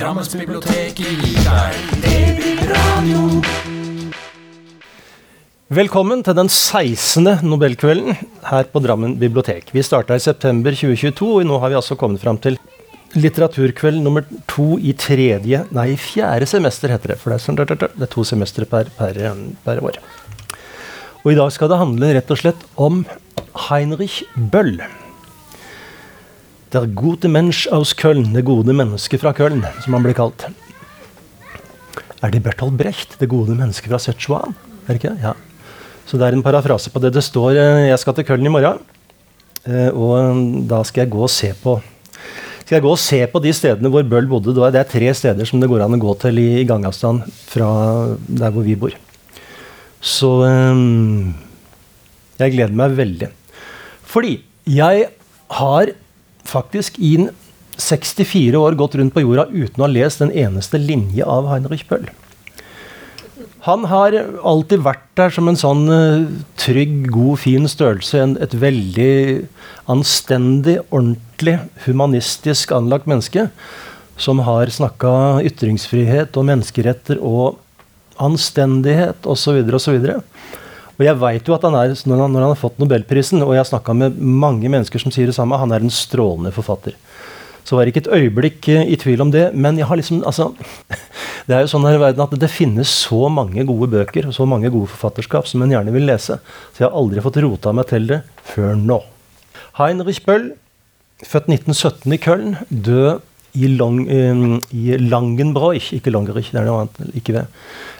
Drammensbiblioteket 0.00 0.96
gir 0.96 1.40
deg 1.44 1.80
DB-radio. 2.00 3.24
Velkommen 5.76 6.22
til 6.24 6.38
den 6.38 6.48
16. 6.48 7.26
Nobelkvelden 7.44 8.16
her 8.48 8.70
på 8.72 8.80
Drammen 8.80 9.18
bibliotek. 9.20 9.68
Vi 9.76 9.84
starta 9.84 10.16
i 10.16 10.22
september 10.24 10.72
2022, 10.72 11.28
og 11.42 11.44
nå 11.50 11.58
har 11.60 11.74
vi 11.74 11.76
altså 11.82 11.98
kommet 12.00 12.24
fram 12.24 12.40
til 12.40 12.56
litteraturkveld 13.12 14.00
nummer 14.00 14.24
to 14.48 14.78
i 14.80 14.94
tredje 14.96 15.66
Nei, 15.76 15.86
i 15.92 16.00
fjerde 16.00 16.48
semester, 16.48 16.96
heter 16.96 17.12
det. 17.12 17.18
For 17.20 17.34
det 17.34 17.36
er, 17.36 17.44
sånn, 17.44 17.60
det 17.60 18.08
er 18.08 18.12
to 18.16 18.24
semestre 18.24 18.64
per, 18.72 18.88
per, 18.96 19.20
per 19.66 19.84
år. 19.84 20.00
Og 21.26 21.34
i 21.34 21.36
dag 21.36 21.52
skal 21.52 21.74
det 21.74 21.82
handle 21.82 22.14
rett 22.16 22.32
og 22.32 22.40
slett 22.40 22.64
om 22.80 23.04
Heinrich 23.68 24.22
Bøll. 24.48 24.78
Der 26.70 26.86
gute 26.86 27.26
Mensch 27.26 27.66
aus 27.74 27.90
Köln, 27.98 28.28
det 28.30 28.44
gode 28.46 28.70
mennesket 28.70 29.20
fra 29.22 29.32
Köln, 29.34 29.64
som 29.82 29.96
han 29.96 30.04
blir 30.04 30.14
kalt. 30.14 30.44
Er 32.22 32.30
det 32.30 32.44
Bertolt 32.44 32.76
Brecht, 32.78 33.16
det 33.18 33.26
gode 33.32 33.56
mennesket 33.58 33.90
fra 33.90 33.98
Szechuan? 33.98 34.54
Er 34.86 34.94
det 34.94 35.00
ikke? 35.00 35.16
Ja. 35.18 35.34
Så 36.06 36.18
det 36.20 36.28
er 36.28 36.36
en 36.36 36.44
parafrase 36.46 36.92
på 36.94 37.02
det. 37.02 37.10
Det 37.14 37.24
står 37.26 37.58
eh, 37.58 37.88
'Jeg 37.88 37.98
skal 37.98 38.14
til 38.14 38.24
Köln 38.24 38.46
i 38.46 38.54
morgen', 38.54 38.78
eh, 39.66 39.90
og 39.90 40.68
da 40.68 40.82
skal 40.84 41.02
jeg 41.02 41.10
gå 41.10 41.22
og 41.22 41.30
se 41.30 41.52
på 41.62 41.80
skal 42.70 42.76
jeg 42.76 42.86
gå 42.86 42.90
og 42.94 43.02
se 43.02 43.26
på 43.26 43.40
de 43.42 43.50
stedene 43.50 43.90
hvor 43.90 44.04
Bøll 44.06 44.28
bodde. 44.30 44.54
Det 44.54 44.78
er 44.78 44.86
tre 44.86 45.08
steder 45.10 45.44
som 45.44 45.58
det 45.58 45.66
går 45.66 45.82
an 45.82 45.96
å 45.96 45.98
gå 45.98 46.12
til 46.22 46.38
i, 46.38 46.62
gangavstand 46.62 47.24
fra 47.50 47.66
der 48.28 48.52
hvor 48.54 48.62
vi 48.62 48.76
bor. 48.78 48.94
Så 49.98 50.46
um, 50.46 51.34
jeg 52.38 52.54
gleder 52.54 52.70
meg 52.78 52.94
veldig. 52.94 53.28
Fordi 54.06 54.36
jeg 54.70 55.08
har 55.50 55.90
faktisk 56.50 56.98
i 56.98 57.14
64 57.80 58.58
år 58.58 58.76
gått 58.78 58.96
rundt 58.98 59.14
på 59.14 59.22
jorda 59.24 59.46
uten 59.50 59.80
å 59.80 59.86
ha 59.86 59.92
lest 59.92 60.20
en 60.24 60.32
eneste 60.32 60.80
linje 60.80 61.24
av 61.24 61.48
Heinrich 61.50 61.86
Bøll. 61.88 62.08
Han 63.66 63.84
har 63.90 64.14
alltid 64.46 64.80
vært 64.86 65.04
der 65.20 65.32
som 65.34 65.48
en 65.50 65.58
sånn 65.60 65.84
uh, 65.92 66.28
trygg, 66.60 67.10
god, 67.12 67.42
fin 67.42 67.68
størrelse. 67.68 68.16
En, 68.16 68.36
et 68.40 68.54
veldig 68.56 69.44
anstendig, 69.92 70.78
ordentlig, 70.88 71.58
humanistisk 71.84 72.72
anlagt 72.72 73.08
menneske. 73.10 73.50
Som 74.20 74.40
har 74.46 74.72
snakka 74.72 75.42
ytringsfrihet 75.48 76.36
og 76.40 76.48
menneskeretter 76.48 77.20
og 77.20 77.60
anstendighet 78.20 79.28
osv. 79.28 79.60
osv. 79.76 80.00
Og 80.08 80.24
jeg 81.06 81.20
vet 81.20 81.48
jo 81.48 81.54
at 81.56 81.64
han 81.64 81.76
er, 81.78 81.94
når 82.08 82.24
han, 82.24 82.32
når 82.34 82.44
han 82.44 82.52
har 82.54 82.60
fått 82.60 82.80
nobelprisen, 82.82 83.40
og 83.44 83.54
jeg 83.54 83.62
har 83.62 83.68
snakka 83.70 83.94
med 83.96 84.18
mange 84.20 84.68
mennesker 84.68 85.00
som 85.00 85.14
sier 85.14 85.30
det 85.30 85.36
samme, 85.36 85.58
han 85.60 85.72
er 85.72 85.84
en 85.84 85.94
strålende 85.94 86.52
forfatter. 86.52 86.96
Så 87.64 87.76
var 87.76 87.84
det 87.84 87.92
ikke 87.92 88.02
et 88.06 88.14
øyeblikk 88.16 88.68
uh, 88.72 88.82
i 88.88 88.96
tvil 88.98 89.22
om 89.22 89.30
det. 89.32 89.50
Men 89.54 89.78
jeg 89.78 89.86
har 89.86 89.98
liksom, 90.00 90.22
altså, 90.26 90.50
det 91.48 91.56
er 91.56 91.64
jo 91.64 91.70
sånn 91.72 91.86
her 91.86 91.98
i 91.98 92.02
verden 92.02 92.24
at 92.24 92.34
det 92.42 92.50
finnes 92.52 92.90
så 93.04 93.28
mange 93.32 93.64
gode 93.68 93.90
bøker 93.92 94.28
og 94.28 94.34
så 94.36 94.46
mange 94.48 94.72
gode 94.72 94.90
forfatterskap 94.92 95.48
som 95.48 95.62
en 95.64 95.72
gjerne 95.72 95.94
vil 95.94 96.08
lese. 96.08 96.40
Så 96.72 96.82
jeg 96.82 96.88
har 96.88 96.98
aldri 96.98 97.24
fått 97.24 97.40
rota 97.44 97.74
meg 97.76 97.88
til 97.92 98.08
det 98.10 98.22
før 98.50 98.74
nå. 98.80 99.00
Heinrich 99.78 100.24
Bøll, 100.26 100.50
født 101.22 101.50
1917 101.52 102.16
i 102.16 102.20
Köln, 102.20 102.56
død 102.68 103.20
i, 103.54 103.66
Long, 103.74 104.02
um, 104.06 104.58
i 104.70 104.96
Langenbroich, 104.98 105.90
ikke 105.96 106.12
Langerich, 106.14 106.52
det 106.52 106.60
er 106.62 106.68
noe 106.68 106.84
annet 106.84 107.16
ikke 107.18 107.34
det. 107.34 107.46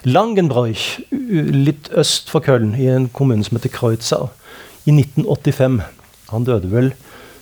Langenbroich, 0.07 1.01
litt 1.11 1.91
øst 1.99 2.31
for 2.31 2.45
Köln, 2.45 2.77
i 2.79 2.89
en 2.91 3.09
kommune 3.15 3.47
som 3.47 3.59
heter 3.59 3.73
Kreuzau, 3.75 4.31
i 4.87 4.95
1985. 4.95 5.81
Han 6.31 6.47
døde 6.47 6.71
vel 6.73 6.93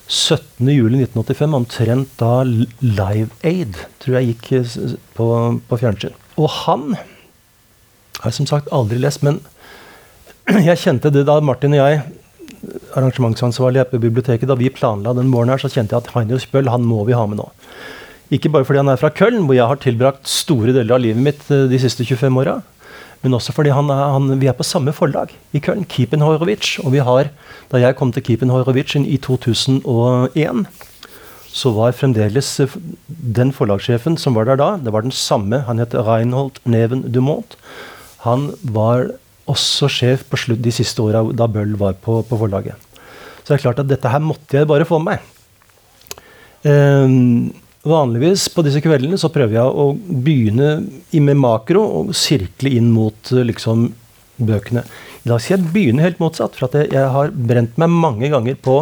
17.07.1985, 0.08 1.54
omtrent 1.58 2.14
da 2.20 2.40
Live 2.44 3.28
Aid 3.44 3.76
tror 4.00 4.18
jeg 4.18 4.32
gikk 4.32 4.50
på, 5.18 5.28
på 5.68 5.80
fjernsyn. 5.82 6.16
Og 6.40 6.48
han 6.64 6.94
har 6.96 8.30
jeg 8.30 8.38
som 8.40 8.48
sagt 8.48 8.72
aldri 8.74 8.98
lest, 9.02 9.22
men 9.26 9.42
jeg 10.68 10.80
kjente 10.80 11.12
det 11.12 11.26
da 11.28 11.36
Martin 11.44 11.76
og 11.76 11.82
jeg, 11.82 12.00
arrangementsansvarlig 12.96 13.84
på 13.90 14.00
biblioteket, 14.02 14.48
da 14.48 14.56
vi 14.58 14.72
planla 14.72 15.12
den 15.14 15.30
våren 15.34 15.52
her, 15.52 15.60
så 15.60 15.70
kjente 15.70 15.94
jeg 15.94 16.06
at 16.06 16.12
Heinrich 16.16 16.48
Bøll 16.50 16.70
han 16.72 16.86
må 16.88 17.04
vi 17.06 17.16
ha 17.16 17.26
med 17.28 17.38
nå. 17.42 17.46
Ikke 18.34 18.50
bare 18.52 18.66
fordi 18.68 18.82
han 18.82 18.92
er 18.92 19.00
fra 19.00 19.12
Köln, 19.14 19.46
hvor 19.46 19.56
jeg 19.56 19.68
har 19.70 19.80
tilbrakt 19.80 20.28
store 20.28 20.74
deler 20.76 20.98
av 20.98 21.00
livet 21.00 21.22
mitt 21.24 21.46
de 21.48 21.78
siste 21.80 22.04
25 22.04 22.42
åra, 22.42 22.58
men 23.24 23.34
også 23.34 23.54
fordi 23.56 23.72
han 23.74 23.88
er, 23.90 24.02
han, 24.14 24.34
vi 24.38 24.50
er 24.50 24.54
på 24.54 24.66
samme 24.66 24.92
forlag 24.94 25.32
i 25.56 25.62
Köln, 25.64 25.86
Kiepenhorowitz. 25.90 26.76
Og 26.84 26.92
vi 26.94 27.02
har, 27.02 27.32
da 27.72 27.80
jeg 27.82 27.96
kom 27.98 28.12
til 28.14 28.22
Kiepenhorowitz 28.26 28.94
i 29.00 29.16
2001, 29.24 30.66
så 31.48 31.72
var 31.74 31.96
fremdeles 31.96 32.50
den 33.08 33.50
forlagssjefen 33.56 34.18
som 34.20 34.36
var 34.36 34.46
der 34.46 34.60
da, 34.60 34.68
det 34.78 34.92
var 34.94 35.02
den 35.02 35.14
samme. 35.14 35.64
Han 35.66 35.80
het 35.82 35.96
Reinhold 35.96 36.60
Neven 36.68 37.08
Dumont. 37.10 37.56
Han 38.22 38.52
var 38.62 39.08
også 39.48 39.88
sjef 39.90 40.26
på 40.28 40.38
slutt 40.38 40.62
de 40.62 40.74
siste 40.74 41.02
åra 41.02 41.24
da 41.32 41.48
Bøll 41.50 41.74
var 41.80 41.96
på, 41.98 42.20
på, 42.28 42.38
forlaget. 42.38 42.76
Så 43.42 43.54
det 43.54 43.58
er 43.58 43.64
klart 43.64 43.80
at 43.82 43.88
dette 43.88 44.12
her 44.12 44.22
måtte 44.22 44.60
jeg 44.60 44.68
bare 44.68 44.86
få 44.86 45.00
med 45.00 45.16
meg. 45.16 45.34
Um, 46.68 47.54
Vanligvis 47.86 48.48
på 48.50 48.64
disse 48.66 48.82
kveldene 48.82 49.18
så 49.20 49.30
prøver 49.30 49.54
jeg 49.60 49.70
å 49.70 49.92
begynne 49.94 50.70
med 51.14 51.38
makro 51.38 51.84
og 52.00 52.14
sirkle 52.16 52.72
inn 52.74 52.90
mot 52.90 53.30
liksom, 53.30 53.92
bøkene. 54.36 54.82
I 55.22 55.30
dag 55.30 55.42
skal 55.42 55.58
jeg 55.58 55.72
begynne 55.74 56.02
helt 56.02 56.18
motsatt, 56.22 56.56
for 56.58 56.74
jeg, 56.74 56.90
jeg 56.94 57.12
har 57.14 57.30
brent 57.30 57.78
meg 57.78 57.92
mange 57.92 58.30
ganger 58.32 58.58
på 58.58 58.80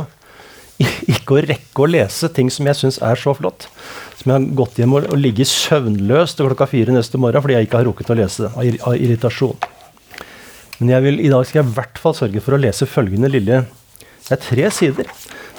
ikke 1.12 1.36
å 1.36 1.44
rekke 1.44 1.84
å 1.84 1.88
lese 1.88 2.28
ting 2.32 2.50
som 2.52 2.68
jeg 2.68 2.78
syns 2.80 2.98
er 3.04 3.20
så 3.20 3.32
flott. 3.36 3.68
Som 4.16 4.32
jeg 4.32 4.36
har 4.38 4.48
gått 4.58 4.80
hjem 4.80 4.96
og, 4.96 5.08
og 5.12 5.20
ligget 5.20 5.50
søvnløs 5.52 6.36
til 6.36 6.48
klokka 6.48 6.68
fire 6.70 6.96
neste 6.96 7.20
morgen 7.20 7.44
fordi 7.44 7.58
jeg 7.58 7.68
ikke 7.68 7.80
har 7.80 7.88
rukket 7.90 8.12
å 8.12 8.18
lese 8.18 8.46
det 8.46 8.52
av, 8.52 8.90
av 8.90 8.96
irritasjon. 8.96 9.72
Men 10.80 10.92
vil, 11.04 11.22
i 11.24 11.32
dag 11.32 11.44
skal 11.48 11.62
jeg 11.62 11.70
i 11.70 11.76
hvert 11.76 12.00
fall 12.00 12.16
sørge 12.16 12.42
for 12.44 12.56
å 12.56 12.60
lese 12.60 12.88
følgende 12.88 13.30
lille 13.32 13.62
Det 14.26 14.34
er 14.34 14.42
tre 14.42 14.70
sider. 14.74 15.08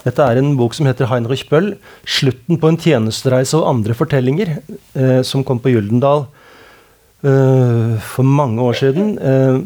Dette 0.07 0.23
er 0.23 0.40
en 0.40 0.53
bok 0.56 0.75
som 0.78 0.88
heter 0.88 1.09
Heinrich 1.12 1.50
Bøll. 1.50 1.73
'Slutten 2.07 2.59
på 2.62 2.69
en 2.72 2.79
tjenestereise 2.79 3.57
og 3.59 3.68
andre 3.73 3.95
fortellinger', 3.97 4.62
eh, 4.95 5.22
som 5.22 5.44
kom 5.44 5.59
på 5.59 5.73
Gyldendal 5.73 6.28
eh, 7.28 8.00
for 8.00 8.23
mange 8.23 8.62
år 8.62 8.78
siden. 8.79 9.17
Eh, 9.19 9.57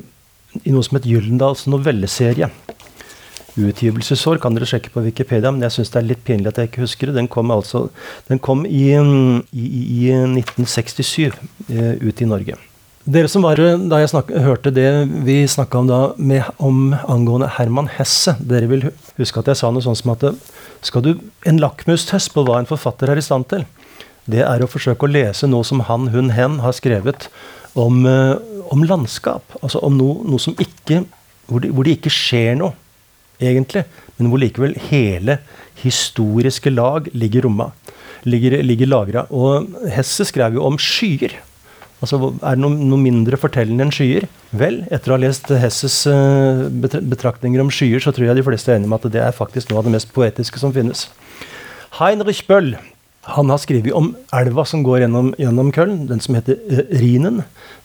I 0.65 0.73
noe 0.73 0.83
som 0.83 0.97
het 0.97 1.05
Gyldendals 1.05 1.67
novelleserie. 1.69 2.49
Utgivelsesår 3.59 4.39
kan 4.39 4.55
dere 4.55 4.65
sjekke 4.65 4.89
på 4.93 5.03
Wikipedia, 5.03 5.51
men 5.51 5.61
jeg 5.67 5.75
syns 5.75 5.91
det 5.91 5.99
er 5.99 6.09
litt 6.09 6.23
pinlig 6.23 6.47
at 6.47 6.57
jeg 6.57 6.71
ikke 6.71 6.85
husker 6.85 7.11
det. 7.11 7.19
Den 7.19 7.27
kom, 7.27 7.51
altså, 7.51 7.89
den 8.31 8.39
kom 8.39 8.65
i, 8.65 8.95
i, 8.95 9.65
i 10.07 10.11
1967 10.15 11.35
eh, 11.69 11.95
ut 12.01 12.21
i 12.21 12.29
Norge. 12.33 12.57
Dere 13.11 13.27
som 13.27 13.43
var 13.43 13.59
da 13.59 13.97
jeg 13.99 14.11
snak, 14.11 14.29
hørte 14.45 14.71
det 14.71 14.87
vi 15.25 15.41
snakka 15.49 15.79
om 15.81 15.87
da 15.89 15.99
med, 16.15 16.45
om 16.63 16.93
angående 17.09 17.49
Herman 17.57 17.89
Hesse, 17.97 18.37
dere 18.39 18.69
vil 18.71 18.85
huske 19.17 19.41
at 19.41 19.49
jeg 19.51 19.59
sa 19.59 19.71
noe 19.73 19.83
sånt 19.83 19.99
som 19.99 20.13
at 20.13 20.23
skal 20.85 21.03
du 21.03 21.09
en 21.49 21.59
lakmustest 21.59 22.31
på 22.31 22.45
hva 22.47 22.61
en 22.61 22.69
forfatter 22.69 23.11
er 23.11 23.19
i 23.19 23.25
stand 23.25 23.49
til, 23.51 23.65
det 24.31 24.45
er 24.45 24.63
å 24.63 24.69
forsøke 24.69 25.09
å 25.09 25.11
lese 25.11 25.49
noe 25.49 25.67
som 25.67 25.83
han, 25.89 26.07
hun, 26.13 26.31
hen 26.37 26.61
har 26.63 26.77
skrevet 26.77 27.27
om, 27.75 28.05
eh, 28.07 28.37
om 28.71 28.87
landskap. 28.87 29.57
Altså 29.59 29.83
om 29.83 29.97
noe, 29.97 30.21
noe 30.23 30.39
som 30.39 30.55
ikke 30.55 31.03
hvor 31.49 31.65
det, 31.65 31.73
hvor 31.75 31.83
det 31.83 31.97
ikke 31.97 32.15
skjer 32.15 32.55
noe, 32.61 32.77
egentlig, 33.41 33.83
men 34.15 34.31
hvor 34.31 34.39
likevel 34.39 34.77
hele 34.87 35.41
historiske 35.81 36.71
lag 36.71 37.11
ligger 37.11 37.49
romma. 37.49 37.73
Ligger, 38.23 38.61
ligger 38.63 38.87
lagra. 38.87 39.27
Og 39.33 39.73
Hesse 39.91 40.29
skrev 40.29 40.55
jo 40.55 40.69
om 40.69 40.79
skyer. 40.79 41.41
Altså, 42.01 42.17
Er 42.41 42.57
det 42.57 42.63
noe, 42.63 42.73
noe 42.73 42.97
mindre 42.99 43.37
fortellende 43.37 43.85
enn 43.85 43.93
skyer? 43.93 44.25
Vel, 44.57 44.81
etter 44.89 45.11
å 45.11 45.17
ha 45.17 45.21
lest 45.21 45.51
Hesses 45.53 45.99
uh, 46.09 46.65
betraktninger 46.71 47.61
om 47.61 47.69
skyer, 47.73 48.01
så 48.01 48.13
tror 48.15 48.31
jeg 48.31 48.39
de 48.39 48.45
fleste 48.47 48.73
er 48.73 48.79
enige 48.79 48.89
om 48.89 48.97
at 48.97 49.05
det 49.13 49.21
er 49.21 49.37
faktisk 49.37 49.69
noe 49.69 49.83
av 49.83 49.87
det 49.87 49.93
mest 49.93 50.09
poetiske 50.15 50.61
som 50.61 50.73
finnes. 50.73 51.05
Heinrich 51.99 52.41
Bøll 52.49 52.73
han 53.29 53.53
har 53.53 53.61
skrevet 53.61 53.93
om 53.93 54.15
elva 54.33 54.65
som 54.65 54.81
går 54.81 55.03
gjennom, 55.03 55.29
gjennom 55.37 55.69
Köln, 55.75 56.07
den 56.09 56.23
som 56.25 56.37
heter 56.39 56.57
uh, 56.57 56.83
Rhinen. 56.97 57.43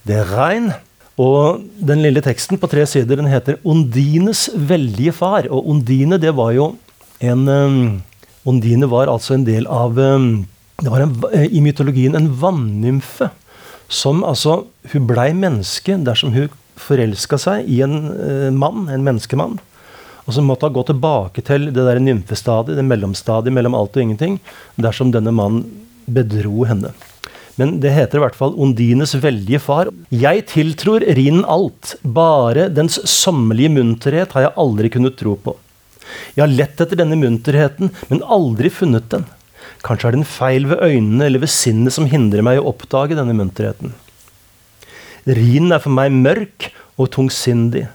Det 0.09 0.23
er 0.23 0.33
Rein. 0.33 0.73
Og 1.21 1.63
den 1.89 2.03
lille 2.05 2.21
teksten 2.25 2.61
på 2.61 2.69
tre 2.69 2.85
sider 2.89 3.17
den 3.21 3.29
heter 3.29 3.61
'Ondines 3.65 4.49
veldige 4.57 5.13
far'. 5.17 5.49
Og 5.53 5.69
Ondine, 5.69 6.21
det 6.21 6.33
var 6.37 6.53
jo 6.57 6.75
en 7.21 7.49
um, 7.49 8.03
Ondine 8.45 8.89
var 8.89 9.09
altså 9.09 9.35
en 9.35 9.47
del 9.47 9.67
av 9.67 9.97
um, 9.99 10.47
Det 10.77 10.91
var 10.93 11.01
en, 11.01 11.17
i 11.49 11.61
mytologien 11.61 12.15
en 12.17 12.29
vannymfe 12.29 13.31
som 13.89 14.25
altså 14.27 14.67
Hun 14.93 15.07
blei 15.07 15.33
menneske 15.35 15.97
dersom 16.07 16.33
hun 16.35 16.53
forelska 16.77 17.39
seg 17.41 17.67
i 17.71 17.81
en 17.83 17.97
eh, 18.13 18.51
mann, 18.55 18.87
en 18.93 19.03
menneskemann. 19.07 19.57
Og 20.27 20.35
så 20.35 20.43
måtte 20.45 20.69
hun 20.69 20.77
gå 20.77 20.85
tilbake 20.91 21.43
til 21.47 21.71
det 21.71 21.87
der 21.89 22.03
nymfestadiet, 22.03 22.77
det 22.79 22.85
mellomstadiet 22.87 23.55
mellom 23.55 23.75
alt 23.79 23.97
og 23.97 24.03
ingenting, 24.05 24.39
dersom 24.79 25.13
denne 25.15 25.33
mannen 25.35 25.65
bedro 26.07 26.67
henne. 26.69 26.93
Men 27.57 27.79
det 27.81 27.95
heter 27.97 28.21
i 28.21 28.25
hvert 28.27 28.37
fall 28.37 28.55
Ondines 28.61 29.15
veldige 29.17 29.63
far. 29.65 29.89
Jeg 30.13 30.45
tiltror 30.51 31.05
Rinen 31.17 31.47
alt, 31.49 31.95
bare 32.03 32.69
dens 32.69 32.99
sommerlige 33.09 33.73
munterhet 33.79 34.37
har 34.37 34.49
jeg 34.49 34.59
aldri 34.61 34.93
kunnet 34.93 35.17
tro 35.19 35.39
på. 35.41 35.57
Jeg 36.37 36.45
har 36.45 36.53
lett 36.53 36.83
etter 36.85 37.01
denne 37.01 37.17
munterheten, 37.19 37.91
men 38.11 38.23
aldri 38.23 38.71
funnet 38.71 39.09
den. 39.11 39.25
Kanskje 39.87 40.09
er 40.09 40.17
det 40.17 40.23
en 40.25 40.29
feil 40.29 40.67
ved 40.67 40.83
øynene 40.83 41.29
eller 41.29 41.45
ved 41.45 41.53
sinnet 41.53 41.95
som 41.95 42.09
hindrer 42.11 42.43
meg 42.43 42.59
å 42.59 42.73
oppdage 42.73 43.19
denne 43.19 43.37
munterheten. 43.39 43.95
Rhinen 45.27 45.75
er 45.75 45.83
for 45.83 45.95
meg 45.95 46.15
mørk 46.15 46.71
og 46.99 47.13
tungsindig. 47.15 47.87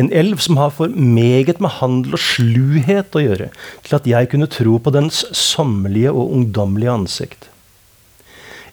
En 0.00 0.10
elv 0.16 0.40
som 0.40 0.58
har 0.60 0.72
for 0.74 0.92
meget 0.92 1.60
med 1.60 1.76
handel 1.78 2.16
og 2.16 2.22
sluhet 2.24 3.16
å 3.16 3.24
gjøre 3.24 3.48
til 3.84 3.96
at 3.96 4.08
jeg 4.08 4.30
kunne 4.32 4.50
tro 4.50 4.78
på 4.80 4.92
dens 4.94 5.22
sommerlige 5.36 6.12
og 6.12 6.32
ungdommelige 6.36 6.94
ansikt. 6.94 7.48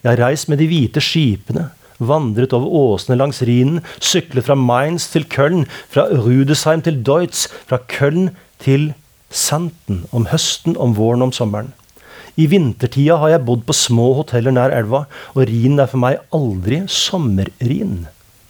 Jeg 0.02 0.12
har 0.12 0.22
reist 0.28 0.48
med 0.48 0.60
de 0.62 0.68
hvite 0.70 1.02
skipene, 1.04 1.68
vandret 1.98 2.54
over 2.56 2.70
åsene 2.94 3.18
langs 3.18 3.42
Rhinen, 3.42 3.82
syklet 3.98 4.46
fra 4.46 4.56
Mainz 4.56 5.08
til 5.12 5.26
Köln, 5.28 5.66
fra 5.90 6.06
Rudesheim 6.12 6.84
til 6.86 7.02
Deutz, 7.04 7.48
fra 7.66 7.80
Köln 7.90 8.30
til 8.62 8.92
Santen, 9.28 10.04
om 10.14 10.28
høsten, 10.30 10.78
om 10.78 10.94
våren, 10.96 11.26
om 11.26 11.34
sommeren. 11.34 11.74
I 12.38 12.46
vintertida 12.46 13.16
har 13.18 13.32
jeg 13.32 13.44
bodd 13.48 13.64
på 13.66 13.74
små 13.74 14.12
hoteller 14.20 14.54
nær 14.54 14.70
elva, 14.74 15.06
og 15.34 15.48
Rhin 15.50 15.80
er 15.82 15.90
for 15.90 15.98
meg 16.02 16.20
aldri 16.34 16.84
sommerrin. 16.86 18.06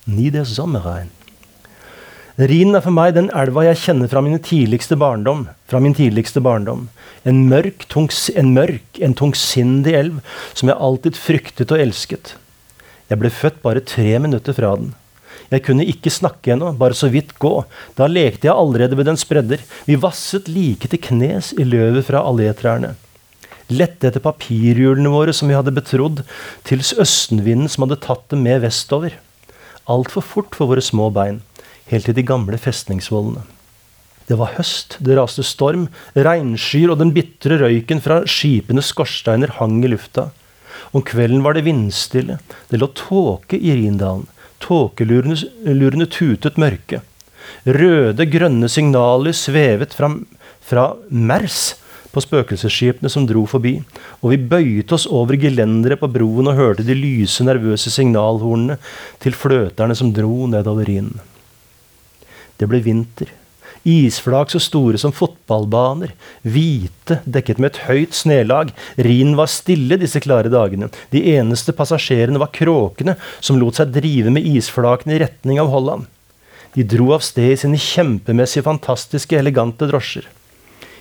Ni 0.08 0.29
der 0.32 0.44
Sommerrein. 0.49 1.08
Rhin 2.38 2.76
er 2.76 2.85
for 2.85 2.94
meg 2.94 3.17
den 3.17 3.32
elva 3.35 3.64
jeg 3.67 3.81
kjenner 3.82 4.11
fra, 4.12 4.20
tidligste 4.23 4.94
barndom, 4.96 5.49
fra 5.67 5.81
min 5.81 5.96
tidligste 5.96 6.40
barndom. 6.44 6.87
En 7.25 7.49
mørk, 7.49 7.88
tung, 7.88 8.08
en 8.37 8.52
mørk, 8.55 9.00
en 9.00 9.14
tungsindig 9.14 9.96
elv 9.99 10.20
som 10.52 10.69
jeg 10.69 10.79
alltid 10.79 11.19
fryktet 11.19 11.73
og 11.73 11.81
elsket. 11.82 12.37
Jeg 13.08 13.19
ble 13.19 13.32
født 13.32 13.61
bare 13.64 13.81
tre 13.81 14.19
minutter 14.20 14.52
fra 14.52 14.76
den. 14.76 14.94
Jeg 15.49 15.64
kunne 15.64 15.88
ikke 15.88 16.12
snakke 16.12 16.52
ennå, 16.52 16.75
bare 16.76 16.94
så 16.94 17.08
vidt 17.08 17.35
gå. 17.40 17.64
Da 17.96 18.06
lekte 18.06 18.50
jeg 18.50 18.55
allerede 18.55 18.96
ved 19.00 19.08
dens 19.08 19.25
bredder. 19.25 19.64
Vi 19.88 19.96
vasset 19.96 20.49
like 20.49 20.93
til 20.93 21.00
knes 21.08 21.55
i 21.56 21.64
løvet 21.64 22.05
fra 22.06 22.20
allétrærne. 22.20 22.94
Lette 23.69 24.09
etter 24.09 24.25
papirhjulene 24.25 25.11
våre 25.12 25.35
som 25.37 25.50
vi 25.50 25.56
hadde 25.56 25.75
betrodd, 25.76 26.23
til 26.65 26.81
østenvinden 26.81 27.69
som 27.69 27.85
hadde 27.85 28.00
tatt 28.05 28.25
dem 28.32 28.47
med 28.47 28.62
vestover. 28.65 29.19
Altfor 29.88 30.25
fort 30.25 30.56
for 30.56 30.73
våre 30.73 30.85
små 30.85 31.11
bein 31.12 31.43
helt 31.88 32.09
til 32.09 32.17
de 32.17 32.25
gamle 32.26 32.59
festningsvollene. 32.61 33.44
Det 34.29 34.37
var 34.37 34.53
høst, 34.59 34.99
det 35.00 35.17
raste 35.17 35.44
storm, 35.47 35.87
regnskyer 36.12 36.93
og 36.93 37.00
den 37.00 37.15
bitre 37.17 37.56
røyken 37.62 38.03
fra 38.05 38.20
skipenes 38.29 38.91
skorsteiner 38.93 39.55
hang 39.56 39.81
i 39.81 39.93
lufta. 39.93 40.29
Om 40.93 41.05
kvelden 41.05 41.41
var 41.44 41.56
det 41.56 41.64
vindstille, 41.64 42.37
det 42.69 42.81
lå 42.81 42.91
tåke 42.97 43.56
i 43.56 43.73
Rindalen. 43.76 44.26
Tåkelurene 44.61 46.09
tutet 46.12 46.59
mørke. 46.61 47.00
Røde, 47.64 48.26
grønne 48.29 48.69
signaler 48.69 49.32
svevet 49.37 49.94
fra, 49.97 50.11
fra 50.61 50.91
Mers 51.09 51.79
på 52.19 52.25
spøkelsesskipene 52.26 53.11
som 53.12 53.26
dro 53.29 53.47
forbi, 53.49 53.79
og 54.20 54.35
vi 54.35 54.43
bøyet 54.50 54.93
oss 54.94 55.06
over 55.06 55.38
gelenderet 55.38 56.03
på 56.03 56.11
broen 56.11 56.50
og 56.50 56.59
hørte 56.59 56.87
de 56.87 56.99
lyse, 56.99 57.47
nervøse 57.47 57.93
signalhornene 57.94 58.79
til 59.23 59.37
fløterne 59.38 59.97
som 59.99 60.12
dro 60.15 60.49
nedover 60.50 60.88
Rhinen. 60.88 61.20
Det 62.59 62.67
ble 62.67 62.82
vinter. 62.82 63.31
Isflak 63.88 64.50
så 64.50 64.59
store 64.61 64.99
som 64.99 65.15
fotballbaner. 65.15 66.11
Hvite, 66.43 67.20
dekket 67.25 67.61
med 67.62 67.70
et 67.70 67.82
høyt 67.87 68.17
snelag. 68.19 68.73
Rhinen 68.99 69.37
var 69.38 69.50
stille 69.53 69.97
disse 70.00 70.21
klare 70.25 70.50
dagene. 70.53 70.91
De 71.14 71.23
eneste 71.37 71.73
passasjerene 71.76 72.43
var 72.43 72.50
kråkene, 72.53 73.14
som 73.41 73.61
lot 73.61 73.79
seg 73.79 73.94
drive 73.94 74.35
med 74.35 74.49
isflakene 74.50 75.14
i 75.14 75.23
retning 75.23 75.62
av 75.62 75.71
Holland. 75.73 76.09
De 76.75 76.85
dro 76.85 77.12
av 77.14 77.23
sted 77.25 77.55
i 77.55 77.61
sine 77.62 77.79
kjempemessige, 77.81 78.67
fantastiske, 78.67 79.38
elegante 79.38 79.88
drosjer. 79.88 80.26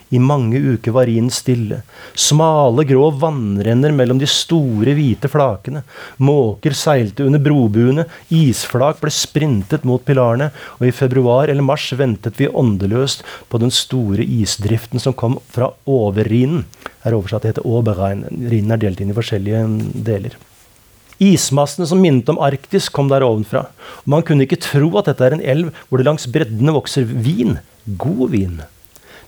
I 0.10 0.20
mange 0.24 0.60
uker 0.60 0.94
var 0.96 1.08
rinen 1.10 1.32
stille. 1.34 1.82
Smale, 2.16 2.86
grå 2.88 3.10
vannrenner 3.20 3.92
mellom 3.96 4.22
de 4.22 4.30
store, 4.30 4.94
hvite 4.96 5.28
flakene. 5.32 5.84
Måker 6.24 6.76
seilte 6.78 7.28
under 7.28 7.42
brobuene. 7.44 8.08
Isflak 8.32 9.02
ble 9.04 9.12
sprintet 9.12 9.84
mot 9.88 10.04
pilarene. 10.08 10.52
Og 10.80 10.88
i 10.88 10.96
februar 10.96 11.52
eller 11.52 11.66
mars 11.66 11.90
ventet 12.00 12.40
vi 12.40 12.48
åndeløst 12.48 13.26
på 13.52 13.60
den 13.60 13.74
store 13.74 14.24
isdriften 14.24 15.04
som 15.04 15.16
kom 15.18 15.40
fra 15.52 15.74
Over-Rhinen. 15.84 16.64
Her 17.04 17.18
oversatt 17.18 17.44
det 17.44 17.56
heter 17.56 17.68
Oberrhein. 17.68 18.24
Rinen 18.32 18.78
er 18.78 18.84
delt 18.86 19.04
inn 19.04 19.12
i 19.12 19.18
forskjellige 19.18 19.66
deler. 20.08 20.40
Ismassene 21.18 21.88
som 21.90 22.00
minnet 22.02 22.30
om 22.30 22.38
Arktis, 22.46 22.92
kom 22.94 23.10
der 23.10 23.26
ovenfra. 23.26 23.66
Man 24.06 24.24
kunne 24.24 24.46
ikke 24.46 24.62
tro 24.62 24.92
at 25.02 25.10
dette 25.10 25.26
er 25.26 25.36
en 25.36 25.44
elv 25.44 25.76
hvor 25.90 26.00
det 26.00 26.08
langs 26.08 26.30
breddene 26.30 26.76
vokser 26.76 27.08
vin. 27.10 27.58
God 27.98 28.30
vin. 28.36 28.60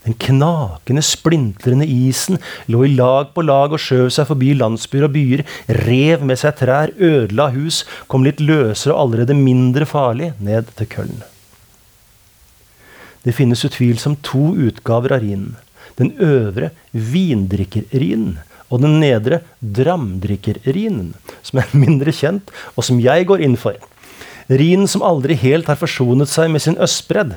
Den 0.06 0.16
knakende, 0.16 1.04
splintrende 1.04 1.86
isen 1.86 2.40
lå 2.72 2.86
i 2.88 2.94
lag 2.96 3.34
på 3.36 3.44
lag 3.44 3.74
og 3.76 3.82
skjøv 3.84 4.08
seg 4.16 4.30
forbi 4.30 4.54
landsbyer 4.58 5.08
og 5.10 5.16
byer, 5.16 5.44
rev 5.84 6.24
med 6.26 6.40
seg 6.40 6.56
trær, 6.62 6.94
ødela 6.96 7.50
hus, 7.56 7.84
kom 8.08 8.24
litt 8.28 8.40
løsere 8.40 8.96
og 8.96 9.02
allerede 9.04 9.36
mindre 9.38 9.88
farlig 9.90 10.32
ned 10.40 10.72
til 10.80 10.90
Køln. 10.94 11.20
Det 13.26 13.36
finnes 13.36 13.66
utvilsomt 13.68 14.24
to 14.24 14.54
utgaver 14.56 15.18
av 15.18 15.26
Rhinen. 15.26 15.58
Den 16.00 16.14
øvre 16.24 16.72
vindrikker-Rhinen 16.96 18.38
og 18.70 18.84
den 18.84 19.00
nedre 19.02 19.42
dramdrikkerrinen, 19.60 21.14
som 21.44 21.62
er 21.62 21.72
mindre 21.74 22.14
kjent, 22.16 22.52
og 22.78 22.86
som 22.86 23.02
jeg 23.02 23.28
går 23.28 23.44
inn 23.46 23.58
for. 23.60 23.76
Rhinen 24.50 24.90
som 24.90 25.04
aldri 25.06 25.36
helt 25.38 25.70
har 25.70 25.78
forsonet 25.78 26.32
seg 26.32 26.50
med 26.54 26.64
sin 26.64 26.78
østbredd. 26.82 27.36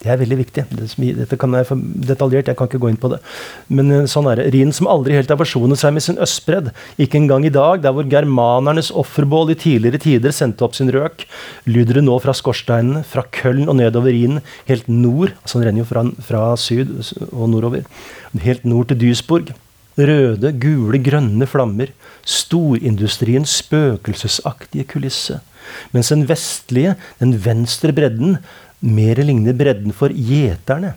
Det 0.00 0.08
er 0.08 0.16
veldig 0.16 0.36
viktig. 0.38 0.62
Dette 0.72 1.36
kan 1.36 1.52
være 1.52 1.66
for 1.68 1.80
detaljert, 2.08 2.46
jeg 2.48 2.56
kan 2.56 2.68
ikke 2.70 2.78
gå 2.80 2.88
inn 2.88 3.00
på 3.00 3.10
det. 3.12 3.18
Men 3.68 3.92
eh, 3.92 4.06
sånn 4.08 4.30
er 4.30 4.40
det. 4.40 4.46
Rhinen 4.54 4.72
som 4.72 4.88
aldri 4.88 5.12
helt 5.12 5.28
har 5.28 5.36
forsonet 5.36 5.76
seg 5.76 5.92
med 5.92 6.04
sin 6.06 6.20
østbredd. 6.24 6.70
Ikke 7.04 7.18
engang 7.20 7.44
i 7.44 7.52
dag, 7.52 7.82
der 7.84 7.92
hvor 7.92 8.08
germanernes 8.08 8.88
offerbål 8.96 9.52
i 9.52 9.58
tidligere 9.60 10.00
tider 10.00 10.32
sendte 10.32 10.64
opp 10.64 10.78
sin 10.78 10.88
røk, 10.94 11.26
lyder 11.68 12.00
det 12.00 12.04
nå 12.06 12.16
fra 12.24 12.32
skorsteinene, 12.32 13.02
fra 13.04 13.26
Køln 13.28 13.68
og 13.68 13.76
nedover 13.82 14.16
Rhinen, 14.16 14.40
helt 14.70 14.88
nord. 14.88 15.34
altså 15.42 15.60
Den 15.60 15.68
renner 15.68 15.84
jo 15.84 15.90
fra, 15.90 16.06
fra 16.30 16.46
syd 16.56 16.96
og 17.28 17.52
nordover. 17.52 17.84
Helt 18.40 18.64
nord 18.64 18.88
til 18.88 19.02
Duisburg. 19.04 19.52
Røde, 20.00 20.54
gule, 20.64 21.02
grønne 21.04 21.44
flammer. 21.44 21.92
Storindustriens 22.24 23.58
spøkelsesaktige 23.60 24.88
kulisse. 24.88 25.42
Mens 25.92 26.08
den 26.08 26.24
vestlige, 26.30 26.96
den 27.20 27.36
venstre 27.44 27.92
bredden, 27.92 28.38
mer 28.80 29.20
ligner 29.24 29.56
bredden 29.56 29.94
for 29.96 30.12
gjeterne. 30.12 30.94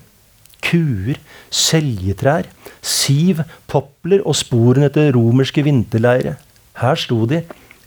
Kuer, 0.63 1.19
seljetrær, 1.51 2.47
siv, 2.79 3.43
popler 3.67 4.23
og 4.23 4.37
sporene 4.39 4.87
etter 4.89 5.11
romerske 5.15 5.63
vinterleire. 5.65 6.37
Her 6.79 6.97
sto 6.97 7.25
de, 7.29 7.43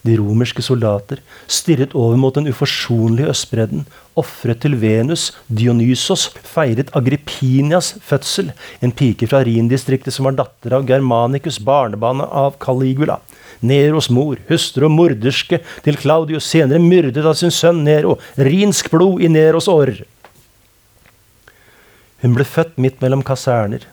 de 0.06 0.16
romerske 0.20 0.62
soldater, 0.62 1.21
stirret 1.50 1.94
over 1.99 2.18
mot 2.21 2.37
den 2.37 2.47
uforsonlige 2.50 3.32
østbredden, 3.32 3.87
ofret 4.16 4.61
til 4.62 4.76
Venus, 4.80 5.30
Dionysos, 5.49 6.28
feiret 6.47 6.92
Agrippinias 6.97 7.94
fødsel, 8.04 8.52
en 8.80 8.94
pike 8.94 9.26
fra 9.30 9.42
Rindistriktet 9.47 10.14
som 10.14 10.28
var 10.28 10.38
datter 10.38 10.76
av 10.78 10.87
Germanicus, 10.88 11.59
barnebarnet 11.59 12.30
av 12.30 12.61
Caligula. 12.62 13.18
Neros 13.61 14.11
mor, 14.12 14.38
hustru 14.50 14.88
og 14.88 14.95
morderske 14.95 15.61
til 15.85 15.99
Claudius, 16.00 16.49
senere 16.50 16.83
myrdet 16.83 17.25
av 17.25 17.37
sin 17.38 17.55
sønn 17.55 17.85
Nero. 17.87 18.19
Rinsk 18.37 18.91
blod 18.93 19.23
i 19.25 19.31
Neros 19.33 19.69
årer. 19.73 20.05
Hun 22.23 22.37
ble 22.37 22.47
født 22.49 22.79
midt 22.81 23.03
mellom 23.05 23.23
kaserner. 23.26 23.85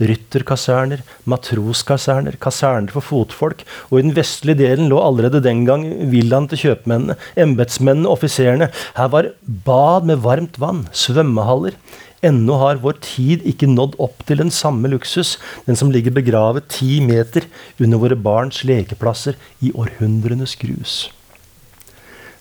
Rytterkaserner, 0.00 1.02
matroskaserner, 1.28 2.38
kaserner 2.40 2.92
for 2.94 3.04
fotfolk, 3.04 3.66
og 3.90 3.98
i 3.98 4.04
den 4.06 4.14
vestlige 4.16 4.62
delen 4.62 4.88
lå 4.88 5.00
allerede 5.00 5.42
den 5.44 5.66
gang 5.68 5.84
villaen 6.12 6.48
til 6.48 6.62
kjøpmennene, 6.62 7.18
embetsmennene, 7.36 8.08
offiserene. 8.08 8.70
Her 8.96 9.10
var 9.12 9.28
bad 9.66 10.08
med 10.08 10.22
varmt 10.24 10.56
vann, 10.62 10.86
svømmehaller, 10.96 11.76
Ennå 12.20 12.58
har 12.60 12.82
vår 12.82 12.98
tid 13.00 13.46
ikke 13.48 13.68
nådd 13.70 13.94
opp 14.02 14.26
til 14.28 14.42
den 14.42 14.50
samme 14.52 14.90
luksus, 14.92 15.38
den 15.64 15.78
som 15.78 15.92
ligger 15.92 16.12
begravet 16.12 16.68
ti 16.68 16.98
meter 17.00 17.46
under 17.80 18.02
våre 18.02 18.18
barns 18.28 18.60
lekeplasser 18.68 19.38
i 19.64 19.72
århundrenes 19.72 20.52
grus. 20.60 21.06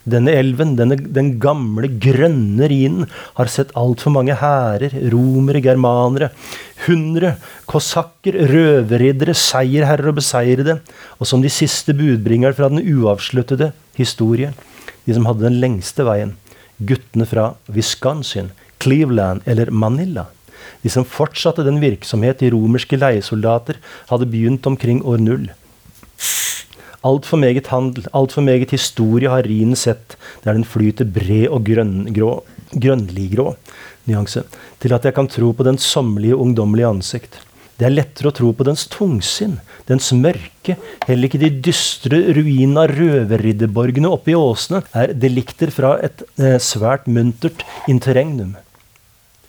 Denne 0.09 0.33
elven, 0.35 0.73
denne, 0.79 0.97
den 0.97 1.33
gamle, 1.39 1.87
grønne 2.01 2.67
Rhinen, 2.71 3.07
har 3.37 3.51
sett 3.51 3.71
altfor 3.77 4.13
mange 4.15 4.35
hærer, 4.39 4.95
romere, 5.13 5.61
germanere, 5.63 6.31
hundre, 6.87 7.35
kosakker, 7.69 8.35
røverriddere, 8.51 9.35
seierherrer 9.37 10.11
og 10.11 10.17
beseirede, 10.19 10.79
og 11.19 11.29
som 11.29 11.43
de 11.43 11.51
siste 11.51 11.95
budbringere 11.95 12.57
fra 12.57 12.71
den 12.71 12.83
uavsluttede 12.83 13.71
historie, 13.99 14.53
de 15.05 15.15
som 15.15 15.27
hadde 15.29 15.45
den 15.45 15.59
lengste 15.61 16.07
veien, 16.07 16.33
guttene 16.79 17.27
fra 17.29 17.53
Wisconsin, 17.71 18.51
Cleveland 18.79 19.41
eller 19.45 19.71
Manila. 19.71 20.27
De 20.81 20.91
som 20.91 21.05
fortsatte 21.07 21.65
den 21.67 21.81
virksomhet 21.83 22.39
de 22.39 22.51
romerske 22.53 22.99
leiesoldater 22.99 23.79
hadde 24.11 24.29
begynt 24.31 24.67
omkring 24.69 25.01
år 25.03 25.19
null. 25.23 25.49
Altfor 27.05 27.39
meget 27.39 27.69
handel, 27.71 28.07
altfor 28.11 28.43
meget 28.43 28.71
historie 28.75 29.31
har 29.31 29.47
Rhinen 29.47 29.75
sett, 29.79 30.17
der 30.43 30.57
den 30.57 30.67
flyter 30.67 31.07
bred 31.07 31.47
og 31.47 31.63
grønngrå, 31.67 32.31
grønnliggrå 32.75 33.53
nyanse, 34.09 34.43
til 34.79 34.95
at 34.95 35.05
jeg 35.07 35.15
kan 35.15 35.29
tro 35.31 35.53
på 35.55 35.63
den 35.63 35.77
sommerlige, 35.79 36.35
ungdommelige 36.35 36.89
ansikt. 36.89 37.39
Det 37.79 37.87
er 37.87 37.95
lettere 37.95 38.27
å 38.27 38.35
tro 38.35 38.49
på 38.51 38.65
dens 38.67 38.83
tungsinn, 38.91 39.61
dens 39.87 40.09
mørke. 40.11 40.75
Heller 41.07 41.29
ikke 41.29 41.39
de 41.39 41.53
dystre 41.63 42.19
ruinene 42.35 42.83
av 42.83 42.91
røverridderborgene 42.91 44.11
oppe 44.11 44.33
i 44.33 44.35
åsene 44.35 44.81
er 44.91 45.15
delikter 45.15 45.71
fra 45.71 45.93
et 46.03 46.25
eh, 46.35 46.57
svært 46.59 47.07
muntert 47.07 47.63
interregnum. 47.87 48.57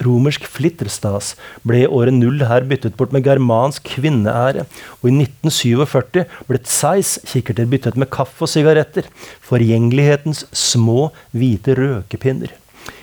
Romersk 0.01 0.47
flitterstas 0.49 1.35
ble 1.67 1.83
i 1.83 1.89
året 1.89 2.17
null 2.17 2.41
her 2.49 2.65
byttet 2.69 2.97
bort 2.97 3.13
med 3.13 3.25
germansk 3.27 3.85
kvinneære, 3.97 4.65
og 5.01 5.11
i 5.11 5.13
1947 5.27 6.25
ble 6.49 6.63
Zeiss 6.65 7.19
kikkerter 7.29 7.69
byttet 7.69 8.01
med 8.01 8.11
kaffe 8.13 8.47
og 8.47 8.53
sigaretter, 8.53 9.09
forgjengelighetens 9.45 10.47
små, 10.57 11.11
hvite 11.37 11.77
røkepinner. 11.77 12.57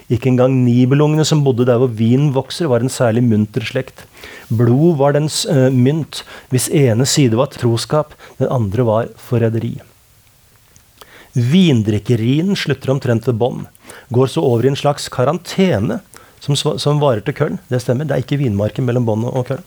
Ikke 0.08 0.32
engang 0.32 0.54
nibelungene 0.64 1.26
som 1.28 1.44
bodde 1.44 1.66
der 1.68 1.80
hvor 1.82 1.92
vinen 1.92 2.32
vokser, 2.36 2.70
var 2.72 2.84
en 2.84 2.92
særlig 2.92 3.26
munter 3.28 3.66
slekt. 3.68 4.06
Blod 4.48 4.96
var 5.02 5.18
dens 5.18 5.42
uh, 5.52 5.68
mynt, 5.74 6.24
hvis 6.50 6.70
ene 6.72 7.06
side 7.06 7.36
var 7.36 7.52
troskap, 7.52 8.16
den 8.40 8.48
andre 8.48 8.88
var 8.88 9.12
forræderi. 9.20 9.76
Vindrikkerien 11.38 12.56
slutter 12.58 12.96
omtrent 12.96 13.28
ved 13.28 13.36
bånn, 13.38 13.68
går 14.10 14.32
så 14.32 14.42
over 14.42 14.66
i 14.66 14.72
en 14.72 14.80
slags 14.80 15.06
karantene 15.12 16.00
som, 16.56 16.78
som 16.80 17.02
varer 17.02 17.26
til 17.26 17.36
Køln. 17.36 17.60
Det 17.68 17.82
stemmer, 17.84 18.08
det 18.08 18.16
er 18.16 18.24
ikke 18.24 18.40
vinmarken 18.40 18.88
mellom 18.88 19.08
båndet 19.08 19.36
og 19.36 19.50
Køln. 19.50 19.66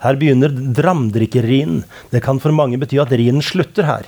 Her 0.00 0.16
begynner 0.16 0.52
dramdrikkerien. 0.52 1.82
Det 2.12 2.22
kan 2.24 2.40
for 2.40 2.54
mange 2.54 2.78
bety 2.80 3.00
at 3.02 3.12
rinen 3.12 3.42
slutter 3.44 3.88
her. 3.88 4.06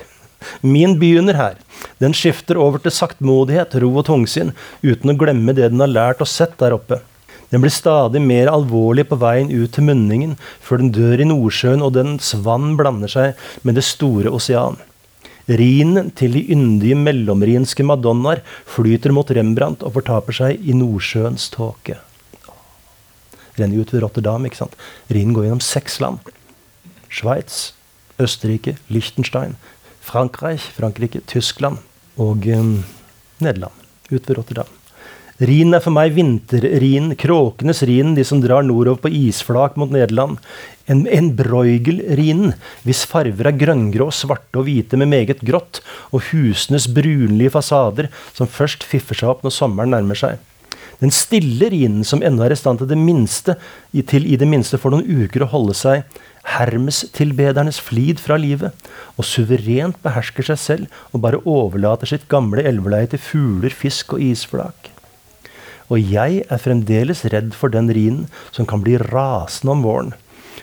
Min 0.62 0.98
begynner 0.98 1.36
her. 1.38 1.56
Den 2.02 2.14
skifter 2.16 2.58
over 2.58 2.82
til 2.82 2.94
saktmodighet, 2.94 3.76
ro 3.82 3.92
og 4.00 4.06
tungsinn, 4.08 4.52
uten 4.82 5.12
å 5.12 5.18
glemme 5.18 5.54
det 5.56 5.70
den 5.72 5.82
har 5.82 5.90
lært 5.90 6.22
og 6.24 6.30
sett 6.30 6.56
der 6.62 6.76
oppe. 6.76 7.00
Den 7.52 7.60
blir 7.60 7.72
stadig 7.74 8.22
mer 8.24 8.48
alvorlig 8.48 9.04
på 9.10 9.18
veien 9.20 9.50
ut 9.52 9.74
til 9.74 9.84
munningen, 9.84 10.38
før 10.64 10.80
den 10.80 10.94
dør 10.94 11.20
i 11.20 11.26
Nordsjøen 11.28 11.84
og 11.84 11.92
dens 11.98 12.32
vann 12.46 12.78
blander 12.78 13.12
seg 13.12 13.42
med 13.66 13.76
det 13.76 13.84
store 13.84 14.32
osean. 14.32 14.80
Rinen 15.50 16.08
til 16.16 16.38
de 16.38 16.44
yndige 16.54 16.96
mellomrinske 16.96 17.84
madonnaer 17.84 18.40
flyter 18.72 19.12
mot 19.12 19.28
Rembrandt 19.28 19.82
og 19.84 19.98
fortaper 19.98 20.38
seg 20.38 20.64
i 20.64 20.76
Nordsjøens 20.78 21.50
tåke. 21.52 21.98
Renner 23.58 23.82
ut 23.82 23.92
ved 23.92 24.02
Rotterdam. 24.04 24.46
ikke 24.46 24.62
sant? 24.62 24.76
Rinen 25.12 25.36
går 25.36 25.48
gjennom 25.48 25.64
seks 25.64 26.00
land. 26.00 26.32
Sveits, 27.12 27.72
Østerrike, 28.22 28.76
Liechtenstein, 28.88 29.56
Frankrike, 30.00 30.72
Frankrike 30.76 31.20
Tyskland 31.28 31.82
og 32.16 32.46
um, 32.48 32.78
Nederland. 33.42 33.74
Ut 34.10 34.28
ved 34.28 34.36
Rotterdam. 34.38 34.78
Rhinen 35.42 35.74
er 35.74 35.82
for 35.82 35.94
meg 35.94 36.12
vinterrhinen, 36.14 37.16
kråkenes 37.18 37.80
rhinen, 37.88 38.12
de 38.14 38.22
som 38.26 38.38
drar 38.42 38.62
nordover 38.62 39.00
på 39.02 39.10
isflak 39.10 39.78
mot 39.80 39.90
Nederland. 39.90 40.38
En, 40.86 41.02
en 41.10 41.32
Bruegel-rhinen, 41.34 42.52
hvis 42.86 43.02
farver 43.08 43.48
er 43.50 43.58
grønngrå, 43.58 44.10
svarte 44.14 44.60
og 44.60 44.68
hvite 44.68 45.00
med 45.00 45.10
meget 45.10 45.42
grått, 45.42 45.80
og 46.12 46.28
husenes 46.30 46.86
brunlige 46.86 47.54
fasader 47.56 48.10
som 48.36 48.50
først 48.50 48.86
fiffer 48.86 49.18
seg 49.18 49.32
opp 49.32 49.42
når 49.42 49.56
sommeren 49.56 49.96
nærmer 49.96 50.20
seg. 50.20 50.38
Den 51.02 51.10
stille 51.10 51.66
rinen, 51.72 52.04
som 52.06 52.22
ennå 52.22 52.44
er 52.46 52.54
i 52.54 52.58
stand 52.58 52.78
til, 52.78 52.88
det 52.92 52.98
minste, 52.98 53.56
til 54.06 54.28
i 54.30 54.38
det 54.38 54.46
minste 54.46 54.78
for 54.78 54.94
noen 54.94 55.24
uker 55.24 55.42
å 55.42 55.50
holde 55.50 55.74
seg 55.74 56.04
Hermes-tilbedernes 56.54 57.78
flid 57.82 58.22
fra 58.22 58.38
livet, 58.38 58.74
og 59.18 59.26
suverent 59.26 59.98
behersker 60.02 60.46
seg 60.46 60.60
selv 60.62 61.02
og 61.10 61.22
bare 61.26 61.42
overlater 61.42 62.10
sitt 62.10 62.28
gamle 62.30 62.64
elveleie 62.66 63.10
til 63.10 63.22
fugler, 63.22 63.74
fisk 63.74 64.14
og 64.16 64.22
isflak. 64.22 64.90
Og 65.90 65.98
jeg 66.00 66.42
er 66.46 66.62
fremdeles 66.62 67.26
redd 67.34 67.52
for 67.54 67.72
den 67.74 67.90
rinen 67.92 68.28
som 68.54 68.66
kan 68.66 68.82
bli 68.82 68.96
rasende 69.02 69.74
om 69.74 69.82
våren. 69.84 70.14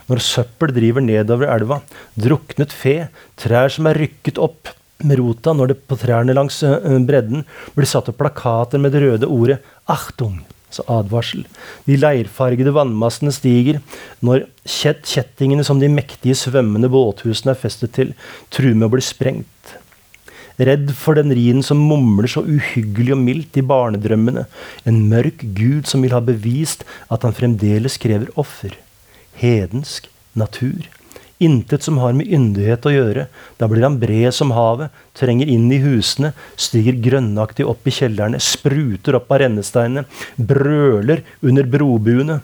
Når 0.10 0.24
søppel 0.26 0.74
driver 0.74 1.04
nedover 1.06 1.52
elva, 1.54 1.84
druknet 2.18 2.74
fe, 2.74 3.12
trær 3.38 3.70
som 3.76 3.92
er 3.92 4.00
rykket 4.00 4.40
opp 4.42 4.72
med 5.04 5.20
rota 5.20 5.54
når 5.56 5.72
det 5.72 5.82
på 5.88 5.98
trærne 6.00 6.36
langs 6.36 6.62
eh, 6.66 6.96
bredden 7.08 7.46
blir 7.76 7.90
satt 7.90 8.10
opp 8.12 8.20
plakater 8.20 8.82
med 8.82 8.96
det 8.96 9.04
røde 9.06 9.30
ordet 9.30 9.60
'Achtung', 9.88 10.42
altså 10.70 10.86
advarsel. 10.92 11.46
De 11.88 11.98
leirfargede 11.98 12.74
vannmassene 12.76 13.32
stiger 13.34 13.80
når 14.22 14.48
kjettingene 14.68 15.64
som 15.64 15.80
de 15.80 15.90
mektige 15.92 16.36
svømmende 16.38 16.92
båthusene 16.92 17.56
er 17.56 17.62
festet 17.62 17.96
til, 17.96 18.14
truer 18.52 18.76
med 18.76 18.90
å 18.90 18.94
bli 18.98 19.06
sprengt. 19.06 19.78
Redd 20.60 20.92
for 20.92 21.16
den 21.16 21.32
rien 21.32 21.64
som 21.64 21.80
mumler 21.80 22.28
så 22.28 22.44
uhyggelig 22.44 23.16
og 23.16 23.22
mildt 23.24 23.56
i 23.62 23.64
barnedrømmene. 23.64 24.44
En 24.84 25.02
mørk 25.08 25.46
gud 25.56 25.88
som 25.88 26.04
vil 26.04 26.12
ha 26.12 26.20
bevist 26.20 26.84
at 27.08 27.24
han 27.24 27.36
fremdeles 27.38 27.96
krever 28.04 28.28
offer. 28.36 28.76
Hedensk 29.40 30.12
natur. 30.36 30.90
Intet 31.40 31.86
som 31.86 31.98
har 32.04 32.16
med 32.18 32.28
yndighet 32.28 32.84
å 32.84 32.92
gjøre. 32.92 33.26
Da 33.56 33.70
blir 33.72 33.86
han 33.86 34.00
bred 34.02 34.36
som 34.36 34.52
havet, 34.52 34.92
trenger 35.16 35.48
inn 35.48 35.70
i 35.72 35.80
husene, 35.80 36.34
stiger 36.60 37.00
grønnaktig 37.00 37.64
opp 37.64 37.88
i 37.88 37.94
kjellerne, 37.96 38.42
spruter 38.44 39.16
opp 39.16 39.32
av 39.32 39.40
rennesteinene, 39.46 40.04
brøler 40.36 41.24
under 41.40 41.70
brobuene. 41.72 42.42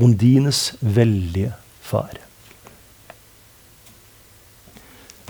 Ondines 0.00 0.70
veldige 0.80 1.52
far. 1.84 2.16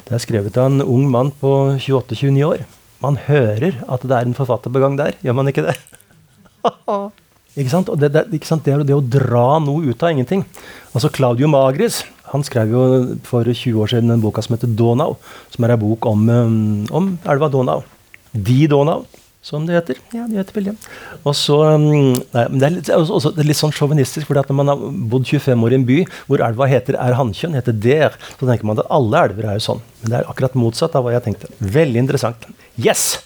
Det 0.07 0.15
er 0.15 0.23
skrevet 0.23 0.59
av 0.61 0.71
en 0.71 0.85
ung 0.85 1.09
mann 1.11 1.33
på 1.41 1.51
28-29 1.81 2.47
år. 2.47 2.63
Man 3.03 3.19
hører 3.27 3.83
at 3.91 4.07
det 4.07 4.15
er 4.15 4.29
en 4.29 4.39
forfatter 4.39 4.71
på 4.71 4.83
gang 4.83 4.95
der, 4.99 5.19
gjør 5.25 5.35
man 5.39 5.51
ikke 5.51 5.67
det? 5.67 5.75
ikke 7.59 7.73
sant? 7.73 7.91
Og 7.91 7.99
det, 7.99 8.13
det, 8.15 8.29
ikke 8.37 8.51
sant? 8.51 8.63
det 8.63 8.75
er 8.77 8.85
det 8.87 8.95
å 8.95 9.03
dra 9.03 9.59
noe 9.65 9.89
ut 9.89 10.05
av 10.05 10.15
ingenting. 10.15 10.45
Altså 10.93 11.11
Claudio 11.11 11.51
Magris 11.51 12.05
han 12.33 12.45
skrev 12.47 12.73
jo 12.73 12.83
for 13.29 13.45
20 13.45 13.81
år 13.83 13.93
siden 13.93 14.13
en 14.15 14.23
boka 14.23 14.43
som 14.43 14.57
heter 14.57 14.71
'Donau', 14.73 15.17
som 15.51 15.65
er 15.65 15.75
en 15.75 15.81
bok 15.81 16.07
om, 16.07 16.29
um, 16.29 16.87
om 16.91 17.19
elva 17.25 17.49
Donau. 17.49 17.83
De 18.33 18.67
Donau 18.67 19.05
som 19.43 19.65
det 19.67 19.75
heter. 19.75 19.99
Ja, 20.15 20.25
det 20.31 20.39
heter 20.39 20.55
vel 20.55 20.69
det. 20.71 20.75
Og 21.27 21.35
så, 21.35 21.57
um, 21.75 22.15
nei, 22.15 22.45
men 22.49 22.61
det 22.63 22.67
er 22.67 22.75
litt, 22.77 22.91
også, 22.95 23.33
det 23.35 23.43
er 23.43 23.49
litt 23.51 23.59
sånn 23.59 23.75
sjåvinistisk, 23.75 24.29
for 24.29 24.39
når 24.39 24.55
man 24.55 24.71
har 24.71 24.85
bodd 25.11 25.27
25 25.27 25.67
år 25.67 25.75
i 25.75 25.79
en 25.81 25.87
by 25.89 25.99
hvor 26.31 26.45
elva 26.47 26.69
heter 26.71 26.95
er 26.95 27.19
hannkjønn, 27.19 27.57
heter 27.59 27.75
der, 27.75 28.15
så 28.39 28.47
tenker 28.47 28.69
man 28.69 28.79
at 28.79 28.91
alle 28.95 29.25
elver 29.27 29.51
er 29.51 29.59
jo 29.59 29.67
sånn. 29.67 29.83
Men 30.03 30.15
det 30.15 30.21
er 30.21 30.31
akkurat 30.31 30.55
motsatt 30.59 30.95
av 30.95 31.05
hva 31.05 31.17
jeg 31.17 31.27
tenkte. 31.27 31.51
Veldig 31.59 32.05
interessant. 32.05 32.47
Yes! 32.79 33.25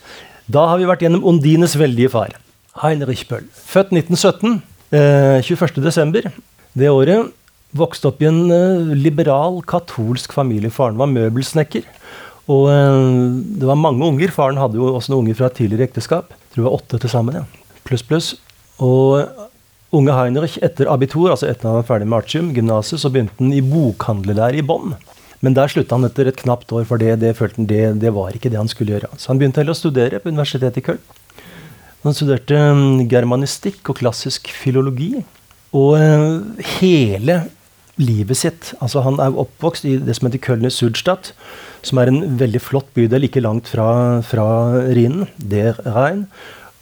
Da 0.49 0.65
har 0.71 0.81
vi 0.81 0.89
vært 0.89 1.05
gjennom 1.05 1.27
Ondines 1.27 1.77
veldige 1.77 2.13
far. 2.15 2.33
Heinrich 2.81 3.27
Bøll. 3.29 3.45
Født 3.53 3.93
1917. 3.93 4.61
Eh, 4.97 5.43
21.12. 5.45 6.31
det 6.77 6.93
året. 6.93 7.35
Vokste 7.77 8.11
opp 8.11 8.23
i 8.23 8.29
en 8.31 8.47
eh, 8.55 8.95
liberal, 8.97 9.61
katolsk 9.69 10.35
familie. 10.37 10.73
Faren 10.73 10.99
var 11.01 11.11
møbelsnekker. 11.13 11.87
Og 12.53 12.69
eh, 12.73 13.01
det 13.61 13.69
var 13.69 13.81
mange 13.81 14.07
unger. 14.07 14.33
Faren 14.35 14.61
hadde 14.61 14.79
jo 14.81 14.93
også 14.95 15.13
noen 15.13 15.27
unger 15.27 15.41
fra 15.41 15.51
et 15.51 15.59
tidligere 15.61 15.91
ekteskap. 15.91 16.33
Jeg 16.33 16.55
tror 16.55 16.63
det 16.63 16.69
var 16.69 16.79
åtte 16.79 17.03
til 17.03 17.13
sammen. 17.13 17.41
Ja. 17.41 17.75
Pluss, 17.87 18.07
pluss. 18.07 18.31
Og 18.83 19.21
unge 19.97 20.15
Heinrich, 20.15 20.57
etter 20.65 20.89
abitur, 20.93 21.31
altså 21.33 21.49
etter 21.51 21.71
han 21.71 21.81
var 21.81 21.89
ferdig 21.89 22.09
med 22.11 22.19
artium, 22.19 22.49
gymnaset, 22.57 23.01
så 23.01 23.11
begynte 23.13 23.39
han 23.41 23.55
i 23.55 23.63
bokhandlerlære 23.65 24.61
i 24.61 24.67
Bonn. 24.67 24.97
Men 25.45 25.57
der 25.57 25.71
slutta 25.71 25.99
han 25.99 26.09
etter 26.09 26.31
et 26.31 26.41
knapt 26.41 26.73
år, 26.75 26.87
for 26.89 27.01
det, 27.01 27.19
det 27.23 27.37
følte 27.39 27.61
han 27.61 27.69
det, 27.71 27.85
det, 28.03 28.13
var 28.17 28.35
ikke 28.35 28.51
det 28.53 28.61
han 28.61 28.71
skulle 28.73 28.97
gjøre. 28.97 29.13
Så 29.21 29.31
han 29.31 29.41
begynte 29.41 29.63
heller 29.63 29.77
å 29.77 29.79
studere 29.79 30.21
på 30.23 30.33
universitetet 30.33 30.81
i 30.81 30.87
Köln. 30.89 31.03
Han 32.07 32.15
studerte 32.15 32.59
mm, 32.79 33.07
germanistikk 33.11 33.91
og 33.91 34.01
klassisk 34.01 34.51
filologi. 34.55 35.25
Og 35.77 35.97
eh, 35.99 36.67
hele 36.79 37.41
livet 38.01 38.39
sitt 38.39 38.73
Altså, 38.81 39.03
han 39.07 39.21
er 39.23 39.37
oppvokst 39.37 39.87
i 39.89 39.97
det 40.03 40.17
som 40.19 40.29
heter 40.29 40.43
Kölner 40.43 40.73
Sudstadt, 40.73 41.33
som 41.87 42.01
er 42.01 42.11
en 42.11 42.39
veldig 42.41 42.61
flott 42.61 42.89
bydel 42.97 43.29
ikke 43.29 43.45
langt 43.45 43.71
fra, 43.73 44.21
fra 44.27 44.47
Rhinen, 44.91 45.29
der 45.39 45.79
Rhein. 45.87 46.27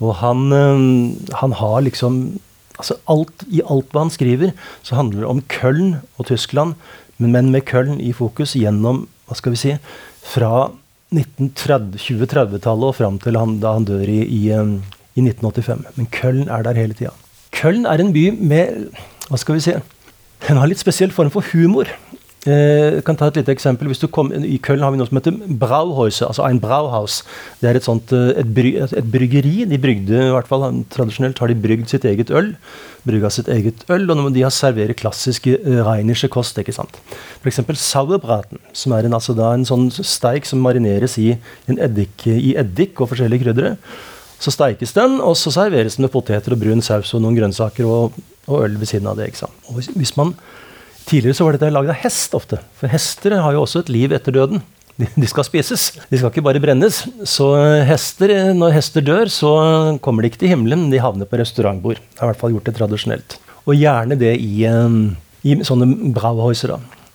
Og 0.02 0.16
han, 0.22 0.48
eh, 0.52 1.34
han 1.40 1.56
har 1.60 1.84
liksom 1.86 2.38
altså 2.74 2.96
alt, 3.10 3.44
I 3.46 3.62
alt 3.70 3.92
hva 3.94 4.06
han 4.06 4.12
skriver, 4.12 4.54
så 4.82 4.98
handler 4.98 5.22
det 5.22 5.30
om 5.30 5.42
Köln 5.50 6.00
og 6.18 6.26
Tyskland, 6.30 6.74
men, 7.18 7.30
men 7.30 7.52
med 7.54 7.66
Köln 7.68 8.00
i 8.02 8.12
fokus 8.16 8.56
gjennom 8.58 9.04
hva 9.28 9.38
skal 9.38 9.54
vi 9.54 9.60
si, 9.60 9.76
fra 10.24 10.70
2030-tallet 11.14 12.88
og 12.88 12.96
fram 12.98 13.20
til 13.22 13.38
han, 13.38 13.60
da 13.62 13.76
han 13.76 13.86
dør 13.86 14.08
i, 14.10 14.24
i, 14.26 14.42
eh, 14.50 14.74
i 15.14 15.22
1985. 15.22 15.86
Men 15.94 16.10
Köln 16.10 16.48
er 16.50 16.66
der 16.66 16.80
hele 16.80 16.98
tida. 16.98 17.14
Köln 17.54 17.86
er 17.86 18.02
en 18.02 18.14
by 18.14 18.30
med 18.34 18.88
hva 19.28 19.38
skal 19.40 19.56
vi 19.56 19.62
si, 19.64 19.76
den 20.48 20.60
har 20.60 20.68
litt 20.68 20.82
spesiell 20.82 21.14
form 21.14 21.32
for 21.32 21.46
humor. 21.54 21.88
Jeg 22.44 23.00
kan 23.06 23.16
ta 23.16 23.30
et 23.30 23.38
lite 23.38 23.52
eksempel. 23.54 23.88
Kom, 24.12 24.28
I 24.28 24.58
Köln 24.60 24.82
har 24.84 24.92
vi 24.92 24.98
noe 25.00 25.08
som 25.08 25.16
heter 25.16 25.32
Brauhäuser. 25.32 26.26
altså 26.26 26.44
ein 26.44 26.60
Brauhaus. 26.60 27.22
Det 27.60 27.70
er 27.70 27.76
et, 27.76 27.84
sånt, 27.84 28.12
eh, 28.12 28.36
et, 28.36 28.44
bry, 28.54 28.74
et, 28.76 28.92
bryggeri. 29.00 29.64
De 29.64 29.78
brygde, 29.78 30.28
i 30.28 30.34
hvert 30.34 30.46
fall 30.46 30.84
Tradisjonelt 30.92 31.38
har 31.38 31.48
de 31.48 31.54
brygd 31.54 31.88
sitt 31.88 32.04
eget 32.04 32.30
øl. 32.30 32.54
Brygga 33.08 33.30
sitt 33.30 33.48
eget 33.48 33.88
øl, 33.88 34.10
og 34.10 34.34
de 34.34 34.42
har 34.42 34.52
serverer 34.52 34.92
klassiske 34.92 35.56
uh, 35.64 36.28
kost. 36.28 36.58
ikke 36.58 36.72
sant? 36.72 37.00
F.eks. 37.42 37.60
sauerbraten, 37.80 38.58
som 38.72 38.92
er 38.92 39.04
en, 39.04 39.14
altså 39.14 39.32
da, 39.32 39.54
en 39.54 39.64
sånn 39.64 39.90
steik 39.90 40.44
som 40.44 40.60
marineres 40.60 41.16
i, 41.18 41.38
eddik, 41.68 42.26
i 42.26 42.56
eddik 42.56 43.00
og 43.00 43.08
forskjellige 43.08 43.44
kryddere. 43.44 43.76
Så 44.38 44.52
steikes 44.52 44.92
den, 44.92 45.20
og 45.20 45.36
så 45.36 45.50
serveres 45.50 45.96
den 45.96 46.04
med 46.04 46.12
poteter 46.12 46.52
og 46.52 46.60
brun 46.60 46.82
saus 46.82 47.14
og 47.14 47.22
noen 47.24 47.36
grønnsaker 47.38 47.88
og, 47.88 48.12
og 48.48 48.66
øl 48.66 48.78
ved 48.80 48.90
siden 48.90 49.08
av 49.10 49.18
det. 49.18 49.30
ikke 49.30 49.44
sant? 49.44 49.66
Og 49.68 49.80
hvis, 49.80 50.16
man 50.16 50.34
Tidligere 51.04 51.36
så 51.36 51.44
var 51.44 51.56
dette 51.56 51.68
laget 51.68 51.92
av 51.92 52.00
hest 52.00 52.32
ofte. 52.36 52.58
For 52.78 52.88
hester 52.88 53.34
har 53.36 53.52
jo 53.52 53.64
også 53.66 53.82
et 53.84 53.90
liv 53.92 54.12
etter 54.16 54.32
døden. 54.32 54.62
De, 54.96 55.08
de 55.20 55.28
skal 55.28 55.44
spises. 55.44 55.90
De 56.08 56.16
skal 56.16 56.30
ikke 56.30 56.44
bare 56.46 56.62
brennes. 56.64 57.02
Så 57.28 57.50
hester, 57.84 58.32
når 58.56 58.72
hester 58.78 59.04
dør, 59.04 59.28
så 59.28 59.50
kommer 60.04 60.24
de 60.24 60.30
ikke 60.30 60.40
til 60.40 60.54
himmelen. 60.54 60.86
De 60.88 61.02
havner 61.02 61.28
på 61.28 61.36
restaurantbord. 61.36 62.00
Jeg 62.00 62.22
har 62.22 62.30
i 62.30 62.32
hvert 62.32 62.40
fall 62.40 62.56
gjort 62.56 62.70
det 62.70 62.76
tradisjonelt. 62.78 63.36
Og 63.68 63.76
gjerne 63.76 64.16
det 64.16 64.32
i, 64.40 64.64
eh, 64.64 64.96
i 65.44 65.58
sånne 65.60 65.90
brauhäuser. 66.16 66.72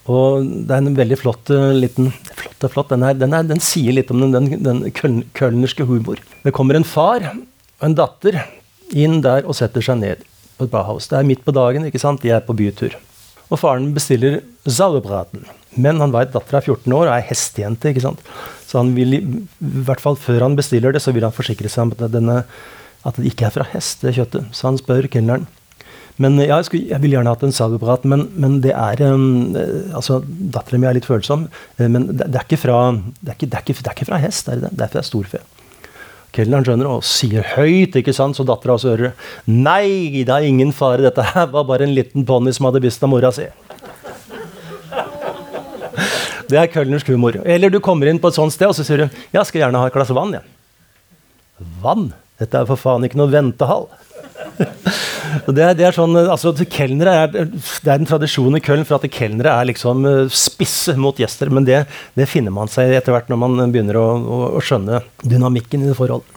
Og 0.10 0.46
det 0.70 0.74
er 0.74 0.86
en 0.86 0.98
veldig 0.98 1.18
flott 1.22 1.50
uh, 1.54 1.70
liten 1.76 2.10
flott, 2.34 2.70
flott. 2.74 2.94
Den, 2.94 3.06
er, 3.06 3.18
den, 3.18 3.34
er, 3.36 3.46
den, 3.46 3.62
sier 3.62 3.94
litt 3.94 4.10
om 4.14 4.24
den, 4.24 4.34
den, 4.38 4.64
den 4.66 5.22
kølnerske 5.38 5.86
humor. 5.86 6.22
Det 6.46 6.54
kommer 6.56 6.78
en 6.78 6.88
far 6.88 7.26
og 7.30 7.86
en 7.86 7.98
datter 7.98 8.42
inn 8.90 9.20
der 9.26 9.46
og 9.46 9.58
setter 9.58 9.86
seg 9.86 10.02
ned 10.02 10.26
på 10.60 10.68
et 10.68 10.74
barhaus. 10.74 11.08
Det 11.10 11.18
er 11.20 11.28
midt 11.28 11.46
på 11.46 11.56
dagen, 11.56 11.88
ikke 11.88 12.02
sant? 12.02 12.22
de 12.24 12.34
er 12.36 12.44
på 12.46 12.56
bytur. 12.58 12.98
Og 13.50 13.58
faren 13.62 13.90
bestiller 13.96 14.42
sauerbraten. 14.70 15.48
Men 15.80 16.02
han 16.02 16.14
vet 16.14 16.34
dattera 16.34 16.60
er 16.62 16.68
14 16.68 16.94
år 16.94 17.08
og 17.08 17.14
er 17.16 17.28
hestejente. 17.30 17.92
ikke 17.92 18.04
sant? 18.06 18.22
Så 18.68 18.82
han 18.82 18.92
vil, 18.98 19.16
i 19.18 19.22
hvert 19.60 20.02
fall 20.04 20.18
før 20.20 20.46
han 20.46 20.58
bestiller 20.58 20.94
det, 20.94 21.02
så 21.02 21.14
vil 21.16 21.26
han 21.26 21.36
forsikre 21.36 21.72
seg 21.72 21.88
om 21.88 21.94
at, 21.96 22.12
denne, 22.14 22.44
at 23.08 23.18
det 23.18 23.32
ikke 23.32 23.48
er 23.48 23.56
fra 23.56 23.66
hest, 23.72 24.04
det 24.06 24.18
kjøttet. 24.18 24.52
Så 24.54 24.70
han 24.70 24.78
spør 24.82 25.10
kelneren. 25.10 25.48
Men 26.20 26.36
ja, 26.42 26.58
jeg, 26.58 26.68
skulle, 26.68 26.90
jeg 26.92 27.02
vil 27.02 27.14
gjerne 27.16 27.32
hatt 27.32 27.46
en 27.48 27.56
sauerprat, 27.56 28.04
men, 28.12 28.26
men, 28.36 28.58
det 28.64 28.74
er 28.76 29.00
um, 29.08 29.56
altså, 29.96 30.20
Dattera 30.28 30.82
mi 30.82 30.90
er 30.90 30.98
litt 30.98 31.08
følsom, 31.08 31.46
eh, 31.80 31.88
men 31.88 32.10
det, 32.10 32.28
det, 32.28 32.42
er 32.44 32.60
fra, 32.60 32.82
det, 32.92 33.30
er 33.30 33.38
ikke, 33.38 33.48
det, 33.48 33.62
er 33.62 33.64
ikke, 33.64 33.86
det 33.88 34.10
fra 34.10 34.20
hest. 34.20 34.50
Det 34.50 34.58
er, 34.58 34.66
det, 34.66 34.74
det 34.76 34.86
er 34.86 34.92
fra 34.98 35.06
storfe. 35.08 35.40
Kelneren 36.36 36.66
skjønner 36.66 36.90
og 36.92 37.06
sier 37.08 37.46
høyt, 37.56 37.96
ikke 37.98 38.14
sant, 38.14 38.38
så 38.38 38.46
dattera 38.46 38.76
hører 38.78 39.16
Nei, 39.50 40.22
det 40.22 40.30
er 40.30 40.46
ingen 40.46 40.72
fare, 40.76 41.02
dette 41.08 41.26
her 41.32 41.50
var 41.50 41.66
bare 41.70 41.88
en 41.88 41.96
liten 41.96 42.26
ponni 42.28 42.54
som 42.54 42.70
hadde 42.70 42.84
mista 42.84 43.10
mora 43.10 43.32
si. 43.34 43.48
Det 46.50 46.58
er 46.58 46.70
Kølners 46.74 47.06
humor. 47.06 47.36
Eller 47.46 47.70
du 47.70 47.80
kommer 47.84 48.10
inn 48.10 48.22
på 48.22 48.32
et 48.32 48.38
sånt 48.38 48.54
sted 48.54 48.70
og 48.70 48.78
så 48.78 48.86
sier 48.86 49.04
du, 49.06 49.20
jeg 49.34 49.46
skal 49.46 49.66
gjerne 49.66 49.82
ha 49.82 49.90
et 49.90 49.94
glass 49.94 50.14
vann. 50.18 50.34
Ja. 50.38 50.42
Vann? 51.84 52.10
Dette 52.40 52.62
er 52.62 52.70
for 52.70 52.80
faen 52.80 53.06
ikke 53.06 53.20
noe 53.20 53.30
ventehall. 53.34 53.90
Det, 55.48 55.64
er, 55.64 55.78
det, 55.78 55.86
er, 55.88 55.96
sånn, 55.96 56.18
altså 56.20 56.54
kelnere 56.66 57.14
er, 57.24 57.32
det 57.50 57.90
er 57.90 57.96
en 57.96 58.10
tradisjon 58.10 58.58
i 58.58 58.64
Köln 58.64 58.86
for 58.88 59.00
at 59.00 59.14
kelnere 59.14 59.54
er 59.54 59.70
liksom 59.70 60.06
eh, 60.10 60.34
spisse 60.34 60.96
mot 61.00 61.18
gjester. 61.20 61.52
Men 61.54 61.68
det, 61.68 61.84
det 62.18 62.30
finner 62.32 62.54
man 62.56 62.72
seg 62.72 62.94
etter 62.98 63.16
hvert 63.16 63.32
når 63.32 63.42
man 63.42 63.74
begynner 63.74 64.00
å, 64.00 64.08
å, 64.20 64.40
å 64.60 64.64
skjønne 64.64 65.04
dynamikken 65.24 65.86
i 65.86 65.92
det 65.92 65.98
forholdet. 66.00 66.36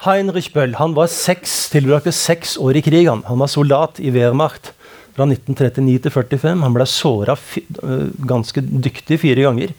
Heinrich 0.00 0.48
Böll 0.54 0.78
han 0.78 0.94
var 0.96 1.10
seks, 1.12 1.66
tilbrakte 1.72 2.12
seks 2.16 2.56
år 2.60 2.78
i 2.80 2.84
krig. 2.84 3.04
Han, 3.10 3.24
han 3.28 3.40
var 3.42 3.50
soldat 3.52 4.00
i 4.00 4.12
Wehrmacht 4.14 4.72
fra 5.16 5.26
1939 5.28 5.98
til 6.06 6.14
45. 6.14 6.62
Han 6.64 6.76
ble 6.76 6.86
såra 6.88 7.36
eh, 7.36 8.06
ganske 8.30 8.64
dyktig 8.64 9.20
fire 9.24 9.48
ganger. 9.48 9.74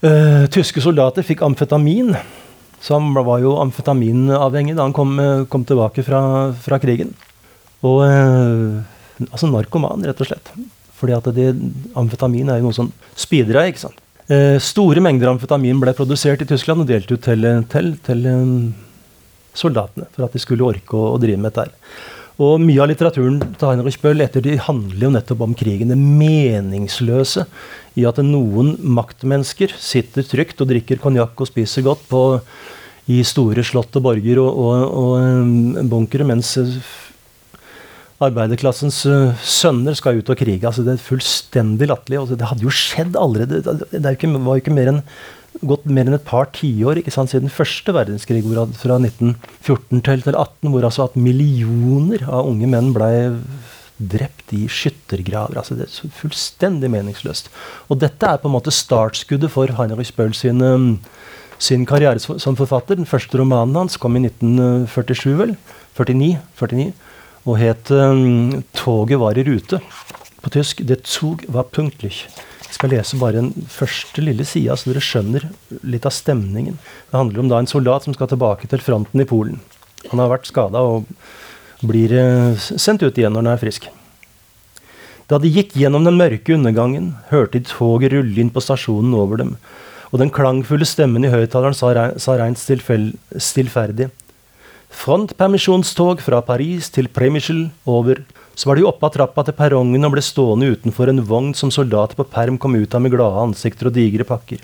Uh, 0.00 0.46
tyske 0.48 0.80
soldater 0.80 1.20
fikk 1.20 1.42
amfetamin 1.44 2.14
så 2.80 2.96
han 2.96 3.12
var 3.14 3.42
jo 3.42 3.56
amfetaminavhengig 3.60 4.76
da 4.76 4.86
han 4.86 4.96
kom, 4.96 5.18
eh, 5.20 5.46
kom 5.52 5.66
tilbake 5.68 6.04
fra, 6.06 6.20
fra, 6.56 6.78
krigen. 6.80 7.12
Og 7.84 8.04
eh, 8.06 9.26
altså 9.28 9.50
narkoman, 9.50 10.04
rett 10.08 10.20
og 10.20 10.30
slett. 10.30 10.52
Fordi 11.00 11.16
at 11.16 11.28
det, 11.36 11.50
amfetamin 11.96 12.48
er 12.48 12.60
jo 12.60 12.68
noe 12.68 12.76
som 12.76 12.92
speeder 13.16 13.60
deg. 13.60 13.72
ikke 13.72 13.84
sant? 13.84 14.00
Eh, 14.30 14.56
store 14.62 15.02
mengder 15.04 15.32
amfetamin 15.32 15.80
ble 15.82 15.92
produsert 15.96 16.44
i 16.44 16.48
Tyskland 16.48 16.84
og 16.84 16.88
delt 16.88 17.10
ut 17.10 17.20
til, 17.24 17.44
til, 17.72 17.92
til 18.06 18.26
eh, 18.30 18.56
soldatene 19.58 20.08
for 20.14 20.28
at 20.28 20.36
de 20.36 20.42
skulle 20.42 20.68
orke 20.68 20.96
å, 20.96 21.14
å 21.16 21.20
drive 21.20 21.40
med 21.40 21.52
dette. 21.52 21.74
Og 22.40 22.56
Mye 22.62 22.80
av 22.80 22.88
litteraturen 22.88 23.36
til 23.60 23.68
Heinrich 23.68 23.98
Bøll 24.00 24.24
etter 24.24 24.40
de 24.44 24.54
handler 24.64 25.02
jo 25.04 25.12
nettopp 25.12 25.42
om 25.44 25.52
krigen. 25.56 25.90
Det 25.92 25.98
meningsløse 26.00 27.44
i 28.00 28.06
at 28.08 28.20
noen 28.24 28.78
maktmennesker 28.80 29.74
sitter 29.76 30.24
trygt 30.24 30.62
og 30.64 30.70
drikker 30.70 31.02
konjakk 31.02 31.36
og 31.36 31.50
spiser 31.50 31.84
godt 31.84 32.06
på, 32.08 32.22
i 33.10 33.20
store 33.26 33.64
slott 33.66 33.96
og 33.98 34.04
borger 34.06 34.38
og, 34.40 34.56
og, 34.62 34.96
og 35.02 35.12
um, 35.18 35.88
bunkere, 35.90 36.24
mens 36.28 36.52
uh, 36.60 36.70
arbeiderklassens 38.22 39.02
uh, 39.10 39.34
sønner 39.42 39.98
skal 39.98 40.20
ut 40.20 40.32
og 40.32 40.38
krige. 40.38 40.62
Altså, 40.64 40.84
det 40.86 40.94
er 40.94 41.02
fullstendig 41.02 41.90
latterlig. 41.90 42.22
Altså, 42.22 42.38
det 42.40 42.48
hadde 42.48 42.64
jo 42.64 42.72
skjedd 42.72 43.18
allerede. 43.20 43.60
Det 43.90 44.00
var 44.00 44.16
jo 44.54 44.62
ikke 44.62 44.76
mer 44.76 44.94
enn 44.94 45.02
gått 45.66 45.86
mer 45.90 46.08
enn 46.08 46.16
et 46.16 46.26
par 46.26 46.48
tiår 46.56 47.02
siden 47.10 47.52
første 47.52 47.94
verdenskrig, 47.94 48.42
hvor, 48.46 48.70
fra 48.78 48.96
1914 49.00 50.04
til, 50.06 50.24
til 50.24 50.38
18, 50.38 50.70
hvor 50.72 50.86
altså 50.86 51.08
at 51.08 51.18
millioner 51.18 52.24
av 52.28 52.48
unge 52.50 52.70
menn 52.70 52.92
ble 52.96 53.10
drept 54.00 54.54
i 54.56 54.64
skyttergraver. 54.70 55.58
altså 55.60 55.76
Det 55.76 55.88
er 55.88 56.14
fullstendig 56.16 56.90
meningsløst. 56.92 57.50
Og 57.88 58.00
dette 58.00 58.26
er 58.26 58.40
på 58.40 58.48
en 58.48 58.56
måte 58.56 58.72
startskuddet 58.72 59.52
for 59.52 59.68
Heinrich 59.76 60.14
Bøll 60.16 60.32
sin, 60.34 60.62
um, 60.64 60.94
sin 61.58 61.84
karriere 61.86 62.20
som 62.20 62.56
forfatter. 62.56 62.96
Den 62.96 63.08
første 63.10 63.38
romanen 63.38 63.76
hans 63.76 64.00
kom 64.00 64.16
i 64.16 64.24
1947, 64.24 65.36
vel? 65.36 65.56
49, 65.98 66.38
49 66.56 66.92
og 67.48 67.56
het 67.56 67.90
um, 67.90 68.62
'Toget 68.76 69.20
var 69.20 69.38
i 69.38 69.44
rute'. 69.44 69.80
På 70.40 70.50
tysk 70.50 70.80
'Det 70.80 71.06
Zug 71.06 71.44
var 71.48 71.64
punktlich'. 71.64 72.28
Jeg 72.70 72.74
skal 72.74 72.90
lese 72.90 73.18
bare 73.18 73.32
den 73.32 73.66
første 73.68 74.22
lille 74.22 74.44
sida, 74.44 74.76
så 74.76 74.92
dere 74.92 75.02
skjønner 75.02 75.48
litt 75.82 76.06
av 76.06 76.12
stemningen. 76.12 76.78
Det 77.10 77.18
handler 77.18 77.40
om 77.40 77.48
da 77.48 77.58
en 77.58 77.66
soldat 77.66 78.04
som 78.04 78.14
skal 78.14 78.28
tilbake 78.28 78.68
til 78.68 78.78
fronten 78.78 79.20
i 79.20 79.24
Polen. 79.24 79.60
Han 80.10 80.20
har 80.22 80.30
vært 80.30 80.46
skada 80.46 80.78
og 80.78 81.04
blir 81.82 82.12
eh, 82.12 82.54
sendt 82.56 83.02
ut 83.02 83.18
igjen 83.18 83.32
når 83.32 83.42
han 83.42 83.52
er 83.52 83.60
frisk. 83.60 83.88
Da 85.30 85.38
de 85.38 85.50
gikk 85.50 85.76
gjennom 85.78 86.06
den 86.06 86.18
mørke 86.18 86.54
undergangen, 86.56 87.12
hørte 87.30 87.58
de 87.58 87.68
toget 87.68 88.12
rulle 88.14 88.40
inn 88.40 88.50
på 88.50 88.62
stasjonen 88.62 89.14
over 89.14 89.38
dem, 89.38 89.56
og 90.10 90.18
den 90.22 90.32
klangfulle 90.34 90.86
stemmen 90.88 91.26
i 91.26 91.30
høyttaleren 91.30 91.76
sa, 91.76 91.92
sa 92.18 92.34
reint 92.38 92.58
stillferdig. 92.58 94.08
Frontpermisjonstog 94.90 96.22
fra 96.24 96.40
Paris 96.42 96.88
til 96.90 97.06
Premichel 97.14 97.68
over 97.86 98.24
så 98.60 98.68
var 98.68 98.76
de 98.76 98.84
oppe 98.84 99.06
av 99.08 99.14
trappa 99.14 99.40
til 99.46 99.56
perrongen 99.56 100.04
og 100.04 100.12
ble 100.12 100.22
stående 100.24 100.66
utenfor 100.74 101.08
en 101.08 101.22
vogn 101.24 101.54
som 101.56 101.70
soldater 101.72 102.18
på 102.18 102.26
perm 102.28 102.58
kom 102.60 102.74
ut 102.76 102.92
av 102.92 103.00
med 103.00 103.14
glade 103.14 103.40
ansikter 103.40 103.88
og 103.88 103.94
digre 103.96 104.26
pakker. 104.28 104.60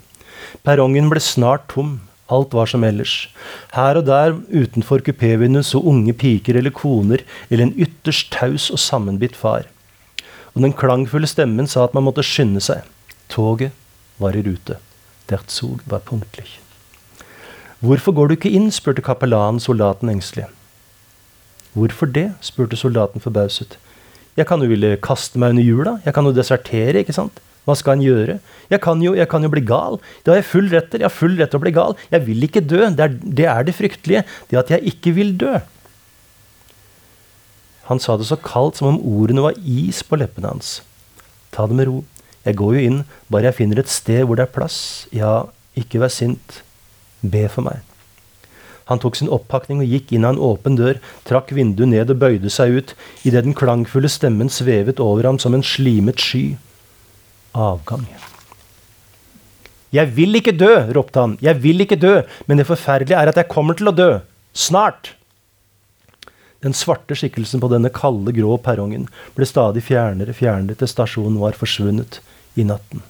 Perrongen 0.69 1.09
ble 1.09 1.23
snart 1.25 1.65
tom. 1.73 1.95
Alt 2.29 2.53
var 2.59 2.69
som 2.69 2.85
ellers. 2.85 3.31
Her 3.73 3.97
og 4.01 4.05
der 4.09 4.35
utenfor 4.51 5.01
kupévinduet 5.07 5.69
så 5.69 5.81
unge 5.81 6.13
piker 6.13 6.59
eller 6.61 6.75
koner 6.75 7.25
eller 7.49 7.69
en 7.69 7.73
ytterst 7.87 8.29
taus 8.35 8.67
og 8.75 8.83
sammenbitt 8.83 9.39
far. 9.39 9.71
Og 10.53 10.67
den 10.67 10.77
klangfulle 10.77 11.31
stemmen 11.31 11.71
sa 11.71 11.87
at 11.87 11.97
man 11.97 12.05
måtte 12.05 12.27
skynde 12.27 12.61
seg. 12.61 12.85
Toget 13.33 13.73
var 14.21 14.37
i 14.37 14.45
rute. 14.45 14.77
Der 15.31 15.41
Zug 15.49 15.87
var 15.89 16.05
punktlig. 16.05 16.49
Hvorfor 17.81 18.13
går 18.13 18.29
du 18.29 18.37
ikke 18.37 18.53
inn? 18.53 18.69
spurte 18.75 19.05
kapellanen 19.07 19.63
soldaten 19.63 20.13
engstelig. 20.13 20.51
Hvorfor 21.73 22.13
det? 22.13 22.33
spurte 22.45 22.77
soldaten 22.77 23.25
forbauset. 23.25 23.79
Jeg 24.37 24.49
kan 24.49 24.61
jo 24.61 24.69
ville 24.69 24.97
kaste 25.05 25.41
meg 25.41 25.55
under 25.55 25.65
hjula. 25.65 25.93
Jeg 26.05 26.17
kan 26.17 26.29
jo 26.29 26.35
desertere, 26.37 27.03
ikke 27.03 27.17
sant? 27.17 27.41
Hva 27.67 27.75
skal 27.75 27.97
en 27.97 28.05
gjøre? 28.05 28.37
Jeg 28.71 28.83
kan, 28.85 29.01
jo, 29.03 29.15
jeg 29.19 29.27
kan 29.31 29.43
jo 29.43 29.51
bli 29.51 29.63
gal. 29.67 29.97
Det 30.23 30.31
har 30.31 30.39
jeg 30.39 30.51
full 30.51 30.69
rett 30.71 30.91
til. 30.93 31.03
Jeg 31.03 31.09
har 31.09 31.15
full 31.15 31.39
rett 31.39 31.51
til 31.51 31.59
å 31.59 31.65
bli 31.65 31.73
gal. 31.75 31.97
Jeg 32.13 32.23
vil 32.29 32.47
ikke 32.47 32.63
dø. 32.63 32.83
Det 32.95 33.07
er, 33.07 33.17
det 33.41 33.49
er 33.51 33.67
det 33.67 33.75
fryktelige. 33.75 34.23
Det 34.51 34.61
at 34.61 34.71
jeg 34.77 34.93
ikke 34.93 35.15
vil 35.17 35.33
dø. 35.41 35.57
Han 37.89 38.03
sa 38.03 38.17
det 38.19 38.29
så 38.29 38.39
kaldt 38.43 38.79
som 38.79 38.93
om 38.93 39.01
ordene 39.03 39.45
var 39.45 39.59
is 39.63 40.03
på 40.07 40.19
leppene 40.19 40.51
hans. 40.51 40.81
Ta 41.55 41.67
det 41.71 41.79
med 41.79 41.91
ro. 41.91 41.99
Jeg 42.47 42.59
går 42.59 42.77
jo 42.77 42.87
inn 42.87 43.03
bare 43.31 43.49
jeg 43.49 43.59
finner 43.63 43.83
et 43.83 43.91
sted 43.91 44.23
hvor 44.27 44.39
det 44.39 44.47
er 44.47 44.55
plass. 44.55 44.79
Ja, 45.15 45.47
ikke 45.79 46.03
vær 46.03 46.13
sint. 46.15 46.61
Be 47.23 47.47
for 47.51 47.67
meg. 47.67 47.86
Han 48.87 49.01
tok 49.03 49.19
sin 49.19 49.31
oppakning 49.33 49.81
og 49.83 49.91
gikk 49.91 50.13
inn 50.15 50.27
av 50.27 50.37
en 50.37 50.45
åpen 50.53 50.79
dør, 50.79 51.01
trakk 51.27 51.51
vinduet 51.57 51.91
ned 51.91 52.13
og 52.13 52.21
bøyde 52.23 52.53
seg 52.53 52.77
ut, 52.79 52.95
idet 53.27 53.43
den 53.47 53.57
klangfulle 53.57 54.11
stemmen 54.13 54.53
svevet 54.53 55.03
over 55.03 55.27
ham 55.27 55.41
som 55.43 55.57
en 55.57 55.67
slimet 55.67 56.23
sky. 56.23 56.45
Avgang. 57.57 58.07
Jeg 59.95 60.13
vil 60.15 60.39
ikke 60.39 60.55
dø, 60.55 60.73
ropte 60.95 61.23
han. 61.23 61.37
Jeg 61.43 61.59
vil 61.63 61.83
ikke 61.83 61.99
dø, 61.99 62.21
men 62.47 62.61
det 62.61 62.69
forferdelige 62.69 63.19
er 63.19 63.33
at 63.33 63.39
jeg 63.41 63.51
kommer 63.51 63.79
til 63.79 63.91
å 63.91 63.97
dø. 63.97 64.11
Snart. 64.55 65.15
Den 66.63 66.75
svarte 66.77 67.17
skikkelsen 67.19 67.63
på 67.63 67.71
denne 67.73 67.91
kalde, 67.95 68.35
grå 68.37 68.57
perrongen 68.63 69.11
ble 69.37 69.49
stadig 69.49 69.85
fjernere, 69.87 70.35
fjernere 70.37 70.79
til 70.79 70.91
stasjonen 70.91 71.39
var 71.43 71.59
forsvunnet 71.59 72.21
i 72.59 72.67
natten. 72.67 73.03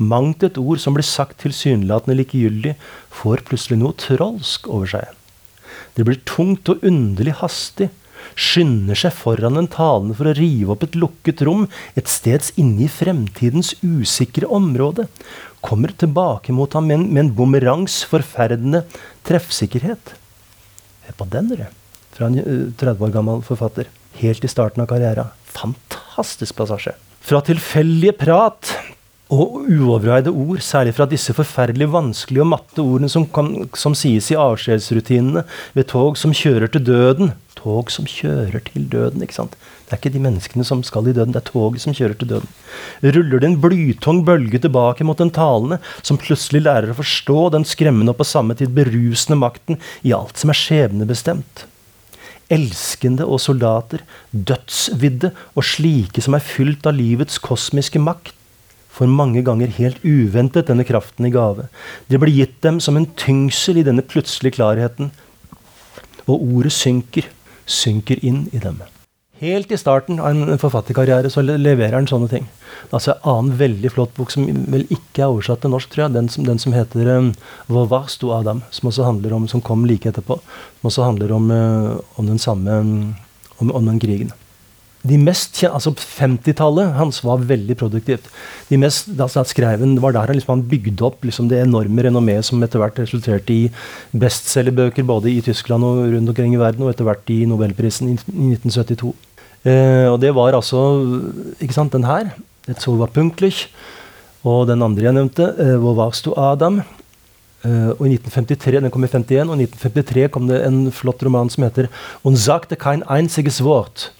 Mangt 0.00 0.44
et 0.46 0.56
ord 0.56 0.80
som 0.80 0.96
blir 0.96 1.04
sagt 1.04 1.42
tilsynelatende 1.42 2.16
likegyldig, 2.22 2.76
får 3.12 3.44
plutselig 3.48 3.80
noe 3.82 3.96
trolsk 4.00 4.68
over 4.72 4.88
seg. 4.88 5.16
Det 5.96 6.06
blir 6.08 6.22
tungt 6.28 6.70
og 6.72 6.84
underlig 6.86 7.34
hastig, 7.42 7.90
skynder 8.36 8.96
seg 8.98 9.14
foran 9.16 9.58
en 9.60 9.68
talende 9.70 10.16
for 10.16 10.30
å 10.30 10.34
rive 10.36 10.72
opp 10.74 10.84
et 10.86 10.96
lukket 10.98 11.42
rom 11.46 11.66
et 11.98 12.08
steds 12.10 12.52
inne 12.60 12.86
i 12.86 12.90
fremtidens 12.92 13.74
usikre 13.82 14.48
område, 14.48 15.08
kommer 15.64 15.92
tilbake 15.92 16.54
mot 16.56 16.72
ham 16.76 16.88
med 16.88 17.20
en, 17.20 17.32
bumerangs 17.36 18.00
forferdende 18.08 18.86
treffsikkerhet. 19.28 20.14
Hør 21.08 21.18
på 21.18 21.28
den, 21.32 21.50
dere, 21.52 21.68
fra 22.16 22.30
en 22.30 22.72
30 22.80 23.04
år 23.04 23.16
gammel 23.16 23.44
forfatter. 23.44 23.90
helt 24.20 24.44
i 24.44 24.48
starten 24.48 24.82
av 24.82 24.88
karriera. 24.90 25.30
Fantastisk 25.44 26.56
passasje. 26.58 26.92
Fra 27.24 27.40
tilfeldige 27.44 28.12
prat 28.18 28.72
og 29.30 29.60
uoverveide 29.70 30.32
ord, 30.34 30.58
særlig 30.64 30.96
fra 30.96 31.06
disse 31.06 31.34
forferdelig 31.36 31.86
vanskelige 31.92 32.42
og 32.42 32.50
matte 32.50 32.82
ordene 32.82 33.10
som, 33.12 33.28
kan, 33.30 33.52
som 33.78 33.94
sies 33.94 34.32
i 34.32 34.38
avskjedsrutinene 34.38 35.44
ved 35.76 35.86
tog 35.92 36.18
som 36.18 36.34
kjører 36.34 36.72
til 36.74 36.82
døden. 36.88 37.30
Tog 37.60 37.92
som 37.94 38.08
kjører 38.08 38.62
til 38.66 38.88
døden, 38.90 39.22
ikke 39.22 39.36
sant. 39.36 39.54
Det 39.86 39.94
er 39.94 40.00
ikke 40.00 40.14
de 40.16 40.22
menneskene 40.24 40.66
som 40.66 40.82
skal 40.86 41.10
i 41.10 41.14
døden, 41.14 41.34
det 41.34 41.42
er 41.42 41.50
toget 41.50 41.84
som 41.84 41.94
kjører 41.94 42.18
til 42.18 42.32
døden. 42.32 42.50
Ruller 43.04 43.42
det 43.42 43.50
en 43.50 43.58
blytung 43.62 44.24
bølge 44.26 44.62
tilbake 44.64 45.06
mot 45.06 45.18
den 45.20 45.30
talende, 45.34 45.78
som 46.02 46.18
plutselig 46.18 46.64
lærer 46.66 46.90
å 46.90 46.98
forstå 46.98 47.50
den 47.54 47.66
skremmende 47.68 48.14
og 48.14 48.18
på 48.22 48.26
samme 48.32 48.58
tid 48.58 48.74
berusende 48.74 49.38
makten 49.38 49.78
i 50.02 50.14
alt 50.16 50.40
som 50.40 50.50
er 50.50 50.58
skjebnebestemt 50.58 51.66
elskende 52.50 53.22
og 53.30 53.38
soldater, 53.38 54.00
dødsvidde 54.34 55.28
og 55.54 55.62
slike 55.62 56.18
som 56.24 56.34
er 56.34 56.42
fylt 56.42 56.88
av 56.90 56.96
livets 56.98 57.38
kosmiske 57.38 58.02
makt, 58.02 58.34
får 58.90 59.10
mange 59.10 59.42
ganger 59.46 59.72
helt 59.78 60.00
uventet 60.04 60.68
denne 60.70 60.86
kraften 60.86 61.26
i 61.26 61.32
gave. 61.34 61.68
Det 62.10 62.20
blir 62.20 62.34
gitt 62.34 62.60
dem 62.66 62.80
som 62.82 62.98
en 62.98 63.08
tyngsel 63.18 63.80
i 63.80 63.86
denne 63.86 64.04
plutselige 64.06 64.58
klarheten. 64.58 65.12
Og 66.26 66.42
ordet 66.42 66.72
synker, 66.74 67.28
synker 67.66 68.20
inn 68.26 68.48
i 68.52 68.62
dem. 68.62 68.80
Helt 69.40 69.70
i 69.72 69.78
starten 69.80 70.18
av 70.20 70.34
en 70.34 70.58
forfatterkarriere 70.60 71.30
så 71.32 71.40
leverer 71.40 71.96
han 71.96 72.08
sånne 72.10 72.28
ting. 72.28 72.50
Altså 72.92 73.14
En 73.14 73.30
annen 73.32 73.56
veldig 73.56 73.92
flott 73.94 74.12
bok 74.18 74.32
som 74.32 74.44
vel 74.44 74.84
ikke 74.92 75.22
er 75.22 75.30
oversatt 75.30 75.62
til 75.64 75.72
norsk, 75.72 75.88
tror 75.92 76.04
jeg, 76.04 76.16
den 76.18 76.28
som, 76.28 76.44
den 76.44 76.60
som 76.60 76.76
heter 76.76 77.08
um, 77.16 77.32
'Hvor 77.66 77.88
var 77.88 78.06
sto 78.12 78.34
Adam', 78.36 78.62
som 78.70 78.88
også 78.88 79.04
handler 79.04 79.32
om, 79.32 79.48
som 79.48 79.60
kom 79.60 79.86
like 79.88 80.08
etterpå. 80.08 80.40
Som 80.80 80.88
også 80.90 81.04
handler 81.04 81.32
om, 81.32 81.50
uh, 81.50 82.00
om 82.16 82.26
den 82.26 82.38
samme 82.38 82.80
om, 83.60 83.70
om 83.70 83.86
den 83.86 84.00
krigen 84.00 84.32
de 85.00 85.16
mest, 85.16 85.62
altså 85.64 85.94
50-tallet 85.96 86.92
hans 86.98 87.22
var 87.24 87.40
veldig 87.48 87.76
produktivt. 87.80 88.26
De 88.68 88.76
mest, 88.76 89.08
altså 89.16 89.44
skreven, 89.48 89.94
Det 89.94 90.02
var 90.02 90.12
der 90.12 90.28
han 90.28 90.36
liksom, 90.36 90.66
bygde 90.68 91.04
opp 91.06 91.24
liksom, 91.24 91.48
det 91.48 91.62
enorme 91.62 92.04
renommeet 92.04 92.44
som 92.44 92.62
etter 92.62 92.82
hvert 92.82 92.98
resulterte 93.00 93.54
i 93.54 93.70
bestselgerbøker 94.12 95.06
både 95.08 95.32
i 95.32 95.40
Tyskland 95.40 95.84
og 95.84 96.04
rundt 96.12 96.28
omkring 96.28 96.54
i 96.54 96.60
verden, 96.60 96.84
og 96.84 96.92
etter 96.92 97.08
hvert 97.08 97.32
i 97.32 97.46
Nobelprisen 97.48 98.12
i, 98.12 98.18
i 98.28 98.52
1972. 98.58 99.14
Eh, 99.64 100.06
og 100.08 100.20
det 100.20 100.34
var 100.36 100.52
altså 100.56 100.84
ikke 101.60 101.76
sant, 101.76 101.96
den 101.96 102.04
her. 102.04 102.34
Et 102.68 102.80
Solva 102.80 103.08
Punktlich. 103.08 103.68
Og 104.44 104.66
den 104.68 104.82
andre 104.82 105.08
jeg 105.08 105.16
nevnte, 105.16 105.54
eh, 105.58 105.76
Hvor 105.80 105.96
varst 105.96 106.24
du, 106.24 106.34
Adam? 106.36 106.82
Uh, 107.60 107.92
og 108.00 108.06
i 108.08 108.16
1953, 108.16 108.80
Den 108.80 108.90
kom 108.90 109.04
i 109.04 109.08
51, 109.08 109.50
og 109.50 109.60
i 109.60 109.66
1953 109.68 110.30
kom 110.32 110.46
det 110.48 110.62
en 110.64 110.88
flott 110.90 111.20
roman 111.22 111.50
som 111.52 111.66
heter 111.66 111.90
Und 112.24 112.38
sagte 112.40 112.74
kein 112.74 113.02
einziges 113.04 113.60
Wort. 113.60 114.12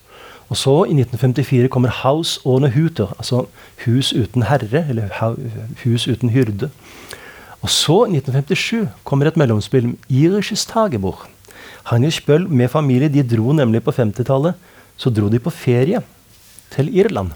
Og 0.50 0.58
så, 0.58 0.84
i 0.84 0.94
1954, 0.94 1.68
kommer 1.68 1.88
'House 1.88 2.40
ohne 2.44 2.70
Huter', 2.70 3.14
altså 3.18 3.46
'Hus 3.84 4.12
uten 4.12 4.42
herre', 4.42 4.88
eller 4.88 5.08
'Hus 5.84 6.08
uten 6.08 6.30
hyrde'. 6.30 6.68
Og 7.62 7.70
så, 7.70 8.04
i 8.04 8.16
1957, 8.16 8.88
kommer 9.04 9.26
et 9.26 9.36
mellomspill, 9.36 9.96
'Irisches 10.10 10.66
Tagebor'. 10.66 11.28
Heinrich 11.90 12.26
Bøll 12.26 12.48
med 12.48 12.68
familie 12.68 13.08
de 13.08 13.22
dro 13.22 13.52
nemlig 13.52 13.82
på 13.82 13.92
50-tallet 13.92 14.54
så 14.96 15.10
dro 15.10 15.28
de 15.28 15.38
på 15.38 15.50
ferie 15.50 16.02
til 16.70 16.90
Irland. 16.96 17.30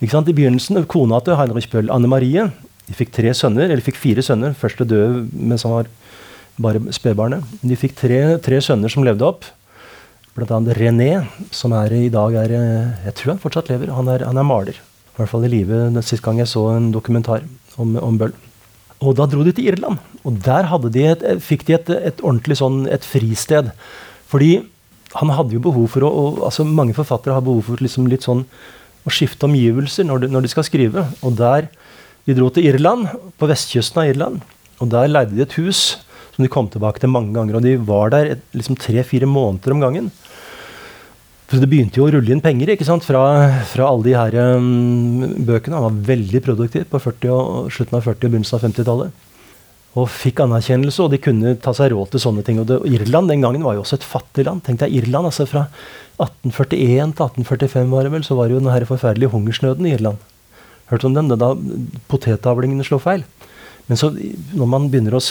Ikke 0.00 0.10
sant? 0.10 0.28
I 0.28 0.32
begynnelsen, 0.32 0.84
Kona 0.86 1.18
til 1.20 1.36
Heinrich 1.36 1.70
Bøll, 1.70 1.90
Anne 1.90 2.08
Marie, 2.08 2.50
de 2.88 2.94
fikk 2.96 3.12
tre 3.12 3.34
sønner, 3.34 3.66
eller 3.66 3.84
fikk 3.84 3.98
fire 4.00 4.22
sønner. 4.22 4.54
Første 4.56 4.86
døde 4.88 5.26
mens 5.32 5.66
han 5.66 5.72
var 5.72 5.90
bare 6.58 6.92
spedbarnet. 6.94 7.44
De 7.62 7.76
fikk 7.76 7.96
tre, 7.98 8.38
tre 8.38 8.60
sønner 8.64 8.92
som 8.92 9.04
levde 9.06 9.26
opp. 9.26 9.44
Bl.a. 10.38 10.58
René, 10.76 11.12
som 11.50 11.72
er, 11.74 11.92
i 11.98 12.10
dag 12.14 12.34
er 12.38 12.52
Jeg 12.54 13.14
tror 13.18 13.32
han 13.32 13.40
fortsatt 13.42 13.70
lever. 13.72 13.90
Han 13.96 14.10
er, 14.12 14.22
han 14.28 14.38
er 14.38 14.46
maler. 14.46 14.76
I 14.78 15.18
hvert 15.18 15.32
fall 15.32 15.46
i 15.48 15.50
live 15.50 15.88
sist 16.06 16.22
gang 16.22 16.38
jeg 16.38 16.50
så 16.50 16.68
en 16.76 16.92
dokumentar 16.94 17.42
om, 17.76 17.96
om 17.98 18.18
Bøll. 18.20 18.34
Og 19.02 19.16
da 19.18 19.26
dro 19.30 19.42
de 19.46 19.54
til 19.54 19.66
Irland. 19.72 19.98
Og 20.22 20.38
der 20.44 20.68
de 20.90 21.04
et, 21.06 21.24
fikk 21.42 21.66
de 21.66 21.74
et, 21.74 21.90
et, 21.90 22.22
ordentlig 22.22 22.58
sånn, 22.58 22.86
et 22.86 23.02
fristed. 23.02 23.72
Fordi 24.30 24.62
han 25.18 25.34
hadde 25.34 25.56
jo 25.56 25.64
behov 25.64 25.88
for 25.90 26.04
å 26.06 26.10
og, 26.12 26.40
altså 26.44 26.66
Mange 26.66 26.94
forfattere 26.94 27.34
har 27.34 27.42
behov 27.42 27.64
for 27.70 27.82
liksom 27.82 28.06
litt 28.06 28.26
sånn 28.26 28.44
å 29.06 29.12
skifte 29.14 29.46
omgivelser 29.48 30.04
når 30.04 30.22
de, 30.22 30.30
når 30.34 30.44
de 30.44 30.52
skal 30.52 30.66
skrive. 30.66 31.06
Og 31.22 31.34
der 31.38 31.70
De 32.28 32.34
dro 32.36 32.50
til 32.52 32.66
Irland, 32.68 33.06
på 33.40 33.46
vestkysten 33.48 34.02
av 34.02 34.10
Irland. 34.10 34.42
Og 34.84 34.90
der 34.92 35.08
leide 35.08 35.32
de 35.32 35.46
et 35.46 35.54
hus 35.56 35.96
som 36.34 36.44
de 36.44 36.50
kom 36.52 36.68
tilbake 36.68 37.00
til 37.00 37.08
mange 37.08 37.32
ganger. 37.32 37.56
Og 37.56 37.64
de 37.64 37.78
var 37.80 38.12
der 38.12 38.36
liksom 38.52 38.76
tre-fire 38.76 39.26
måneder 39.26 39.72
om 39.72 39.80
gangen. 39.80 40.10
For 41.48 41.62
Det 41.62 41.68
begynte 41.70 41.96
jo 41.96 42.04
å 42.04 42.10
rulle 42.12 42.34
inn 42.34 42.42
penger 42.44 42.74
ikke 42.74 42.84
sant, 42.84 43.06
fra, 43.08 43.22
fra 43.70 43.86
alle 43.88 44.04
de 44.04 44.12
her 44.12 44.34
um, 44.58 45.22
bøkene. 45.48 45.78
Han 45.78 45.86
var 45.86 46.02
veldig 46.10 46.42
produktiv 46.44 46.84
på 46.90 47.00
40 47.00 47.32
og, 47.32 47.70
slutten 47.72 47.96
av 47.96 48.04
40- 48.04 48.18
og 48.18 48.34
begynnelsen 48.34 48.58
av 48.58 48.66
50-tallet. 48.66 49.24
Og 49.98 50.10
fikk 50.12 50.42
anerkjennelse, 50.44 51.00
og 51.06 51.14
de 51.14 51.20
kunne 51.24 51.54
ta 51.64 51.72
seg 51.74 51.94
råd 51.94 52.12
til 52.12 52.22
sånne 52.26 52.44
ting. 52.44 52.60
Og 52.60 52.68
det, 52.68 52.82
Irland 52.92 53.32
den 53.32 53.46
gangen 53.46 53.64
var 53.64 53.78
jo 53.78 53.86
også 53.86 53.96
et 53.96 54.04
fattig 54.04 54.44
land. 54.44 54.60
Tenk 54.66 54.82
deg 54.82 54.92
Irland, 55.00 55.30
altså 55.30 55.48
Fra 55.48 55.64
1841 56.20 57.16
til 57.16 57.24
1845 57.46 57.94
var 57.94 58.04
det 58.04 58.12
vel, 58.12 58.26
så 58.26 58.36
var 58.36 58.50
det 58.50 58.58
jo 58.58 58.62
den 58.66 58.90
forferdelige 58.90 59.32
hungersnøden 59.32 59.88
i 59.88 59.94
Irland. 59.96 60.20
Hørte 60.92 61.04
du 61.04 61.10
om 61.10 61.16
den? 61.16 61.32
Da 61.40 61.54
potetavlingene 62.12 62.84
slo 62.84 63.00
feil. 63.00 63.24
Men 63.88 63.96
så, 63.96 64.10
når 64.12 64.68
man 64.68 64.90
begynner 64.92 65.16
å 65.16 65.22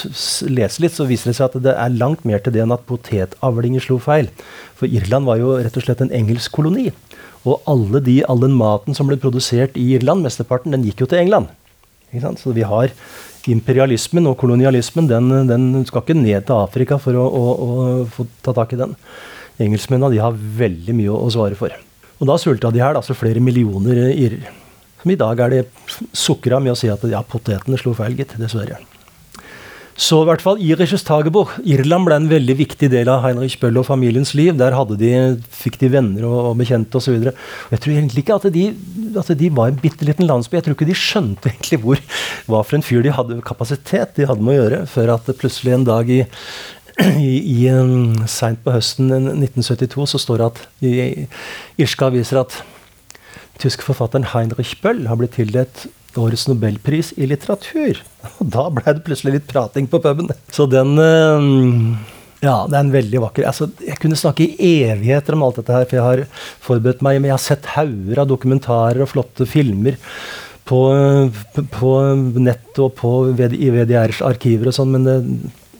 lese 0.50 0.82
litt, 0.82 0.96
så 0.96 1.06
viser 1.06 1.30
det 1.30 1.38
seg 1.38 1.52
at 1.52 1.60
det 1.62 1.76
er 1.78 1.94
langt 1.94 2.24
mer 2.26 2.42
til 2.42 2.56
det 2.56 2.64
enn 2.64 2.74
at 2.74 2.88
potetavlinger 2.90 3.84
slo 3.86 4.00
feil. 4.02 4.32
For 4.78 4.90
Irland 4.90 5.30
var 5.30 5.38
jo 5.42 5.54
rett 5.62 5.78
og 5.78 5.86
slett 5.86 6.02
en 6.02 6.14
engelsk 6.16 6.56
koloni. 6.58 6.90
Og 7.46 7.62
alle 7.70 8.02
de, 8.04 8.18
all 8.26 8.42
den 8.42 8.58
maten 8.58 8.98
som 8.98 9.10
ble 9.10 9.20
produsert 9.22 9.78
i 9.78 9.86
Irland, 9.96 10.26
mesteparten, 10.26 10.74
den 10.74 10.86
gikk 10.88 11.06
jo 11.06 11.10
til 11.12 11.22
England. 11.22 11.54
Så 12.42 12.54
vi 12.56 12.66
har 12.66 12.94
imperialismen 13.48 14.28
og 14.28 14.38
kolonialismen, 14.42 15.08
den, 15.08 15.32
den, 15.48 15.86
skal 15.88 16.04
ikke 16.04 16.18
ned 16.18 16.48
til 16.48 16.58
Afrika 16.58 16.98
for 17.00 17.16
å, 17.16 17.26
å, 17.28 17.44
å 17.48 17.88
få 18.12 18.26
ta 18.44 18.56
tak 18.58 18.74
i 18.74 18.80
den. 18.80 18.96
Engelskmennene 19.64 20.14
de 20.14 20.22
har 20.22 20.36
veldig 20.36 20.96
mye 20.98 21.14
å, 21.14 21.30
svare 21.34 21.58
for. 21.60 21.74
Og 22.18 22.30
da 22.30 22.38
sulta 22.42 22.72
de 22.74 22.82
her 22.82 22.98
altså 22.98 23.16
flere 23.18 23.44
millioner 23.44 24.10
irer. 24.10 24.50
Som 25.02 25.14
i 25.14 25.20
dag 25.20 25.40
er 25.46 25.54
det 25.54 25.64
sukra 26.16 26.62
med 26.64 26.74
å 26.74 26.80
si 26.80 26.92
at 26.92 27.04
ja, 27.10 27.24
potetene 27.24 27.80
slo 27.80 27.94
feil, 27.98 28.18
gitt. 28.18 28.38
Dessverre. 28.42 28.82
Så 29.98 30.20
i 30.22 30.28
hvert 30.30 30.44
fall 30.46 30.60
Irisches 30.62 31.02
Tagebor. 31.02 31.56
Irland 31.66 32.06
ble 32.06 32.18
en 32.20 32.28
veldig 32.30 32.56
viktig 32.60 32.92
del 32.94 33.10
av 33.10 33.24
Heinrich 33.24 33.56
Bøll 33.58 33.80
og 33.82 33.88
familiens 33.88 34.36
liv. 34.38 34.54
Der 34.60 34.76
de, 34.94 35.10
fikk 35.50 35.80
de 35.82 35.90
venner 35.90 36.28
og, 36.28 36.52
og 36.52 36.60
bekjente 36.60 37.00
osv. 37.00 37.32
Jeg 37.74 37.82
tror 37.82 37.96
egentlig 37.96 38.22
ikke 38.22 38.38
at 38.38 38.46
de, 38.54 38.68
at 39.18 39.34
de 39.42 39.50
var 39.58 39.72
en 39.72 39.82
bitte 39.82 40.06
liten 40.06 40.30
landsby. 40.30 40.60
Jeg 40.60 40.68
tror 40.68 40.78
ikke 40.78 40.90
de 40.92 41.00
skjønte 41.02 41.50
egentlig 41.50 41.82
hvor, 41.82 42.04
hva 42.46 42.62
for 42.62 42.78
en 42.78 42.86
fyr 42.86 43.02
de 43.06 43.16
hadde 43.18 43.42
kapasitet 43.48 44.14
de 44.20 44.30
hadde 44.30 44.46
med 44.46 44.54
å 44.54 44.62
gjøre, 44.62 44.86
før 44.94 45.16
at 45.18 45.34
plutselig 45.42 45.74
en 45.80 45.90
dag 45.90 46.14
i, 46.14 46.22
i, 47.18 47.34
i 47.58 47.60
um, 47.74 48.22
seint 48.30 48.62
på 48.62 48.78
høsten 48.78 49.10
1972 49.10 50.12
så 50.14 50.22
står 50.22 50.44
det 50.44 50.52
at 50.52 50.66
i 50.86 50.96
irske 51.82 52.06
aviser 52.06 52.46
at 52.46 52.62
tyske 53.62 53.86
forfatteren 53.86 54.30
Heinrich 54.34 54.76
Bøll 54.84 55.06
har 55.10 55.20
blitt 55.20 55.36
tildelt 55.38 55.88
årets 56.18 56.48
nobelpris 56.50 57.14
i 57.18 57.28
litteratur. 57.30 58.02
Og 58.38 58.50
da 58.56 58.68
ble 58.74 58.96
det 58.98 59.06
plutselig 59.06 59.38
litt 59.38 59.50
prating 59.50 59.90
på 59.90 60.02
puben. 60.04 60.32
Så 60.54 60.68
den 60.72 60.96
eh, 61.02 61.52
Ja, 62.46 62.64
det 62.70 62.78
er 62.78 62.84
en 62.84 62.94
veldig 62.94 63.22
vakker 63.24 63.48
altså, 63.50 63.66
Jeg 63.82 63.98
kunne 64.02 64.18
snakke 64.20 64.46
i 64.46 64.74
evigheter 64.86 65.34
om 65.34 65.46
alt 65.48 65.58
dette 65.62 65.74
her, 65.74 65.88
for 65.90 66.00
jeg 66.00 66.08
har 66.08 66.26
forberedt 66.64 67.06
meg. 67.06 67.22
Men 67.22 67.32
jeg 67.32 67.38
har 67.38 67.46
sett 67.46 67.72
hauger 67.78 68.24
av 68.24 68.30
dokumentarer 68.32 69.06
og 69.06 69.12
flotte 69.14 69.48
filmer 69.50 69.98
på, 70.68 70.82
på 71.78 71.92
nett 72.44 72.82
og 72.84 72.92
på 73.00 73.14
i 73.32 73.70
VDRs 73.72 74.20
arkiver 74.28 74.68
og 74.68 74.76
sånn, 74.76 74.92
men 74.98 75.08
det, 75.08 75.16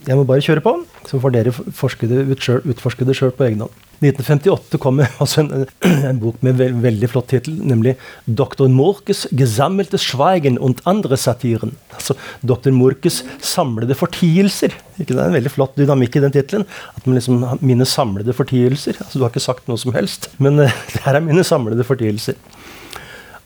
jeg 0.08 0.16
må 0.16 0.24
bare 0.28 0.44
kjøre 0.46 0.64
på, 0.64 0.72
så 1.10 1.20
får 1.20 1.34
dere 1.36 1.52
utforske 1.52 3.08
det 3.08 3.18
sjøl 3.18 3.34
på 3.36 3.50
egen 3.50 3.66
hånd. 3.66 3.87
1958 3.98 4.78
kommer 4.78 5.10
altså 5.18 5.42
en, 5.42 5.66
en, 6.10 6.20
bok 6.22 6.44
med 6.46 6.62
en 6.62 6.82
veldig 6.84 7.10
flott 7.10 7.32
tittel, 7.32 7.56
nemlig 7.66 7.96
'Dr. 8.28 8.68
Morkes 8.70 9.26
gesammelte 9.34 9.98
Schweigen 9.98 10.60
und 10.62 10.84
andre 10.86 11.18
Satiren'. 11.18 11.74
Altså 11.96 12.14
Dr. 12.46 12.70
Morkes 12.76 13.24
samlede 13.42 13.98
fortielser. 13.98 14.76
Ikke 15.00 15.16
det 15.16 15.24
er 15.24 15.32
En 15.32 15.40
veldig 15.40 15.54
flott 15.54 15.74
dynamikk 15.80 16.18
i 16.18 16.24
den 16.28 16.36
tittelen. 16.36 16.68
At 16.96 17.08
man 17.08 17.18
liksom 17.18 17.42
Mine 17.62 17.86
samlede 17.86 18.34
fortielser. 18.34 18.98
Altså 19.02 19.18
Du 19.18 19.26
har 19.26 19.34
ikke 19.34 19.48
sagt 19.50 19.68
noe 19.68 19.78
som 19.82 19.94
helst, 19.94 20.30
men 20.38 20.60
uh, 20.60 20.70
det 20.94 21.04
her 21.06 21.18
er 21.18 21.26
mine 21.26 21.44
samlede 21.44 21.84
fortielser. 21.84 22.38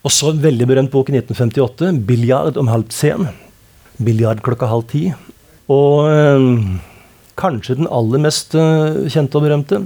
Og 0.02 0.10
så 0.12 0.32
en 0.32 0.42
veldig 0.42 0.66
berømt 0.66 0.90
bok 0.90 1.08
i 1.08 1.16
1958, 1.16 2.04
'Biljard 2.04 2.56
om 2.58 2.68
halv 2.68 2.90
sen'. 2.90 3.30
Biljard 4.02 4.42
klokka 4.42 4.66
halv 4.66 4.88
ti. 4.90 5.12
Og 5.70 6.10
uh, 6.10 6.91
kanskje 7.40 7.78
den 7.78 7.90
aller 7.90 8.22
mest 8.22 8.56
uh, 8.58 9.04
kjente 9.10 9.38
og 9.38 9.46
berømte, 9.46 9.82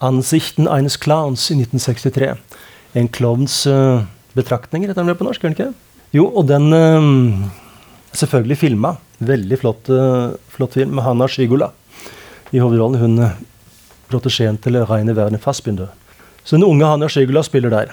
'Ansichten 0.00 0.68
eines 0.68 0.98
Clowns' 1.00 1.50
i 1.50 1.58
1963. 1.58 2.36
En 2.94 3.08
klovns 3.08 3.66
uh, 3.66 4.02
betraktninger, 4.34 4.88
heter 4.88 5.04
den 5.04 5.16
på 5.16 5.26
norsk? 5.26 5.44
ikke? 5.44 5.72
Jo, 6.12 6.26
og 6.26 6.48
den 6.48 6.72
uh, 6.72 7.48
selvfølgelig 8.12 8.58
filma. 8.58 8.96
Veldig 9.20 9.58
flott, 9.60 9.88
flott, 10.48 10.72
film 10.72 10.94
med 10.96 11.04
Hanna 11.04 11.26
Skygola. 11.28 11.70
i 12.52 12.58
hovedrollen. 12.58 13.00
Hun 13.00 13.32
protesjeen 14.08 14.56
til 14.58 14.80
Reine 14.88 15.12
Werner 15.12 15.38
Fassbinder. 15.38 15.90
Så 16.42 16.56
den 16.56 16.64
unge 16.64 16.86
Hanna 16.86 17.08
Skygola 17.08 17.42
spiller 17.42 17.70
der. 17.70 17.92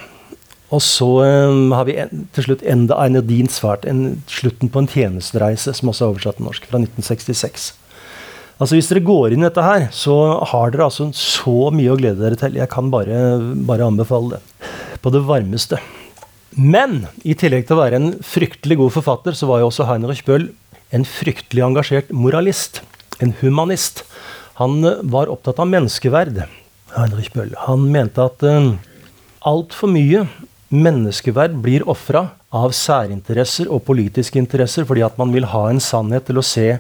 Og 0.74 0.82
så 0.84 1.08
um, 1.50 1.72
har 1.72 1.86
vi 1.88 1.96
en, 1.96 2.28
til 2.36 2.44
slutt 2.44 2.64
'Enda 2.64 2.98
eine 3.00 3.22
Dienstfart', 3.22 3.88
en, 3.88 4.24
slutten 4.28 4.70
på 4.70 4.80
en 4.80 4.88
tjenestereise, 4.88 5.74
som 5.74 5.90
også 5.90 6.06
er 6.06 6.10
oversatt 6.10 6.36
til 6.36 6.48
norsk, 6.48 6.66
fra 6.68 6.82
1966. 6.82 7.74
Altså 8.58 8.74
Hvis 8.74 8.90
dere 8.90 9.06
går 9.06 9.36
inn 9.36 9.44
i 9.44 9.48
dette 9.48 9.62
her, 9.62 9.86
så 9.94 10.16
har 10.50 10.74
dere 10.74 10.88
altså 10.88 11.12
så 11.14 11.70
mye 11.74 11.94
å 11.94 11.98
glede 12.00 12.24
dere 12.24 12.40
til. 12.40 12.58
Jeg 12.58 12.70
kan 12.74 12.90
bare, 12.94 13.38
bare 13.70 13.86
anbefale 13.86 14.38
det. 14.38 14.70
På 15.04 15.14
det 15.14 15.22
varmeste. 15.28 15.78
Men 16.58 17.04
i 17.22 17.36
tillegg 17.38 17.68
til 17.68 17.78
å 17.78 17.84
være 17.84 18.00
en 18.00 18.10
fryktelig 18.26 18.80
god 18.80 18.96
forfatter, 18.96 19.38
så 19.38 19.50
var 19.50 19.62
jo 19.62 19.70
også 19.70 19.86
Heinrich 19.86 20.24
Bøll 20.26 20.50
en 20.96 21.06
fryktelig 21.06 21.66
engasjert 21.68 22.10
moralist. 22.10 22.82
En 23.22 23.36
humanist. 23.44 24.02
Han 24.58 24.82
var 25.06 25.30
opptatt 25.30 25.62
av 25.62 25.70
menneskeverd. 25.70 26.42
Heinrich 26.96 27.30
Bøll. 27.36 27.54
Han 27.68 27.86
mente 27.94 28.26
at 28.26 28.42
uh, 28.42 28.74
altfor 29.46 29.94
mye 29.94 30.26
menneskeverd 30.74 31.60
blir 31.62 31.86
ofra 31.88 32.32
av 32.58 32.74
særinteresser 32.76 33.70
og 33.70 33.84
politiske 33.88 34.40
interesser 34.40 34.88
fordi 34.88 35.04
at 35.06 35.18
man 35.20 35.30
vil 35.36 35.46
ha 35.52 35.68
en 35.70 35.82
sannhet 35.84 36.26
til 36.28 36.40
å 36.42 36.46
se 36.46 36.72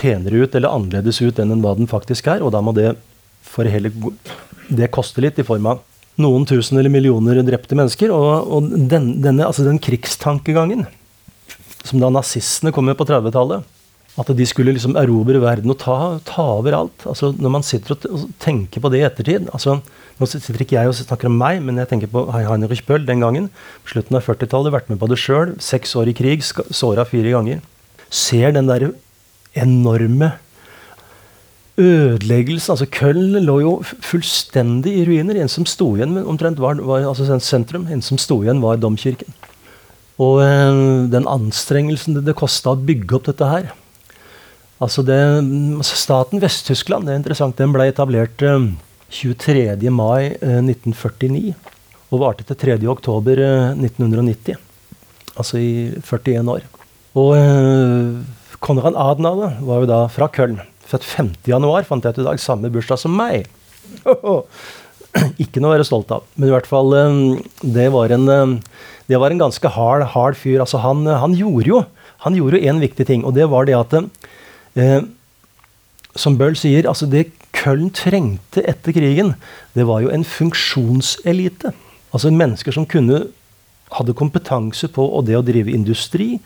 penere 0.00 0.44
ut 0.44 0.54
eller 0.54 0.72
annerledes 0.74 1.20
ut 1.22 1.38
enn 1.40 1.60
hva 1.62 1.74
den 1.78 1.90
faktisk 1.90 2.28
er. 2.32 2.44
Og 2.44 2.52
da 2.54 2.62
må 2.64 2.74
det 2.76 2.94
for 3.44 3.68
hele 3.68 3.92
det 4.68 4.90
koste 4.94 5.22
litt 5.22 5.38
i 5.38 5.46
form 5.46 5.68
av 5.72 5.82
noen 6.20 6.46
tusen 6.46 6.78
eller 6.78 6.92
millioner 6.92 7.42
drepte 7.46 7.76
mennesker. 7.78 8.12
Og, 8.14 8.50
og 8.56 8.74
den, 8.90 9.14
denne, 9.24 9.46
altså 9.46 9.66
den 9.66 9.80
krigstankegangen 9.82 10.86
som 11.84 12.00
da 12.00 12.10
nazistene 12.12 12.72
kom 12.72 12.86
med 12.88 12.96
på 12.96 13.04
30-tallet 13.04 13.66
At 14.16 14.30
de 14.38 14.46
skulle 14.48 14.72
liksom 14.72 14.94
erobre 14.96 15.40
verden 15.42 15.72
og 15.74 15.76
ta, 15.82 15.96
ta 16.24 16.46
over 16.54 16.76
alt. 16.78 17.04
Altså 17.10 17.34
Når 17.36 17.52
man 17.58 17.66
sitter 17.66 17.96
og 17.96 18.24
tenker 18.40 18.80
på 18.80 18.90
det 18.92 19.02
i 19.02 19.06
ettertid 19.08 19.50
altså 19.52 19.80
Nå 20.14 20.28
sitter 20.30 20.62
ikke 20.62 20.78
jeg 20.78 20.88
og 20.88 20.94
snakker 20.94 21.26
om 21.26 21.34
meg, 21.34 21.58
men 21.66 21.80
jeg 21.80 21.90
tenker 21.90 22.10
på 22.12 22.22
Heinrich 22.30 22.84
Bøll 22.86 23.02
den 23.02 23.24
gangen. 23.24 23.48
På 23.82 23.96
slutten 23.96 24.14
av 24.14 24.22
40-tallet, 24.22 24.70
vært 24.70 24.92
med 24.92 25.00
på 25.00 25.08
det 25.10 25.18
sjøl. 25.18 25.56
Seks 25.58 25.96
år 25.98 26.12
i 26.12 26.14
krig, 26.14 26.44
såra 26.46 27.02
fire 27.02 27.32
ganger. 27.34 27.64
Ser 28.14 28.54
den 28.54 28.70
derre 28.70 28.92
enorme 29.54 30.34
ødeleggelsen 31.80 32.70
altså 32.74 32.86
Köln 32.86 33.34
lå 33.42 33.56
jo 33.64 33.72
fullstendig 33.82 34.92
i 34.94 35.06
ruiner. 35.08 35.40
En 35.42 35.50
som 35.50 35.66
sto 35.66 35.94
igjen 35.96 36.16
omtrent 36.22 36.60
var, 36.62 36.78
var 36.78 37.06
altså 37.08 37.26
sentrum, 37.42 37.88
en 37.90 38.02
som 38.04 38.20
sto 38.20 38.40
igjen, 38.44 38.62
var 38.62 38.78
domkirken. 38.78 39.34
Og 40.22 40.38
eh, 40.44 40.82
den 41.10 41.26
anstrengelsen 41.26 42.18
det, 42.18 42.28
det 42.28 42.36
kosta 42.38 42.74
å 42.74 42.78
bygge 42.78 43.16
opp 43.16 43.32
dette 43.32 43.48
her 43.50 43.72
Altså 44.82 45.02
det, 45.06 45.16
altså 45.18 45.96
Staten 45.98 46.42
Vest-Tyskland 46.42 47.06
det 47.06 47.14
er 47.14 47.18
interessant, 47.18 47.56
den 47.58 47.72
ble 47.74 47.88
etablert 47.88 48.42
eh, 48.46 48.68
23. 49.14 49.90
mai 49.90 50.34
øh, 50.38 50.60
1949 50.62 51.54
og 52.14 52.20
varte 52.22 52.46
til 52.46 52.58
3. 52.60 52.78
oktober 52.86 53.40
1990. 53.74 54.58
Altså 55.34 55.58
i 55.58 55.70
41 55.98 56.50
år. 56.52 56.66
Og 57.18 57.32
Konrad 58.64 58.96
Adenauer 58.96 59.58
var 59.60 59.82
jo 59.82 59.88
da 59.90 59.98
fra 60.08 60.30
Köln. 60.32 60.56
Født 60.88 61.04
5. 61.04 61.32
januar, 61.48 61.84
fant 61.84 62.04
jeg 62.04 62.16
ut 62.16 62.22
i 62.22 62.26
dag. 62.30 62.40
Samme 62.40 62.70
bursdag 62.72 63.00
som 63.02 63.12
meg. 63.12 63.44
Ikke 65.42 65.60
noe 65.60 65.72
å 65.72 65.74
være 65.74 65.86
stolt 65.86 66.12
av. 66.14 66.24
Men 66.34 66.48
i 66.48 66.54
hvert 66.54 66.68
fall, 66.68 66.94
det 67.60 67.90
var 67.92 68.14
en, 68.16 68.56
det 69.10 69.20
var 69.20 69.34
en 69.34 69.42
ganske 69.44 69.72
hard, 69.76 70.06
hard 70.14 70.38
fyr. 70.40 70.62
Altså, 70.64 70.80
han, 70.80 71.04
han, 71.04 71.36
gjorde 71.36 71.68
jo 71.68 71.82
han 72.24 72.38
gjorde 72.38 72.56
jo 72.56 72.72
én 72.72 72.80
viktig 72.80 73.04
ting, 73.10 73.24
og 73.28 73.36
det 73.36 73.50
var 73.52 73.68
det 73.68 73.76
at 73.76 73.98
eh, 74.00 75.00
Som 76.16 76.38
Bøll 76.40 76.56
sier, 76.56 76.88
altså 76.88 77.08
det 77.10 77.28
Köln 77.54 77.92
trengte 77.94 78.64
etter 78.64 78.96
krigen, 78.96 79.36
det 79.76 79.84
var 79.88 80.00
jo 80.02 80.10
en 80.12 80.24
funksjonselite. 80.24 81.70
Altså 82.16 82.32
mennesker 82.32 82.74
som 82.74 82.88
kunne 82.88 83.26
hadde 83.92 84.16
kompetanse 84.16 84.88
på 84.92 85.06
det 85.26 85.36
å 85.38 85.44
drive 85.44 85.72
industri, 85.74 86.38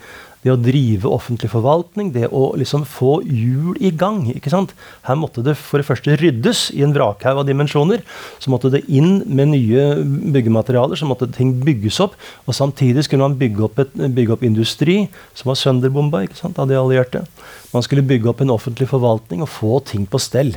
det 0.45 0.53
å 0.53 0.59
drive 0.61 1.09
offentlig 1.11 1.51
forvaltning, 1.51 2.13
det 2.15 2.29
å 2.31 2.53
liksom 2.59 2.85
få 2.87 3.19
hjul 3.27 3.79
i 3.83 3.91
gang. 3.91 4.21
ikke 4.31 4.53
sant? 4.53 4.75
Her 5.07 5.19
måtte 5.19 5.43
det 5.43 5.57
for 5.59 5.83
det 5.83 5.89
første 5.89 6.15
ryddes 6.21 6.69
i 6.77 6.85
en 6.87 6.95
vrakhaug 6.95 7.41
av 7.43 7.49
dimensjoner. 7.49 8.05
Så 8.39 8.53
måtte 8.53 8.71
det 8.71 8.85
inn 8.87 9.25
med 9.27 9.51
nye 9.51 9.89
byggematerialer, 10.37 10.99
så 10.99 11.09
måtte 11.11 11.31
ting 11.35 11.57
bygges 11.65 11.99
opp. 12.05 12.15
Og 12.47 12.55
samtidig 12.55 13.05
skulle 13.09 13.27
man 13.27 13.39
bygge 13.41 13.67
opp, 13.67 13.83
et, 13.83 13.99
bygge 14.15 14.37
opp 14.37 14.47
industri 14.47 15.01
som 15.35 15.51
var 15.51 15.59
sønderbomba 15.59 16.23
ikke 16.27 16.39
sant, 16.39 16.63
av 16.63 16.71
de 16.71 16.79
allierte. 16.79 17.27
Man 17.75 17.83
skulle 17.83 18.07
bygge 18.07 18.31
opp 18.31 18.45
en 18.45 18.55
offentlig 18.55 18.91
forvaltning 18.95 19.43
og 19.43 19.53
få 19.59 19.83
ting 19.91 20.07
på 20.07 20.23
stell. 20.23 20.55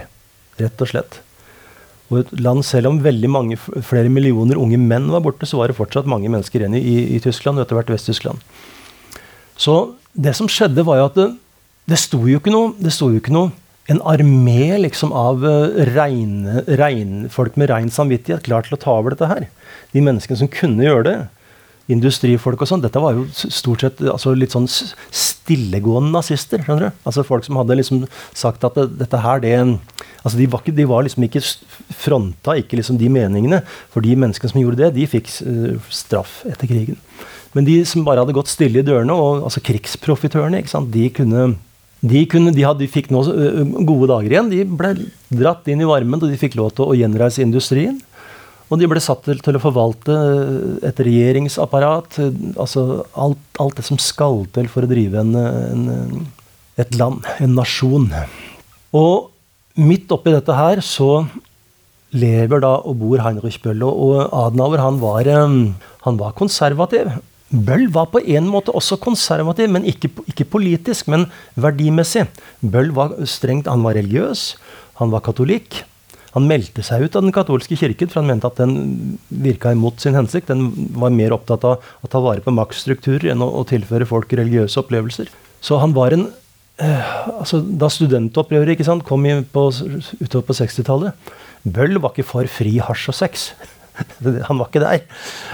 Rett 0.62 0.86
og 0.86 0.94
slett. 0.94 1.22
Og 2.12 2.20
et 2.20 2.34
land, 2.44 2.66
Selv 2.68 2.92
om 2.92 3.00
veldig 3.04 3.30
mange, 3.32 3.58
flere 3.58 4.12
millioner 4.12 4.60
unge 4.60 4.78
menn 4.78 5.08
var 5.12 5.24
borte, 5.24 5.48
så 5.48 5.58
var 5.58 5.72
det 5.72 5.78
fortsatt 5.80 6.10
mange 6.10 6.30
mennesker 6.30 6.60
igjen 6.60 6.76
i, 6.76 7.16
i 7.16 7.20
Tyskland, 7.24 7.58
og 7.58 7.66
etter 7.66 7.80
hvert 7.80 7.94
Vest-Tyskland. 7.94 8.44
Så 9.56 9.96
det 10.14 10.36
som 10.36 10.50
skjedde, 10.52 10.84
var 10.86 11.00
jo 11.00 11.08
at 11.08 11.18
det, 11.18 11.30
det 11.88 12.00
sto 12.02 12.20
jo 12.28 12.42
ikke 12.42 12.54
noe, 12.54 12.74
det 12.82 12.92
sto 12.94 13.10
jo 13.14 13.22
ikke 13.22 13.34
noe 13.34 13.52
en 13.90 14.02
armé 14.08 14.78
liksom 14.80 15.14
av 15.16 15.44
eh, 15.48 15.84
reine, 15.96 16.64
rein, 16.80 17.28
folk 17.34 17.58
med 17.60 17.72
rein 17.72 17.92
samvittighet 17.92 18.46
klar 18.46 18.66
til 18.66 18.78
å 18.78 18.82
ta 18.82 18.98
over 19.00 19.16
dette 19.16 19.30
her. 19.30 19.48
De 19.96 20.04
menneskene 20.04 20.44
som 20.44 20.52
kunne 20.52 20.86
gjøre 20.86 21.06
det. 21.08 21.18
Industrifolk 21.92 22.62
og 22.62 22.70
sånn. 22.70 22.84
Dette 22.84 23.02
var 23.04 23.18
jo 23.18 23.26
stort 23.34 23.84
sett 23.84 24.04
altså 24.06 24.36
litt 24.38 24.54
sånn 24.54 24.70
stillegående 24.70 26.14
nazister. 26.14 26.62
skjønner 26.64 26.92
du? 26.92 27.00
Altså 27.10 27.26
Folk 27.28 27.48
som 27.48 27.58
hadde 27.60 27.80
liksom 27.80 28.06
sagt 28.38 28.64
at 28.68 28.78
det, 28.78 28.88
dette 29.02 29.24
her, 29.26 29.42
det 29.44 29.56
altså 30.22 30.38
de 30.38 30.48
var, 30.52 30.64
de 30.66 30.88
var 30.90 31.06
liksom 31.06 31.26
ikke 31.28 31.44
fronta 31.98 32.56
ikke 32.60 32.80
liksom 32.80 33.00
de 33.02 33.10
meningene. 33.12 33.62
For 33.94 34.06
de 34.06 34.16
menneskene 34.20 34.54
som 34.54 34.62
gjorde 34.62 34.84
det, 34.84 34.94
de 35.00 35.10
fikk 35.10 35.32
uh, 35.46 35.92
straff 35.94 36.42
etter 36.50 36.70
krigen. 36.70 37.00
Men 37.56 37.68
de 37.68 37.82
som 37.88 38.06
bare 38.08 38.24
hadde 38.24 38.36
gått 38.36 38.52
stille 38.52 38.80
i 38.80 38.86
dørene, 38.86 39.16
og, 39.16 39.44
altså 39.48 39.64
krigsprofitørene, 39.66 40.64
de 40.94 41.10
kunne 41.16 41.50
de, 42.02 42.24
kunne, 42.26 42.50
de, 42.50 42.64
hadde, 42.66 42.82
de, 42.82 42.90
fikk 42.90 43.12
nå 43.14 43.22
gode 43.86 44.08
dager 44.10 44.34
igjen. 44.34 44.48
De 44.50 44.64
ble 44.66 44.96
dratt 45.30 45.68
inn 45.70 45.84
i 45.84 45.90
varmen, 45.90 46.18
og 46.18 46.32
de 46.32 46.40
fikk 46.40 46.58
lov 46.58 46.72
til 46.78 46.90
å 46.90 46.96
gjenreise 46.98 47.44
industrien. 47.44 48.00
Og 48.72 48.80
de 48.80 48.88
ble 48.88 49.02
satt 49.04 49.26
til, 49.28 49.42
til 49.44 49.58
å 49.58 49.62
forvalte 49.62 50.16
et 50.88 51.02
regjeringsapparat. 51.04 52.22
Altså 52.56 53.04
alt, 53.12 53.44
alt, 53.60 53.76
det 53.78 53.86
som 53.86 54.00
skal 54.02 54.46
til 54.56 54.70
for 54.72 54.88
å 54.88 54.90
drive 54.90 55.22
en, 55.22 55.36
en, 55.36 56.24
et 56.80 56.96
land, 56.98 57.28
en 57.44 57.54
nasjon. 57.60 58.08
Og 58.96 59.31
midt 59.80 60.12
oppi 60.12 60.34
dette 60.34 60.56
her 60.56 60.82
så 60.84 61.26
lever 62.12 62.62
da 62.64 62.74
og 62.84 62.98
bor 63.00 63.22
Heinrich 63.24 63.62
Bøll. 63.64 63.84
Og 63.88 64.26
Adenauer 64.28 64.84
han 64.84 65.00
var, 65.02 65.30
han 65.32 66.20
var 66.20 66.36
konservativ. 66.38 67.12
Bøll 67.52 67.90
var 67.92 68.08
på 68.14 68.22
en 68.24 68.48
måte 68.48 68.72
også 68.72 68.96
konservativ, 69.04 69.68
men 69.72 69.88
ikke, 69.88 70.12
ikke, 70.32 70.48
politisk, 70.48 71.10
men 71.12 71.28
verdimessig. 71.60 72.30
Bøll 72.64 72.94
var 72.96 73.18
strengt, 73.28 73.68
han 73.68 73.84
var 73.84 73.98
religiøs, 74.00 74.56
han 75.02 75.12
var 75.12 75.24
katolikk. 75.26 75.82
Han 76.32 76.48
meldte 76.48 76.84
seg 76.88 77.04
ut 77.04 77.16
av 77.20 77.26
den 77.26 77.36
katolske 77.36 77.76
kirken, 77.76 78.08
for 78.08 78.22
han 78.22 78.30
mente 78.32 78.48
at 78.48 78.60
den 78.62 79.18
virka 79.44 79.74
imot 79.76 80.00
sin 80.00 80.16
hensikt. 80.16 80.48
Den 80.48 80.70
var 80.96 81.12
mer 81.12 81.36
opptatt 81.36 81.66
av 81.68 81.84
å 81.84 82.12
ta 82.12 82.22
vare 82.24 82.44
på 82.44 82.54
maktstrukturer 82.56 83.34
enn 83.34 83.44
å, 83.44 83.50
å 83.60 83.68
tilføre 83.68 84.08
folk 84.08 84.32
religiøse 84.40 84.80
opplevelser. 84.80 85.28
Så 85.60 85.82
han 85.84 85.92
var 85.98 86.16
en 86.16 86.30
altså 86.82 87.62
Da 87.62 87.90
studentopprøret 87.94 88.74
ikke 88.76 88.88
sant, 88.88 89.06
kom 89.06 89.28
på, 89.54 89.68
utover 90.22 90.48
på 90.48 90.58
60-tallet 90.58 91.32
Bøll 91.62 92.00
var 92.02 92.16
ikke 92.16 92.26
for 92.26 92.50
fri 92.50 92.80
hasj 92.82 93.12
og 93.12 93.16
sex. 93.20 93.52
Han 94.48 94.58
var 94.58 94.70
ikke 94.72 94.82
der. 94.82 95.04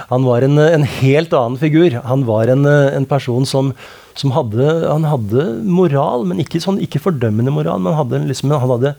Han 0.07 0.23
var 0.23 0.45
en, 0.45 0.55
en 0.61 0.85
helt 0.87 1.33
annen 1.35 1.59
figur. 1.59 1.97
Han 2.07 2.23
var 2.29 2.47
en, 2.53 2.63
en 2.65 3.07
person 3.09 3.43
som, 3.49 3.73
som 4.15 4.31
hadde, 4.31 4.69
han 4.87 5.07
hadde 5.09 5.49
moral, 5.67 6.23
men 6.29 6.39
ikke, 6.39 6.61
sånn, 6.63 6.79
ikke 6.79 7.01
fordømmende 7.03 7.51
moral. 7.51 7.81
Men 7.83 7.97
hadde, 7.97 8.21
liksom, 8.29 8.53
han 8.55 8.71
hadde 8.77 8.93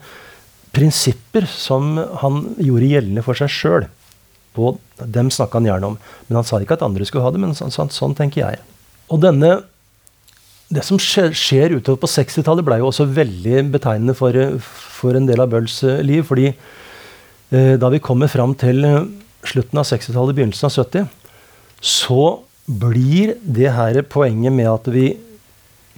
prinsipper 0.75 1.47
som 1.49 1.95
han 2.21 2.43
gjorde 2.61 2.91
gjeldende 2.91 3.25
for 3.25 3.41
seg 3.41 3.49
sjøl. 3.53 3.89
Dem 4.99 5.31
snakka 5.33 5.59
han 5.59 5.69
gjerne 5.69 5.93
om. 5.93 5.97
Men 6.27 6.41
han 6.41 6.47
sa 6.47 6.61
ikke 6.61 6.77
at 6.77 6.85
andre 6.85 7.07
skulle 7.07 7.25
ha 7.25 7.33
det, 7.33 7.41
men 7.41 7.57
sånn, 7.57 7.73
sånn, 7.73 7.91
sånn 7.95 8.15
tenker 8.17 8.43
jeg. 8.43 8.61
Og 9.09 9.21
denne 9.23 9.63
det 10.69 10.83
som 10.85 10.99
skjer, 11.01 11.31
skjer 11.33 11.73
utover 11.77 12.03
på 12.03 12.09
60-tallet, 12.11 12.65
ble 12.65 12.77
jo 12.81 12.89
også 12.91 13.07
veldig 13.09 13.63
betegnende 13.73 14.13
for, 14.17 14.35
for 14.61 15.17
en 15.17 15.25
del 15.29 15.41
av 15.41 15.49
Bølls 15.49 15.81
liv. 16.05 16.21
fordi 16.27 16.51
eh, 16.51 17.73
da 17.81 17.89
vi 17.89 18.01
kommer 18.03 18.29
fram 18.29 18.53
til 18.53 18.85
slutten 19.47 19.81
av 19.81 19.87
60-tallet, 19.89 20.37
begynnelsen 20.37 20.69
av 20.69 20.75
70, 20.77 21.09
så 21.81 22.23
blir 22.69 23.33
det 23.41 23.71
her 23.73 24.01
poenget 24.05 24.53
med 24.53 24.69
at 24.69 24.87
vi 24.93 25.17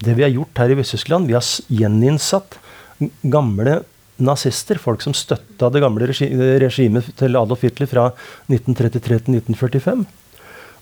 Det 0.01 0.15
vi 0.17 0.23
har 0.23 0.31
gjort 0.33 0.57
her 0.57 0.71
i 0.71 0.75
Vest-Tyskland, 0.79 1.27
vi 1.27 1.35
har 1.35 1.45
gjeninnsatt 1.69 2.55
gamle 3.21 3.83
nazister, 4.17 4.79
folk 4.81 5.03
som 5.03 5.13
støtta 5.13 5.69
det 5.69 5.81
gamle 5.83 6.07
regimet 6.09 7.11
til 7.19 7.37
Adolf 7.37 7.61
Hitler 7.61 7.85
fra 7.85 8.07
1933 8.49 9.19
til 9.27 9.37
1945. 9.37 10.01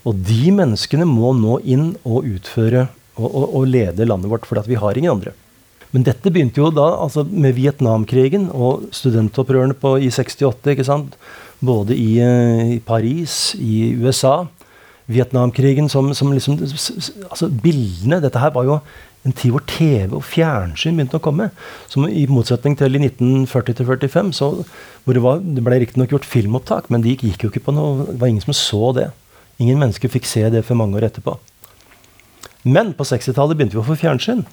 Og 0.08 0.22
de 0.24 0.54
menneskene 0.56 1.04
må 1.04 1.34
nå 1.36 1.58
inn 1.68 1.90
og 2.00 2.24
utføre 2.30 2.86
og, 3.20 3.28
og, 3.28 3.54
og 3.60 3.70
lede 3.70 4.08
landet 4.08 4.32
vårt, 4.32 4.48
for 4.48 4.60
vi 4.66 4.80
har 4.80 4.98
ingen 4.98 5.12
andre. 5.12 5.34
Men 5.90 6.06
dette 6.06 6.30
begynte 6.30 6.62
jo 6.62 6.70
da 6.70 6.86
altså 7.02 7.24
med 7.26 7.56
Vietnamkrigen 7.56 8.48
og 8.54 8.86
studentopprørene 8.94 9.74
på, 9.74 9.96
i 9.98 10.10
68. 10.14 10.74
ikke 10.74 10.86
sant? 10.86 11.16
Både 11.60 11.96
i, 11.98 12.20
eh, 12.22 12.76
i 12.76 12.80
Paris, 12.80 13.56
i 13.58 13.92
USA. 13.98 14.44
Vietnamkrigen 15.10 15.90
som, 15.90 16.12
som 16.14 16.30
liksom 16.30 16.60
altså 16.62 17.48
Bildene 17.50 18.20
Dette 18.22 18.38
her 18.38 18.52
var 18.54 18.68
jo 18.68 18.76
en 19.26 19.34
tid 19.36 19.52
hvor 19.52 19.64
TV 19.68 20.14
og 20.16 20.22
fjernsyn 20.24 20.96
begynte 20.96 21.18
å 21.18 21.24
komme. 21.24 21.50
Som 21.90 22.06
I 22.08 22.24
motsetning 22.30 22.78
til 22.78 22.96
i 22.96 23.02
1940-45, 23.02 24.30
hvor 25.04 25.16
det, 25.16 25.24
var, 25.24 25.42
det 25.42 25.64
ble 25.66 25.82
riktignok 25.82 26.14
gjort 26.14 26.28
filmopptak, 26.28 26.88
men 26.94 27.04
de 27.04 27.18
gikk 27.18 27.44
jo 27.44 27.50
ikke 27.52 27.66
på 27.66 27.74
noe, 27.76 28.06
det 28.08 28.20
var 28.22 28.30
ingen 28.30 28.46
som 28.46 28.56
så 28.56 28.94
det. 28.96 29.10
Ingen 29.60 29.82
mennesker 29.82 30.12
fikk 30.12 30.28
se 30.28 30.46
det 30.54 30.64
før 30.64 30.80
mange 30.80 30.96
år 30.96 31.10
etterpå. 31.10 31.36
Men 32.62 32.94
på 32.96 33.06
60-tallet 33.08 33.56
begynte 33.56 33.78
vi 33.78 33.82
å 33.82 33.86
få 33.86 33.98
fjernsyn. 34.00 34.44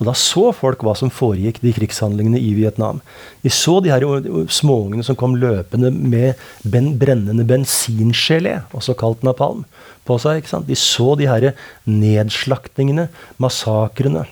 Og 0.00 0.08
da 0.08 0.14
så 0.18 0.48
folk 0.56 0.80
hva 0.82 0.96
som 0.98 1.12
foregikk 1.14 1.60
de 1.62 1.70
krigshandlingene 1.76 2.40
i 2.40 2.54
Vietnam. 2.56 2.98
De 3.44 3.52
så 3.52 3.76
de 3.84 3.92
her 3.92 4.02
småungene 4.50 5.04
som 5.06 5.18
kom 5.18 5.36
løpende 5.38 5.92
med 5.94 6.40
ben, 6.66 6.92
brennende 6.98 7.46
bensingelé, 7.46 8.56
også 8.74 8.96
kalt 8.98 9.22
napalm, 9.26 9.62
på 10.08 10.18
seg. 10.18 10.40
ikke 10.40 10.50
sant? 10.50 10.66
De 10.66 10.78
så 10.78 11.12
de 11.20 11.28
her 11.30 11.52
nedslaktingene, 11.86 13.06
massakrene, 13.42 14.26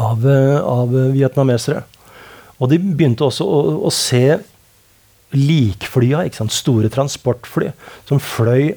av, 0.00 0.24
av 0.26 0.94
vietnamesere. 1.12 1.84
Og 2.58 2.72
de 2.72 2.78
begynte 2.82 3.26
også 3.26 3.44
å, 3.46 3.60
å 3.86 3.92
se 3.94 4.40
likflya, 5.36 6.24
ikke 6.26 6.42
sant? 6.42 6.54
store 6.54 6.90
transportfly, 6.92 7.70
som 8.08 8.20
fløy 8.22 8.72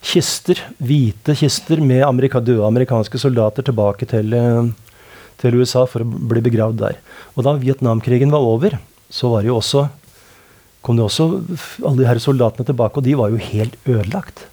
kister, 0.00 0.58
hvite 0.80 1.36
kister 1.36 1.80
med 1.84 2.04
amerika 2.06 2.40
døde 2.40 2.66
amerikanske 2.66 3.20
soldater 3.20 3.66
tilbake 3.66 4.08
til, 4.08 4.32
eh, 4.34 4.70
til, 5.38 5.56
USA 5.60 5.86
for 5.86 6.02
å 6.02 6.28
bli 6.32 6.40
begravd 6.40 6.78
der. 6.80 6.96
Og 7.36 7.44
da 7.44 7.56
Vietnamkrigen 7.60 8.30
var 8.30 8.40
over, 8.40 8.78
så 9.10 9.30
var 9.30 9.42
det 9.42 9.52
jo 9.52 9.60
også 9.60 9.88
kom 10.80 10.96
det 10.96 11.04
også 11.04 11.26
alle 11.84 11.98
de 11.98 12.08
her 12.08 12.18
soldatene 12.18 12.64
tilbake, 12.64 12.96
og 12.96 13.04
de 13.04 13.14
var 13.14 13.28
jo 13.28 13.36
helt 13.36 13.76
ødelagt. 13.84 14.46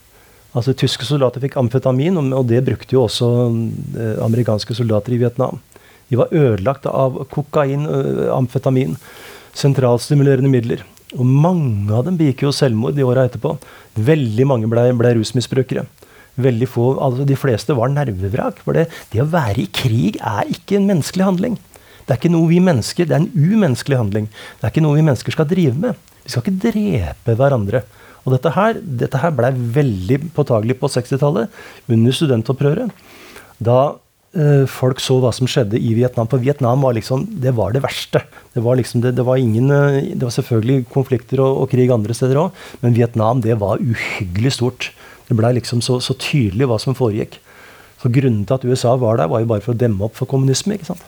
Altså 0.57 0.73
Tyske 0.75 1.05
soldater 1.07 1.39
fikk 1.39 1.55
amfetamin, 1.55 2.17
og 2.17 2.47
det 2.49 2.65
brukte 2.65 2.95
jo 2.95 3.05
også 3.05 3.29
eh, 3.95 4.17
amerikanske 4.25 4.75
soldater 4.75 5.15
i 5.15 5.21
Vietnam. 5.21 5.62
De 6.10 6.19
var 6.19 6.31
ødelagt 6.31 6.88
av 6.88 7.21
kokain, 7.31 7.88
eh, 7.88 8.27
amfetamin, 8.33 8.97
sentralstimulerende 9.55 10.51
midler. 10.51 10.83
Og 11.15 11.24
mange 11.24 11.93
av 11.96 12.04
dem 12.08 12.17
begikk 12.20 12.43
jo 12.43 12.56
selvmord 12.56 12.98
i 13.00 13.06
åra 13.06 13.28
etterpå. 13.28 13.54
Veldig 13.96 14.48
mange 14.50 14.67
ble, 14.72 14.89
ble 15.00 15.13
rusmisbrukere. 15.15 15.86
Veldig 16.38 16.67
få, 16.70 16.89
altså 17.02 17.26
De 17.26 17.38
fleste 17.39 17.76
var 17.78 17.93
nervevrak. 17.93 18.60
For 18.65 18.76
det, 18.76 18.89
det 19.13 19.24
å 19.24 19.30
være 19.32 19.63
i 19.63 19.70
krig 19.72 20.20
er 20.20 20.52
ikke 20.52 20.78
en 20.80 20.89
menneskelig 20.89 21.30
handling. 21.30 21.56
Det 22.08 22.15
er 22.15 22.20
ikke 22.22 22.32
noe 22.32 22.48
vi 22.48 22.60
mennesker, 22.63 23.08
det 23.08 23.15
er 23.15 23.24
en 23.26 23.32
umenneskelig 23.36 23.98
handling. 24.00 24.28
Det 24.60 24.67
er 24.67 24.72
ikke 24.72 24.84
noe 24.86 24.96
vi 24.96 25.04
mennesker 25.04 25.36
skal 25.36 25.48
drive 25.50 25.76
med. 25.76 26.12
Vi 26.24 26.32
skal 26.32 26.46
ikke 26.46 26.60
drepe 26.70 27.36
hverandre. 27.39 27.82
Og 28.24 28.34
dette 28.36 28.52
her, 28.56 28.80
dette 29.02 29.20
her 29.20 29.34
blei 29.36 29.52
veldig 29.56 30.22
påtagelig 30.36 30.78
på 30.80 30.89
60-tallet, 30.91 31.52
under 31.91 32.15
studentopprøret. 32.15 33.04
Da 33.63 33.80
folk 34.69 35.00
så 35.02 35.17
hva 35.21 35.32
som 35.34 35.50
skjedde 35.50 35.80
i 35.80 35.95
Vietnam. 35.97 36.28
For 36.30 36.41
Vietnam 36.41 36.84
var 36.86 36.93
liksom, 36.93 37.23
det 37.41 37.56
var 37.58 37.73
det 37.73 37.82
verste. 37.86 38.21
Det 38.54 38.62
var, 38.65 38.78
liksom 38.78 39.02
det, 39.02 39.15
det 39.17 39.26
var, 39.26 39.38
ingen, 39.41 39.71
eh, 39.71 40.13
det 40.13 40.23
var 40.23 40.34
selvfølgelig 40.36 40.88
konflikter 40.93 41.41
og, 41.41 41.63
og 41.63 41.71
krig 41.71 41.91
andre 41.93 42.15
steder 42.17 42.39
òg, 42.41 42.63
men 42.84 42.95
Vietnam 42.97 43.41
det 43.41 43.58
var 43.62 43.82
uhyggelig 43.82 44.56
stort. 44.60 44.91
Det 45.28 45.38
blei 45.38 45.56
liksom 45.58 45.82
så, 45.86 46.00
så, 46.04 46.15
tydelig 46.21 46.69
hva 46.69 46.80
som 46.82 46.97
foregikk. 46.97 47.39
Så 48.02 48.12
Grunnen 48.13 48.45
til 48.45 48.58
at 48.58 48.65
USA 48.65 48.93
var 49.02 49.17
der, 49.17 49.30
var 49.32 49.41
jo 49.41 49.50
bare 49.50 49.65
for 49.65 49.73
å 49.73 49.80
demme 49.80 50.06
opp 50.06 50.15
for 50.19 50.30
kommunisme. 50.30 50.78
ikke 50.78 50.91
sant? 50.91 51.04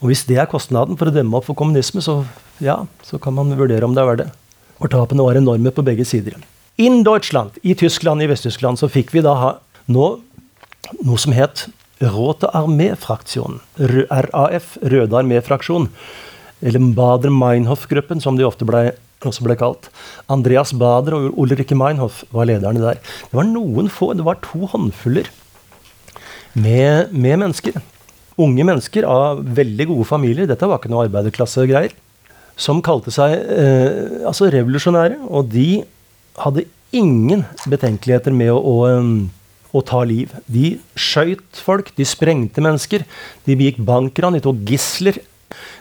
Og 0.00 0.10
Hvis 0.10 0.24
det 0.28 0.40
er 0.40 0.50
kostnaden 0.50 0.98
for 1.00 1.08
å 1.08 1.14
demme 1.14 1.36
opp 1.36 1.46
for 1.48 1.56
kommunisme, 1.58 2.02
så, 2.04 2.22
ja, 2.64 2.82
så 3.04 3.20
kan 3.20 3.36
man 3.36 3.52
vurdere 3.56 3.84
om 3.84 3.94
det 3.96 4.02
er 4.02 4.10
verdt 4.10 4.24
det. 4.24 4.30
For 4.80 4.92
tapene 4.92 5.24
var 5.24 5.38
enorme 5.38 5.72
på 5.72 5.84
begge 5.84 6.04
sider. 6.08 6.40
In 6.80 7.04
Deutschland, 7.06 7.54
i 7.62 7.76
Tyskland, 7.78 8.24
i 8.24 8.28
Vest-Tyskland, 8.28 8.80
så 8.80 8.90
fikk 8.90 9.12
vi 9.14 9.22
da 9.24 9.36
ha 9.38 9.50
nå 9.86 10.08
noe 11.04 11.20
som 11.20 11.32
het 11.36 11.68
Rote 12.12 12.50
Armé-fraksjonen, 12.56 13.60
RAF, 13.78 14.76
Røde 14.82 15.18
armé-fraksjon, 15.18 15.88
eller 16.64 16.84
Bader-Meinhof-gruppen, 16.96 18.20
som 18.24 18.38
de 18.38 18.46
ofte 18.46 18.66
ble, 18.68 18.90
også 19.24 19.44
ble 19.46 19.56
kalt. 19.60 19.88
Andreas 20.32 20.74
Bader 20.76 21.16
og 21.16 21.38
Ulrikke 21.40 21.76
Meinhof 21.78 22.22
var 22.34 22.48
lederne 22.50 22.82
der. 22.82 23.00
Det 23.00 23.38
var 23.38 23.48
noen 23.48 23.90
få, 23.92 24.12
det 24.16 24.26
var 24.26 24.40
to 24.44 24.68
håndfuller 24.72 25.30
med, 26.54 27.12
med 27.12 27.40
mennesker. 27.42 27.80
Unge 28.40 28.66
mennesker 28.66 29.06
av 29.06 29.44
veldig 29.56 29.88
gode 29.92 30.08
familier, 30.08 30.48
dette 30.50 30.66
var 30.66 30.80
ikke 30.80 30.90
noe 30.92 31.06
arbeiderklassegreier, 31.06 31.94
som 32.58 32.82
kalte 32.86 33.12
seg 33.14 33.34
eh, 33.34 34.24
altså 34.26 34.50
revolusjonære. 34.52 35.20
Og 35.30 35.50
de 35.52 35.84
hadde 36.42 36.66
ingen 36.94 37.44
betenkeligheter 37.70 38.34
med 38.34 38.52
å, 38.54 38.58
å 38.58 38.74
å 39.74 39.82
ta 39.84 40.02
liv. 40.06 40.32
De 40.46 40.76
skøyt 40.94 41.60
folk, 41.66 41.90
de 41.98 42.06
sprengte 42.06 42.62
mennesker, 42.64 43.04
de 43.46 43.56
begikk 43.58 43.80
bankran, 43.84 44.36
de 44.36 44.42
tok 44.44 44.62
gisler. 44.68 45.18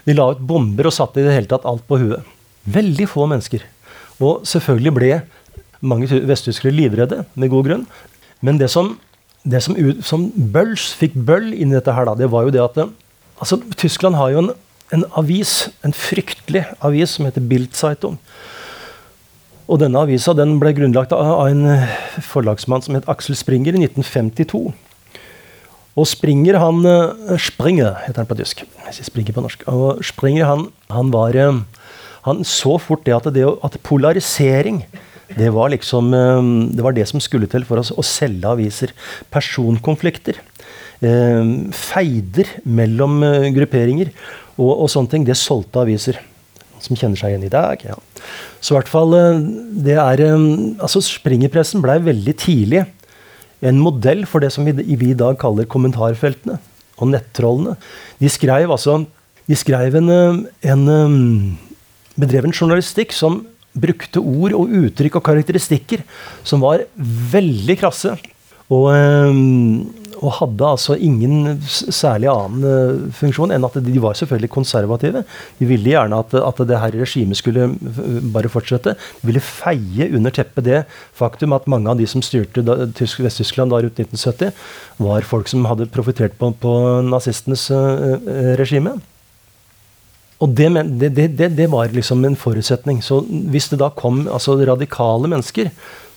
De 0.08 0.16
la 0.18 0.32
ut 0.34 0.42
bomber 0.42 0.90
og 0.90 0.96
satte 0.96 1.22
i 1.22 1.26
det 1.26 1.36
hele 1.36 1.50
tatt 1.50 1.68
alt 1.70 1.86
på 1.88 2.00
huet. 2.02 2.26
Veldig 2.74 3.08
få 3.12 3.28
mennesker. 3.30 3.64
Og 4.24 4.44
selvfølgelig 4.48 4.96
ble 4.96 5.14
mange 5.84 6.08
vesttyskere 6.08 6.74
livredde, 6.74 7.24
med 7.36 7.52
god 7.52 7.68
grunn. 7.68 7.88
Men 8.44 8.60
det 8.60 8.70
som, 8.72 8.94
det 9.44 9.64
som, 9.66 9.78
som 10.06 10.30
Bøls 10.32 10.92
fikk 11.00 11.16
bøll 11.28 11.52
inn 11.52 11.74
i 11.74 11.78
dette 11.78 11.96
her, 11.96 12.08
da, 12.08 12.16
det 12.20 12.30
var 12.32 12.48
jo 12.48 12.54
det 12.56 12.64
at 12.64 12.80
altså, 12.84 13.60
Tyskland 13.80 14.20
har 14.20 14.34
jo 14.34 14.44
en, 14.44 14.52
en 14.96 15.06
avis, 15.20 15.68
en 15.84 15.96
fryktelig 15.96 16.66
avis, 16.84 17.18
som 17.18 17.28
heter 17.28 17.44
Bildzeitung. 17.44 18.18
Og 19.72 19.80
denne 19.80 20.02
avisa 20.04 20.34
den 20.36 20.58
ble 20.60 20.74
grunnlagt 20.76 21.14
av 21.16 21.46
en 21.48 21.64
eh, 21.72 21.92
forlagsmann 22.24 22.84
som 22.84 22.98
het 22.98 23.08
Aksel 23.12 23.38
Springer 23.40 23.78
i 23.78 23.86
1952. 23.86 24.74
Og 25.94 26.10
Springer, 26.10 26.58
han 26.60 26.84
eh, 26.90 27.38
Springer 27.40 27.96
heter 28.04 28.24
han 28.24 28.30
på 28.30 28.38
tysk. 28.42 28.66
Jeg 28.66 28.98
sier 28.98 29.08
Springer 29.08 29.36
på 29.36 29.46
norsk. 29.46 29.64
Og 29.72 30.04
Springer, 30.04 30.50
han, 30.50 30.68
han 30.92 31.14
var 31.16 31.38
eh, 31.40 31.64
Han 32.28 32.44
så 32.48 32.78
fort 32.80 33.04
det 33.04 33.16
at, 33.16 33.26
det 33.36 33.44
at 33.44 33.80
polarisering 33.84 34.86
det 35.34 35.50
var 35.52 35.72
liksom 35.74 36.12
Det 36.76 36.84
var 36.84 36.94
det 36.94 37.08
som 37.10 37.20
skulle 37.20 37.48
til 37.50 37.64
for 37.66 37.80
oss 37.80 37.90
å 37.92 38.04
selge 38.06 38.46
aviser. 38.46 38.92
Personkonflikter. 39.34 40.38
Feider 41.74 42.52
mellom 42.64 43.24
grupperinger 43.56 44.12
og, 44.60 44.84
og 44.84 44.92
sånne 44.94 45.10
ting. 45.10 45.26
Det 45.26 45.40
solgte 45.40 45.82
aviser 45.82 46.20
som 46.84 46.98
kjenner 47.00 47.20
seg 47.20 47.34
igjen 47.34 47.48
i 47.48 47.54
dag. 47.54 47.84
Ja. 47.86 47.98
Så 48.64 48.74
i 48.74 48.78
hvert 48.78 48.92
fall 48.92 49.16
eh, 49.18 49.42
det 49.88 49.98
er 50.00 50.24
eh, 50.26 50.50
altså 50.84 51.04
Springerpressen 51.04 51.84
blei 51.84 52.00
veldig 52.04 52.36
tidlig 52.42 52.84
en 53.64 53.80
modell 53.80 54.26
for 54.28 54.44
det 54.44 54.52
som 54.52 54.68
vi, 54.68 54.76
i 54.76 55.16
dag 55.16 55.38
kaller 55.40 55.70
kommentarfeltene 55.70 56.60
og 57.00 57.12
nettrollene. 57.14 57.78
De 58.20 58.32
skrev 58.32 58.72
altså 58.72 59.04
de 59.48 59.56
skrev 59.60 59.96
en, 60.00 60.12
eh, 60.12 60.72
en 60.72 60.86
bedreven 62.20 62.54
journalistikk 62.54 63.16
som 63.16 63.42
brukte 63.74 64.22
ord 64.22 64.54
og 64.54 64.70
uttrykk 64.84 65.18
og 65.18 65.26
karakteristikker 65.26 66.04
som 66.46 66.62
var 66.62 66.86
veldig 67.34 67.80
krasse. 67.82 68.14
Og, 68.72 68.86
og 70.24 70.38
hadde 70.40 70.70
altså 70.76 70.96
ingen 70.96 71.60
særlig 71.68 72.30
annen 72.32 72.64
uh, 72.64 73.14
funksjon 73.18 73.54
enn 73.54 73.68
at 73.68 73.78
de 73.84 73.96
var 74.04 74.18
selvfølgelig 74.18 74.52
konservative. 74.54 75.24
De 75.60 75.70
ville 75.70 75.94
gjerne 75.94 76.20
at, 76.24 76.36
at 76.40 76.64
det 76.70 76.80
her 76.80 76.98
regimet 77.04 77.40
skulle 77.40 77.70
bare 78.34 78.52
fortsette. 78.52 78.96
De 79.22 79.30
ville 79.30 79.44
feie 79.44 80.10
under 80.16 80.34
teppet 80.34 80.68
det 80.68 80.84
faktum 81.20 81.56
at 81.58 81.68
mange 81.72 81.92
av 81.92 82.00
de 82.00 82.08
som 82.10 82.24
styrte 82.24 82.64
Vest-Tyskland 82.64 83.74
da 83.74 83.82
rundt 83.84 84.00
1970, 84.00 84.54
var 85.04 85.28
folk 85.28 85.50
som 85.52 85.68
hadde 85.68 85.92
profitert 85.92 86.38
på, 86.40 86.54
på 86.64 86.76
nazistenes 87.08 87.70
uh, 87.74 88.16
regime. 88.60 88.98
Og 90.44 90.52
det, 90.52 90.68
det, 91.00 91.14
det, 91.16 91.50
det, 91.56 91.68
var 91.72 91.94
liksom 91.96 92.24
en 92.28 92.36
forutsetning. 92.36 93.00
Så 93.06 93.22
hvis 93.24 93.70
det 93.72 93.80
da 93.80 93.88
kom 93.96 94.26
altså 94.28 94.58
radikale 94.60 95.30
mennesker 95.32 95.70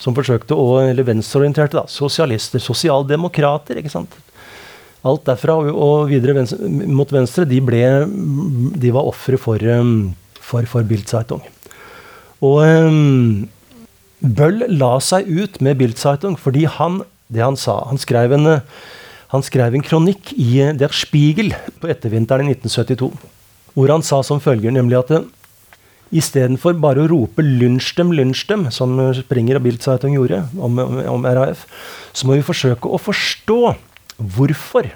som 0.03 0.17
forsøkte 0.17 0.57
å, 0.59 0.81
eller 0.83 1.07
venstreorienterte, 1.07 1.79
da, 1.79 1.85
sosialister, 1.91 2.63
sosialdemokrater 2.63 3.79
ikke 3.79 3.93
sant? 3.93 4.17
Alt 5.07 5.29
derfra 5.29 5.61
og 5.71 6.09
videre 6.11 6.35
venstre, 6.41 6.67
mot 6.91 7.13
venstre, 7.15 7.47
de, 7.47 7.61
ble, 7.63 7.83
de 8.75 8.91
var 8.97 9.07
ofre 9.07 9.39
for, 9.39 9.63
um, 9.63 10.11
for, 10.43 10.67
for 10.67 10.87
Bildzeitung. 10.89 11.45
Og 12.43 12.59
um, 12.67 13.47
Bøll 14.27 14.65
la 14.75 14.97
seg 15.05 15.29
ut 15.29 15.61
med 15.63 15.79
Bildzeitung 15.79 16.35
fordi 16.41 16.65
han, 16.73 17.03
det 17.33 17.45
han 17.45 17.57
sa 17.61 17.79
Han 17.91 18.01
skrev 18.01 18.33
en, 18.33 18.49
han 19.31 19.45
skrev 19.45 19.77
en 19.77 19.85
kronikk 19.85 20.33
i 20.35 20.67
Der 20.77 20.93
Spiegel 20.93 21.55
på 21.81 21.93
ettervinteren 21.93 22.51
i 22.51 22.57
1972 22.57 23.13
hvor 23.77 23.93
han 23.93 24.05
sa 24.05 24.23
som 24.25 24.41
følger, 24.41 24.73
nemlig 24.73 24.97
at 24.99 25.13
istedenfor 26.15 26.79
bare 26.81 27.05
å 27.05 27.11
rope 27.11 27.43
'lunsj 27.43 27.97
dem, 27.99 28.13
lunsj 28.15 28.47
dem', 28.49 28.69
som 28.73 28.95
Springer 29.15 29.59
og 29.59 29.67
Bildzeitung 29.67 30.15
gjorde 30.15 30.45
om, 30.57 30.79
om, 30.79 31.27
RAF, 31.27 31.67
så 32.15 32.27
må 32.27 32.39
vi 32.39 32.47
forsøke 32.47 32.89
å 32.89 33.01
forstå 33.01 33.77
hvorfor 34.17 34.93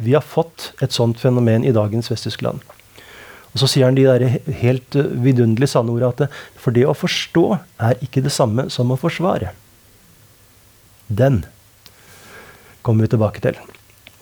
Vi 0.00 0.14
har 0.16 0.24
fått 0.24 0.70
et 0.80 0.94
sånt 0.96 1.18
fenomen 1.20 1.60
i 1.60 1.74
dagens 1.76 2.06
Vest-Tyskland. 2.08 2.62
Og 3.52 3.60
så 3.60 3.66
sier 3.68 3.84
han 3.84 3.98
de 3.98 4.06
der 4.06 4.38
helt 4.62 4.96
vidunderlig 4.96 5.68
sanne 5.68 5.92
ordene 5.92 6.24
at 6.30 6.38
for 6.56 6.72
det 6.72 6.86
å 6.88 6.94
forstå 6.96 7.42
er 7.84 8.00
ikke 8.00 8.22
det 8.24 8.32
samme 8.32 8.70
som 8.72 8.88
å 8.88 8.96
forsvare. 8.96 9.50
Den 11.12 11.42
kommer 12.80 13.04
vi 13.04 13.12
tilbake 13.12 13.44
til. 13.44 13.60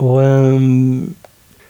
Og 0.03 0.19
um, 0.19 1.15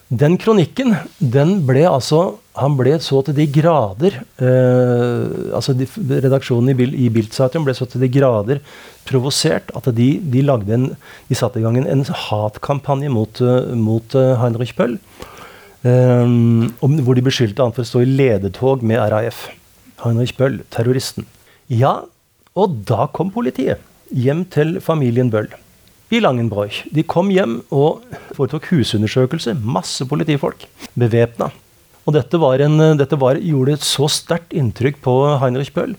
den 0.09 0.39
kronikken, 0.41 0.95
den 1.21 1.59
ble 1.69 1.83
altså 1.85 2.39
Han 2.57 2.79
ble 2.79 2.95
så 3.05 3.21
til 3.27 3.37
de 3.37 3.45
grader 3.53 4.15
eh, 4.41 5.53
altså 5.55 5.75
de, 5.77 5.85
Redaksjonen 6.25 6.73
i, 6.73 6.87
i 7.05 7.11
Bildzeitung 7.13 7.67
ble 7.67 7.75
så 7.77 7.87
til 7.87 8.01
de 8.03 8.09
grader 8.11 8.63
provosert 9.09 9.69
at 9.77 9.91
de, 9.95 10.09
de, 10.21 10.41
en, 10.75 10.89
de 11.29 11.37
satte 11.37 11.61
i 11.61 11.63
gang 11.63 11.77
en, 11.77 11.87
en 11.87 12.05
hatkampanje 12.05 13.13
mot, 13.13 13.41
uh, 13.41 13.75
mot 13.77 14.17
uh, 14.17 14.35
Heinrich 14.43 14.75
Pøll. 14.77 14.99
Um, 15.81 16.75
hvor 17.07 17.17
de 17.17 17.25
beskyldte 17.25 17.65
han 17.65 17.73
for 17.73 17.87
å 17.87 17.89
stå 17.89 18.03
i 18.05 18.11
ledetog 18.11 18.85
med 18.85 19.01
RAF. 19.13 19.47
Heinrich 20.03 20.35
Bøll, 20.37 20.61
terroristen. 20.75 21.25
Ja, 21.73 22.03
og 22.53 22.83
da 22.91 23.09
kom 23.17 23.33
politiet 23.33 23.81
hjem 24.13 24.45
til 24.53 24.77
familien 24.85 25.33
Bøll 25.33 25.49
i 26.11 26.21
Langenbroich. 26.23 26.83
De 26.95 27.05
kom 27.05 27.31
hjem 27.33 27.61
og 27.75 28.05
foretok 28.37 28.71
husundersøkelse. 28.73 29.57
Masse 29.61 30.07
politifolk. 30.09 30.65
Bevæpna. 30.99 31.51
Og 32.09 32.15
dette, 32.17 32.41
en, 32.65 32.81
dette 32.97 33.19
var, 33.21 33.37
gjorde 33.37 33.77
et 33.77 33.85
så 33.85 34.09
sterkt 34.09 34.55
inntrykk 34.57 35.03
på 35.05 35.15
Heinrich 35.43 35.75
Bøll, 35.77 35.93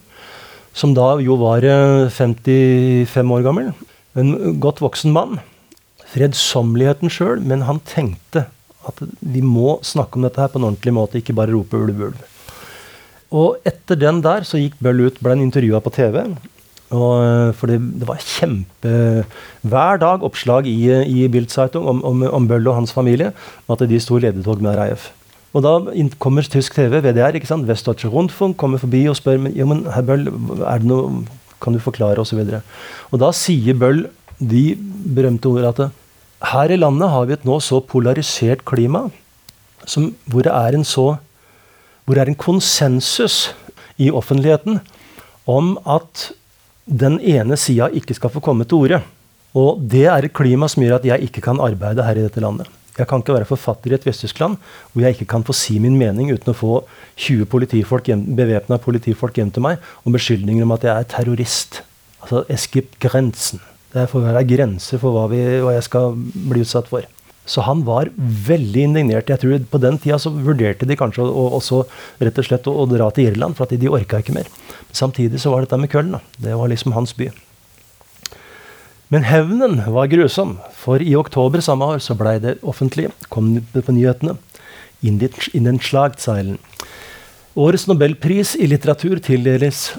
som 0.74 0.96
da 0.98 1.20
jo 1.22 1.38
var 1.38 1.62
55 2.10 2.50
eh, 2.50 3.34
år 3.36 3.46
gammel. 3.46 3.70
En 4.18 4.58
godt 4.62 4.82
voksen 4.82 5.14
mann. 5.14 5.38
Fredsommeligheten 6.10 7.14
sjøl, 7.14 7.44
men 7.46 7.68
han 7.68 7.84
tenkte 7.86 8.48
at 8.90 9.04
vi 9.22 9.44
må 9.46 9.78
snakke 9.86 10.18
om 10.18 10.26
dette 10.26 10.42
her 10.42 10.50
på 10.50 10.58
en 10.58 10.72
ordentlig 10.72 10.96
måte, 10.98 11.22
ikke 11.22 11.36
bare 11.38 11.54
rope 11.54 11.78
ulv, 11.78 12.08
ulv. 12.10 12.24
Og 13.30 13.60
etter 13.68 14.00
den 14.00 14.24
der 14.26 14.48
så 14.48 14.58
gikk 14.58 14.80
Bøll 14.82 15.06
ut, 15.06 15.20
ble 15.22 15.38
intervjua 15.38 15.84
på 15.86 15.94
TV. 15.94 16.24
Og, 16.90 17.22
eh, 17.22 17.52
for 17.54 17.70
det, 17.70 17.78
det, 18.02 18.08
var 18.10 18.24
kjempe 18.24 18.92
Hver 19.62 20.00
dag 20.02 20.24
oppslag 20.26 20.66
i, 20.66 20.90
i 21.06 21.28
Bildzeitung 21.30 21.86
om, 21.86 22.02
om, 22.04 22.24
om, 22.26 22.48
Bøll 22.50 22.68
og 22.68 22.80
hans 22.80 22.94
familie. 22.96 23.32
At 23.70 23.84
de 23.86 24.00
sto 24.02 24.18
i 24.18 24.24
ledetog 24.26 24.64
med 24.66 24.78
RAF. 24.80 25.12
Og 25.54 25.66
da 25.66 25.76
kommer 26.22 26.46
tysk 26.46 26.76
TV, 26.78 27.00
VDR, 27.02 27.38
ikke 27.38 27.50
sant, 27.50 27.66
Westdeutsche 27.70 28.10
Rundfunk, 28.10 28.58
kommer 28.58 28.78
forbi 28.82 29.08
og 29.10 29.18
spør 29.18 29.40
men, 29.42 29.56
jo, 29.58 29.66
men 29.70 29.88
herr 29.90 30.06
Bøll, 30.06 30.28
er 30.62 30.82
det 30.82 30.90
noe, 30.90 31.24
kan 31.62 31.74
du 31.74 31.82
forklare, 31.82 32.22
osv. 32.22 32.38
Og, 32.44 32.52
så 32.54 33.08
og 33.10 33.24
da 33.24 33.32
sier 33.34 33.78
Bøll 33.78 34.04
de 34.40 34.78
berømte 35.16 35.50
ordene 35.50 35.74
at 35.74 36.50
her 36.54 36.72
i 36.72 36.78
landet 36.78 37.10
har 37.12 37.26
vi 37.28 37.36
et 37.36 37.48
nå 37.50 37.58
så 37.60 37.82
polarisert 37.84 38.62
klima 38.70 39.10
som, 39.90 40.14
hvor 40.30 40.46
det 40.46 40.54
er 40.54 40.78
en 40.78 40.86
så 40.88 41.18
hvor 42.06 42.16
det 42.18 42.24
er 42.24 42.32
en 42.32 42.40
konsensus 42.42 43.52
i 44.02 44.08
offentligheten 44.10 44.80
om 45.50 45.76
at 45.86 46.30
den 46.90 47.20
ene 47.22 47.58
sida 47.58 47.90
ikke 47.94 48.18
skal 48.18 48.34
få 48.34 48.42
komme 48.44 48.66
til 48.66 48.82
orde. 48.82 49.00
Og 49.58 49.80
det 49.92 50.06
er 50.10 50.26
et 50.26 50.36
klima 50.36 50.68
som 50.70 50.84
gjør 50.84 51.00
at 51.00 51.08
jeg 51.08 51.30
ikke 51.30 51.44
kan 51.46 51.62
arbeide 51.62 52.06
her 52.06 52.18
i 52.18 52.26
dette 52.26 52.42
landet. 52.44 52.70
Jeg 53.00 53.08
kan 53.08 53.22
ikke 53.24 53.38
være 53.38 53.48
forfatter 53.48 53.94
i 53.94 53.96
et 53.96 54.06
Vest-Tyskland 54.06 54.58
hvor 54.92 55.04
jeg 55.04 55.16
ikke 55.16 55.30
kan 55.32 55.46
få 55.48 55.56
si 55.56 55.78
min 55.80 55.96
mening 55.98 56.34
uten 56.34 56.52
å 56.52 56.58
få 56.58 56.72
20 57.22 57.48
politifolk 57.48 58.10
bevæpna 58.36 58.80
politifolk 58.84 59.40
hjem 59.40 59.54
til 59.56 59.64
meg 59.64 59.80
og 60.04 60.18
beskyldninger 60.18 60.66
om 60.66 60.76
at 60.76 60.84
jeg 60.84 60.96
er 60.96 61.08
terrorist. 61.14 61.82
Altså, 62.20 62.44
es 62.52 62.68
gibt 62.68 63.00
grensen. 63.00 63.62
Det 63.94 64.04
være 64.14 64.44
grenser 64.46 65.00
for 65.02 65.16
hva, 65.16 65.30
vi, 65.32 65.40
hva 65.64 65.78
jeg 65.78 65.88
skal 65.88 66.12
bli 66.18 66.66
utsatt 66.66 66.92
for. 66.92 67.08
Så 67.50 67.64
han 67.66 67.82
var 67.88 68.12
veldig 68.46 68.84
indignert. 68.92 69.32
Jeg 69.32 69.42
tror 69.42 69.66
På 69.72 69.82
den 69.82 69.98
tida 69.98 70.20
så 70.22 70.30
vurderte 70.30 70.86
de 70.86 70.98
kanskje 71.00 71.26
å, 71.26 71.50
også 71.58 71.84
rett 72.22 72.38
og 72.38 72.46
slett 72.46 72.70
å, 72.70 72.76
å 72.84 72.88
dra 72.90 73.10
til 73.14 73.32
Irland, 73.32 73.58
for 73.58 73.66
at 73.66 73.74
de, 73.74 73.82
de 73.82 73.90
orka 73.90 74.22
ikke 74.22 74.36
mer. 74.38 74.50
Samtidig 74.94 75.42
så 75.42 75.54
var 75.54 75.66
dette 75.66 75.80
med 75.82 75.90
Köln. 75.90 76.14
Da. 76.14 76.22
Det 76.38 76.58
var 76.60 76.70
liksom 76.70 76.94
hans 76.94 77.16
by. 77.18 77.32
Men 79.10 79.26
hevnen 79.26 79.80
var 79.90 80.12
grusom, 80.12 80.60
for 80.78 81.02
i 81.02 81.16
oktober 81.18 81.64
samme 81.66 81.88
år 81.96 82.04
så 82.06 82.14
blei 82.18 82.36
det 82.44 82.60
offentlig, 82.62 83.10
kom 83.34 83.56
på 83.74 83.96
nyhetene, 83.96 84.38
in 85.02 85.18
den 85.18 85.80
Schlagzeilen. 85.82 86.60
Årets 87.58 87.88
nobelpris 87.90 88.54
i 88.60 88.68
litteratur 88.70 89.18
tildeles 89.26 89.96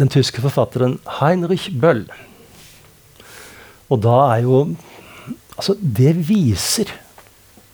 den 0.00 0.10
tyske 0.10 0.42
forfatteren 0.42 0.96
Heinrich 1.20 1.68
Böll. 1.70 2.08
Og 3.88 4.02
da 4.02 4.18
er 4.34 4.42
jo 4.48 4.64
Altså, 5.58 5.74
det 5.78 6.14
viser, 6.28 6.90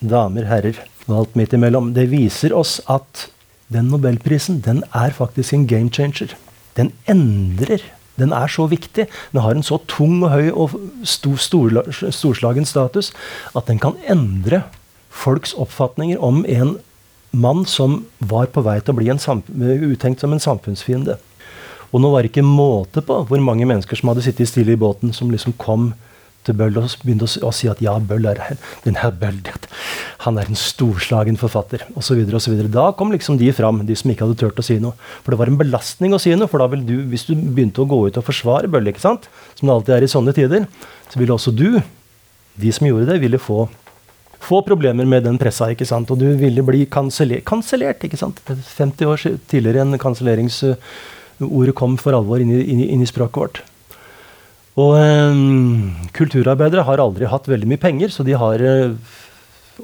damer, 0.01 0.49
herrer 0.49 0.81
og 1.07 1.19
alt 1.19 1.37
midt 1.37 1.53
imellom, 1.57 1.93
det 1.97 2.09
viser 2.13 2.55
oss 2.57 2.79
at 2.91 3.27
den 3.73 3.91
nobelprisen 3.93 4.63
den 4.65 4.83
er 4.97 5.13
faktisk 5.17 5.53
en 5.53 5.67
game 5.69 5.93
changer. 5.93 6.33
Den 6.77 6.93
endrer. 7.09 7.85
Den 8.17 8.33
er 8.33 8.47
så 8.47 8.67
viktig. 8.71 9.09
Den 9.33 9.43
har 9.43 9.57
en 9.57 9.67
så 9.67 9.81
tung 9.91 10.23
og 10.23 10.31
høy 10.31 10.51
og 10.53 10.77
stor, 11.03 11.37
stor, 11.43 11.81
storslagen 12.15 12.67
status 12.69 13.11
at 13.57 13.67
den 13.67 13.81
kan 13.83 13.99
endre 14.09 14.63
folks 15.11 15.55
oppfatninger 15.59 16.21
om 16.23 16.45
en 16.47 16.77
mann 17.35 17.65
som 17.67 18.05
var 18.23 18.47
på 18.55 18.63
vei 18.63 18.79
til 18.81 18.95
å 18.95 18.99
bli 19.01 19.11
uttenkt 19.91 20.23
som 20.23 20.33
en 20.33 20.43
samfunnsfiende. 20.43 21.19
Og 21.91 22.03
nå 22.03 22.11
var 22.11 22.23
det 22.23 22.33
ikke 22.33 22.47
måte 22.47 23.03
på 23.07 23.21
hvor 23.27 23.43
mange 23.43 23.67
mennesker 23.67 23.99
som 23.99 24.11
hadde 24.11 24.25
sittet 24.27 24.51
stille 24.51 24.75
i 24.75 24.79
båten, 24.79 25.13
som 25.15 25.31
liksom 25.31 25.55
kom 25.59 25.93
til 26.45 26.57
Bøll 26.59 26.77
og 26.81 26.93
begynte 27.03 27.27
å, 27.27 27.53
si 27.55 27.69
at 27.71 27.81
ja, 27.85 27.95
Bøll 27.99 28.29
er 28.31 28.41
den 28.85 28.99
her 29.01 29.15
Bøll, 29.21 29.41
han 30.25 30.41
er 30.41 30.49
en 30.49 30.59
storslagen 30.59 31.39
forfatter, 31.41 31.85
osv. 31.99 32.25
Da 32.73 32.89
kom 32.97 33.13
liksom 33.13 33.39
de 33.41 33.51
fram, 33.57 33.83
de 33.87 33.97
som 33.99 34.13
ikke 34.13 34.27
hadde 34.27 34.41
turt 34.41 34.61
å 34.61 34.65
si 34.65 34.79
noe. 34.83 34.97
For 35.25 35.35
det 35.35 35.41
var 35.41 35.53
en 35.53 35.61
belastning 35.61 36.17
å 36.17 36.21
si 36.23 36.35
noe. 36.37 36.51
For 36.51 36.63
da 36.63 36.69
vil 36.73 36.85
du, 36.87 36.97
hvis 37.11 37.27
du 37.29 37.35
begynte 37.37 37.85
å 37.85 37.89
gå 37.91 38.01
ut 38.09 38.21
og 38.21 38.27
forsvare 38.27 38.71
Bøll, 38.73 38.89
ikke 38.93 39.05
sant, 39.05 39.29
som 39.59 39.69
det 39.69 39.77
alltid 39.77 39.97
er 39.97 40.07
i 40.07 40.13
sånne 40.15 40.37
tider, 40.37 40.69
så 41.13 41.21
ville 41.21 41.37
også 41.37 41.55
du, 41.55 41.81
de 42.61 42.73
som 42.75 42.87
gjorde 42.89 43.11
det, 43.13 43.23
ville 43.25 43.43
få 43.43 43.65
få 44.45 44.61
problemer 44.61 45.07
med 45.09 45.25
den 45.25 45.39
pressa, 45.41 45.71
ikke 45.73 45.87
sant? 45.89 46.11
og 46.13 46.21
du 46.21 46.27
ville 46.37 46.63
bli. 46.67 46.85
Kansellert, 46.91 48.05
ikke 48.05 48.21
sant? 48.21 48.43
50 48.45 49.09
år 49.09 49.23
tidligere 49.49 49.85
enn 49.85 50.01
kanselleringsordet 50.01 51.77
kom 51.79 51.97
for 52.01 52.17
alvor 52.17 52.43
inn 52.45 52.53
i, 52.53 52.61
inn 52.73 52.83
i, 52.85 52.91
inn 52.93 53.05
i 53.05 53.09
språket 53.09 53.41
vårt. 53.41 53.63
Og 54.81 54.97
um, 54.99 55.93
kulturarbeidere 56.17 56.83
har 56.87 57.03
aldri 57.03 57.29
hatt 57.31 57.47
veldig 57.47 57.69
mye 57.71 57.83
penger, 57.83 58.11
så 58.11 58.27
de 58.27 58.35
har 58.39 58.63
uh, 58.63 58.97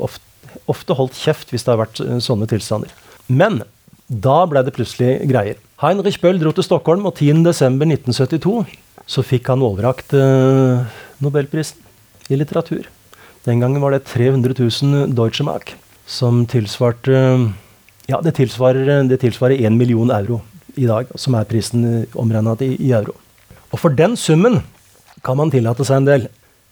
ofte, 0.02 0.24
ofte, 0.70 0.96
holdt 0.98 1.18
kjeft 1.18 1.52
hvis 1.52 1.66
det 1.66 1.70
har 1.72 1.82
vært 1.84 2.00
uh, 2.02 2.16
sånne 2.22 2.48
tilstander. 2.50 2.90
Men 3.30 3.62
da 4.10 4.42
ble 4.50 4.64
det 4.66 4.74
plutselig 4.74 5.20
greier. 5.30 5.60
Heinrich 5.80 6.18
Bøll 6.22 6.40
dro 6.42 6.50
til 6.56 6.66
Stockholm, 6.66 7.06
og 7.06 7.22
10.12.1972 7.22 8.64
så 9.10 9.24
fikk 9.26 9.52
han 9.52 9.62
overrakt 9.66 10.10
uh, 10.18 10.82
nobelprisen 11.22 11.86
i 12.30 12.38
litteratur. 12.38 12.90
Den 13.46 13.62
gangen 13.62 13.82
var 13.82 13.94
det 13.94 14.02
300 14.10 14.58
000 14.58 15.14
Deutsche 15.14 15.46
Mark, 15.46 15.76
som 16.06 16.42
tilsvarte 16.50 17.14
Ja, 18.10 18.18
det 18.18 18.34
tilsvarer, 18.40 19.06
det 19.06 19.20
tilsvarer 19.22 19.54
1 19.54 19.78
million 19.78 20.10
euro 20.10 20.40
i 20.74 20.86
dag, 20.90 21.06
som 21.14 21.36
er 21.38 21.46
prisen 21.46 22.08
omregna 22.18 22.56
i, 22.58 22.74
i 22.74 22.90
euro. 22.90 23.14
Og 23.70 23.78
for 23.78 23.94
den 23.94 24.16
summen 24.18 24.58
kan 25.26 25.38
man 25.40 25.52
tillate 25.52 25.86
seg 25.86 26.00
en 26.00 26.08
del. 26.08 26.26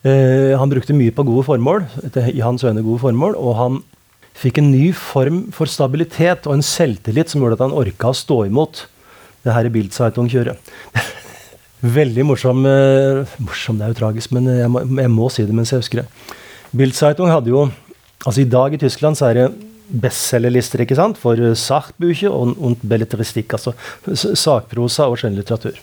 Eh, 0.06 0.54
han 0.58 0.70
brukte 0.70 0.96
mye 0.96 1.14
på 1.14 1.26
gode 1.26 1.46
formål, 1.48 1.86
i 2.30 2.42
hans 2.44 2.64
øyne 2.64 2.84
gode 2.86 3.02
formål, 3.02 3.36
og 3.36 3.56
han 3.58 3.80
fikk 4.38 4.60
en 4.60 4.70
ny 4.70 4.92
form 4.94 5.48
for 5.54 5.70
stabilitet 5.70 6.46
og 6.46 6.58
en 6.58 6.64
selvtillit 6.64 7.32
som 7.32 7.42
gjorde 7.42 7.58
at 7.58 7.64
han 7.66 7.76
orka 7.76 8.12
å 8.12 8.16
stå 8.16 8.44
imot 8.46 8.84
det 9.46 9.54
her 9.54 9.70
Bildzeitung-kjøret. 9.74 10.72
Veldig 11.98 12.24
morsom 12.26 12.64
eh, 12.66 13.36
Morsom, 13.42 13.78
det 13.78 13.86
er 13.86 13.92
jo 13.92 14.00
tragisk, 14.00 14.32
men 14.34 14.48
jeg 14.50 14.70
må, 14.72 14.82
jeg 14.82 15.12
må 15.14 15.28
si 15.30 15.46
det 15.46 15.54
mens 15.54 15.74
jeg 15.74 15.82
husker 15.82 16.02
det. 16.02 16.08
Bildzeitung 16.78 17.30
hadde 17.32 17.54
jo 17.54 17.68
Altså 18.26 18.42
I 18.42 18.48
dag 18.50 18.72
i 18.74 18.78
Tyskland 18.82 19.14
så 19.14 19.28
er 19.28 19.36
det 19.38 19.44
bestselgerlister 20.02 20.82
for 21.16 21.38
Sachbücher 21.54 22.34
og, 22.34 22.76
belletristikk, 22.82 23.54
altså 23.54 23.72
sakprosa 24.34 25.06
og 25.06 25.20
skjønnlitteratur. 25.20 25.78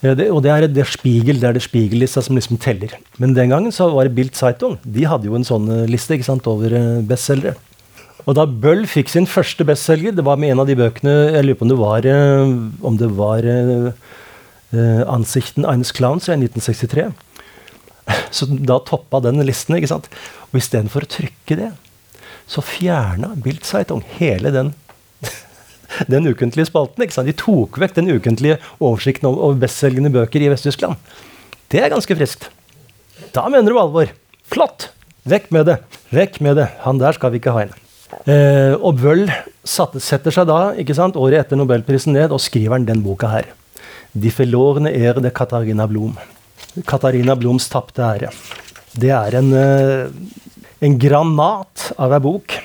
Det, 0.00 0.30
og 0.32 0.40
det 0.40 0.52
er 0.52 0.64
det 0.72 0.86
Spiegel, 0.88 1.42
det 1.42 1.48
er 1.48 1.56
det 1.58 1.64
Spiegel-lista 1.66 2.22
som 2.24 2.38
liksom 2.38 2.56
teller. 2.62 2.94
Men 3.20 3.34
den 3.36 3.50
gangen 3.52 3.72
så 3.74 3.90
var 3.92 4.08
det 4.08 4.14
Bild 4.16 4.32
Zeitung. 4.38 4.78
De 4.80 5.04
hadde 5.04 5.28
jo 5.28 5.36
en 5.36 5.44
sånn 5.44 5.68
eh, 5.68 5.88
liste 5.92 6.16
ikke 6.16 6.28
sant, 6.30 6.48
over 6.48 6.72
uh, 6.72 7.02
bestselgere. 7.04 7.58
Og 8.24 8.36
da 8.36 8.46
Bøll 8.48 8.86
fikk 8.88 9.12
sin 9.12 9.28
første 9.28 9.64
bestselger, 9.68 10.14
det 10.16 10.24
var 10.24 10.40
med 10.40 10.54
en 10.54 10.62
av 10.62 10.68
de 10.68 10.76
bøkene 10.76 11.12
Jeg 11.34 11.44
lurer 11.44 11.58
på 11.60 11.66
om 11.66 11.72
det 11.72 11.78
var, 11.80 12.08
uh, 12.08 12.54
om 12.88 12.96
det 13.00 13.10
var 13.18 13.50
uh, 13.50 13.92
'Ansikten 14.72 15.68
eines 15.68 15.92
Clowns' 15.92 16.30
i 16.30 16.38
1963. 16.38 17.10
Så 18.36 18.48
da 18.48 18.78
toppa 18.80 19.20
den 19.20 19.44
listen. 19.44 19.76
ikke 19.76 19.92
sant? 19.92 20.08
Og 20.50 20.62
istedenfor 20.62 21.04
å 21.04 21.12
trykke 21.12 21.58
det, 21.58 21.72
så 22.48 22.64
fjerna 22.64 23.34
Bild 23.36 23.66
Zeitung 23.68 24.00
hele 24.16 24.50
den 24.54 24.72
den 26.08 26.28
ukentlige 26.30 26.68
spalten. 26.70 27.02
ikke 27.04 27.16
sant? 27.16 27.28
De 27.28 27.36
tok 27.36 27.78
vekk 27.80 27.98
den 27.98 28.10
ukentlige 28.14 28.58
oversikten 28.78 29.28
over 29.32 29.58
bestselgende 29.60 30.12
bøker 30.14 30.40
i 30.40 30.48
Vest-Tyskland. 30.52 30.96
Det 31.70 31.82
er 31.82 31.92
ganske 31.92 32.16
friskt. 32.16 32.48
Da 33.34 33.46
mener 33.48 33.70
du 33.70 33.78
alvor. 33.78 34.10
Flott! 34.50 34.90
Vekk 35.28 35.50
med 35.54 35.68
det! 35.68 35.78
Vekk 36.10 36.40
med 36.40 36.56
det! 36.58 36.70
Han 36.86 36.98
der 36.98 37.14
skal 37.14 37.32
vi 37.34 37.40
ikke 37.42 37.54
ha 37.54 37.66
inn. 37.66 37.76
Eh, 38.26 38.74
og 38.74 38.98
satte, 39.62 40.00
setter 40.02 40.34
seg 40.34 40.48
da, 40.50 40.72
ikke 40.80 40.96
sant, 40.96 41.18
året 41.20 41.44
etter 41.44 41.58
nobelprisen 41.60 42.16
ned, 42.16 42.32
og 42.34 42.42
skriver 42.42 42.82
den 42.82 43.04
boka 43.04 43.30
her. 43.30 43.50
'De 44.10 44.30
forlorne 44.34 44.90
er 44.90 45.20
de 45.22 45.30
Katarina 45.30 45.86
Blom'. 45.86 46.18
Katarina 46.86 47.36
Bloms 47.36 47.68
tapte 47.70 48.02
ære. 48.02 48.32
Det 48.98 49.10
er 49.10 49.36
en, 49.38 49.52
eh, 49.54 50.10
en 50.80 50.98
granat 50.98 51.92
av 51.96 52.12
ei 52.12 52.18
bok 52.18 52.58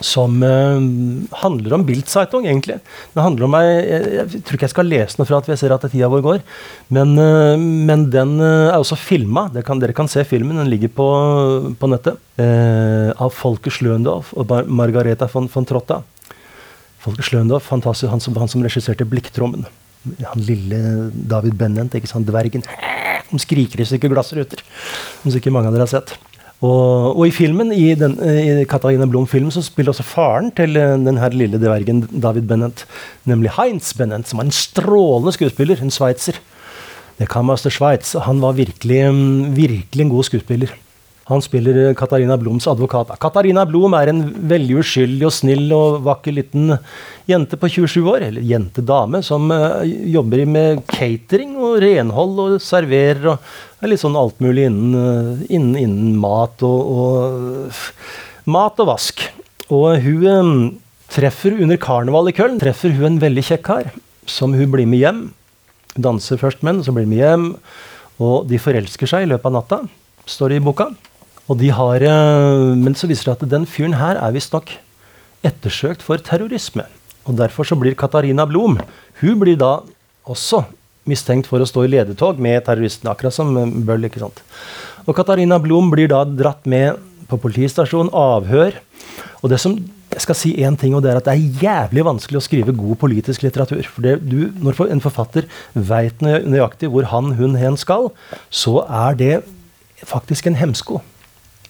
som 0.00 0.40
uh, 0.42 0.80
handler 1.42 1.76
om 1.76 1.84
Bildzeitung, 1.84 2.46
egentlig. 2.48 2.78
Det 3.14 3.24
handler 3.24 3.46
om 3.46 3.56
jeg, 3.60 3.80
jeg, 4.16 4.42
tror 4.46 4.56
ikke 4.56 4.66
jeg 4.66 4.74
skal 4.74 4.88
lese 4.88 5.20
noe 5.20 5.28
fra 5.28 5.40
at 5.42 5.50
vi 5.50 5.58
ser 5.60 5.74
at 5.74 5.84
tida 5.92 6.08
vår 6.12 6.24
går. 6.24 6.44
Men, 6.96 7.12
uh, 7.20 7.56
men 7.60 8.06
den 8.12 8.38
uh, 8.40 8.70
er 8.70 8.78
også 8.78 8.98
filma. 9.00 9.48
Dere 9.52 9.92
kan 9.96 10.10
se 10.10 10.24
filmen. 10.28 10.58
Den 10.60 10.72
ligger 10.72 10.92
på, 10.96 11.10
på 11.76 11.92
nettet. 11.92 12.16
av 12.40 13.34
Folke 13.36 13.68
Schløndorf 13.68 14.30
og 14.32 14.48
Mar 14.48 14.64
Margareta 14.80 15.28
von, 15.28 15.48
von 15.52 15.66
Trotta. 15.68 16.00
Folke 17.00 17.24
Schløndorf, 17.24 17.66
fantastisk, 17.68 18.08
han 18.12 18.20
som, 18.20 18.36
han 18.40 18.48
som 18.48 18.64
regisserte 18.64 19.04
'Blikktrommen'. 19.04 19.68
Han 20.24 20.44
lille 20.46 21.10
David 21.12 21.58
Bennent, 21.60 21.94
ikke 21.96 22.08
sant, 22.08 22.28
dvergen. 22.28 22.64
Som 23.28 23.40
skriker 23.40 23.80
i 23.80 23.88
stykker 23.88 24.12
glassruter. 24.12 24.64
Som 25.22 25.32
sikkert 25.34 25.52
mange 25.56 25.68
av 25.68 25.76
dere 25.76 25.84
har 25.84 25.92
sett. 25.92 26.16
Og, 26.60 27.16
og, 27.16 27.22
i 27.24 27.32
filmen, 27.32 27.70
i, 27.72 27.94
den, 27.96 28.18
i 28.20 28.64
Katarina 28.68 29.06
Blom-filmen 29.08 29.52
så 29.54 29.62
spiller 29.64 29.94
også 29.94 30.04
faren 30.04 30.50
til 30.52 30.76
eh, 30.76 30.98
den 31.00 31.16
her 31.16 31.32
lille 31.32 31.60
dvergen 31.60 32.02
David 32.12 32.50
Bennett, 32.50 32.84
nemlig 33.24 33.54
Heinz 33.56 33.94
Bennett, 33.96 34.28
som 34.28 34.42
er 34.42 34.50
en 34.50 34.52
strålende 34.52 35.32
skuespiller. 35.32 35.80
En 35.80 35.94
sveitser. 35.94 36.36
Det 37.16 37.28
kan 37.32 37.48
Master 37.48 37.72
Sveits. 37.72 38.12
Han 38.26 38.42
var 38.44 38.58
virkelig, 38.60 39.00
mm, 39.08 39.56
virkelig 39.56 40.04
en 40.04 40.12
god 40.12 40.28
skuespiller. 40.28 40.76
Han 41.30 41.42
spiller 41.44 41.76
eh, 41.78 41.94
Katarina 41.94 42.36
Bloms 42.40 42.66
advokat. 42.70 43.12
Katarina 43.22 43.62
Blom 43.68 43.94
er 43.94 44.10
en 44.10 44.24
veldig 44.50 44.80
uskyldig 44.82 45.28
og 45.28 45.34
snill 45.34 45.70
og 45.76 46.00
vakker 46.06 46.34
liten 46.34 46.74
jente 47.30 47.58
på 47.60 47.70
27 47.70 48.00
år, 48.02 48.24
eller 48.26 48.46
jente-dame, 48.46 49.20
som 49.22 49.46
uh, 49.54 49.84
jobber 49.86 50.42
med 50.50 50.82
catering 50.90 51.54
og 51.54 51.78
renhold 51.84 52.40
og 52.42 52.56
serverer 52.64 53.28
og 53.30 53.52
er 53.80 53.92
litt 53.92 54.02
sånn 54.02 54.18
alt 54.18 54.40
mulig 54.42 54.66
innen, 54.66 54.96
uh, 54.96 55.44
innen, 55.46 55.76
innen 55.78 56.16
mat 56.18 56.64
og, 56.66 56.90
og 56.90 58.50
mat 58.50 58.82
og 58.82 58.90
vask. 58.90 59.22
Og 59.70 60.02
hun 60.02 60.26
um, 60.26 60.56
treffer 61.14 61.54
under 61.62 61.78
karneval 61.78 62.32
i 62.32 62.34
Køln 62.34 62.58
treffer 62.62 62.90
hun 62.96 63.12
en 63.12 63.22
veldig 63.22 63.44
kjekk 63.52 63.62
kar 63.68 63.92
som 64.30 64.56
hun 64.58 64.74
blir 64.74 64.88
med 64.90 65.04
hjem. 65.04 65.22
Danser 65.94 66.40
først 66.40 66.66
med, 66.66 66.82
så 66.82 66.94
blir 66.94 67.06
hun 67.06 67.14
med 67.14 67.22
hjem. 67.22 67.46
Og 68.20 68.50
de 68.50 68.58
forelsker 68.60 69.10
seg 69.10 69.24
i 69.24 69.30
løpet 69.30 69.48
av 69.48 69.56
natta, 69.56 69.80
står 70.26 70.52
det 70.52 70.60
i 70.60 70.66
boka. 70.66 70.90
Og 71.50 71.58
de 71.58 71.72
har, 71.74 72.02
eh, 72.06 72.74
men 72.78 72.94
så 72.94 73.08
viser 73.10 73.26
det 73.26 73.36
at 73.40 73.50
den 73.50 73.66
fyren 73.66 73.98
her 73.98 74.18
er 74.20 74.34
visstnok 74.34 74.70
ettersøkt 75.42 76.02
for 76.06 76.22
terrorisme. 76.22 76.86
Og 77.26 77.36
Derfor 77.36 77.66
så 77.66 77.78
blir 77.78 77.96
Katarina 77.98 78.46
Blom 78.46 78.78
hun 79.20 79.40
blir 79.40 79.58
da 79.58 79.80
også 80.24 80.64
mistenkt 81.10 81.48
for 81.50 81.60
å 81.60 81.66
stå 81.66 81.84
i 81.84 81.90
ledetog 81.90 82.38
med 82.38 82.62
terroristene, 82.64 83.10
akkurat 83.10 83.34
som 83.34 83.50
eh, 83.56 83.66
Bøll. 83.66 84.06
ikke 84.06 84.22
sant? 84.22 84.42
Og 85.06 85.16
Katarina 85.16 85.58
Blom 85.58 85.90
blir 85.90 86.08
da 86.08 86.22
dratt 86.24 86.66
med 86.66 87.00
på 87.28 87.38
politistasjonen, 87.38 88.12
avhør. 88.14 88.78
Og 89.42 89.50
det 89.50 89.58
som, 89.62 89.74
jeg 90.10 90.22
skal 90.22 90.38
si 90.38 90.54
én 90.62 90.78
ting, 90.78 90.94
og 90.94 91.02
det 91.02 91.12
er 91.12 91.20
at 91.20 91.26
det 91.26 91.34
er 91.34 91.62
jævlig 91.62 92.06
vanskelig 92.06 92.40
å 92.40 92.46
skrive 92.46 92.74
god 92.76 92.98
politisk 93.02 93.42
litteratur. 93.42 93.82
For 93.86 94.06
det, 94.06 94.18
du, 94.22 94.50
Når 94.62 94.86
en 94.90 95.02
forfatter 95.02 95.46
veit 95.74 96.20
nøyaktig 96.22 96.90
hvor 96.90 97.10
han, 97.10 97.34
hun, 97.38 97.56
hen 97.58 97.78
skal, 97.80 98.10
så 98.50 98.84
er 98.86 99.18
det 99.18 99.34
faktisk 100.06 100.46
en 100.46 100.58
hemsko. 100.58 101.00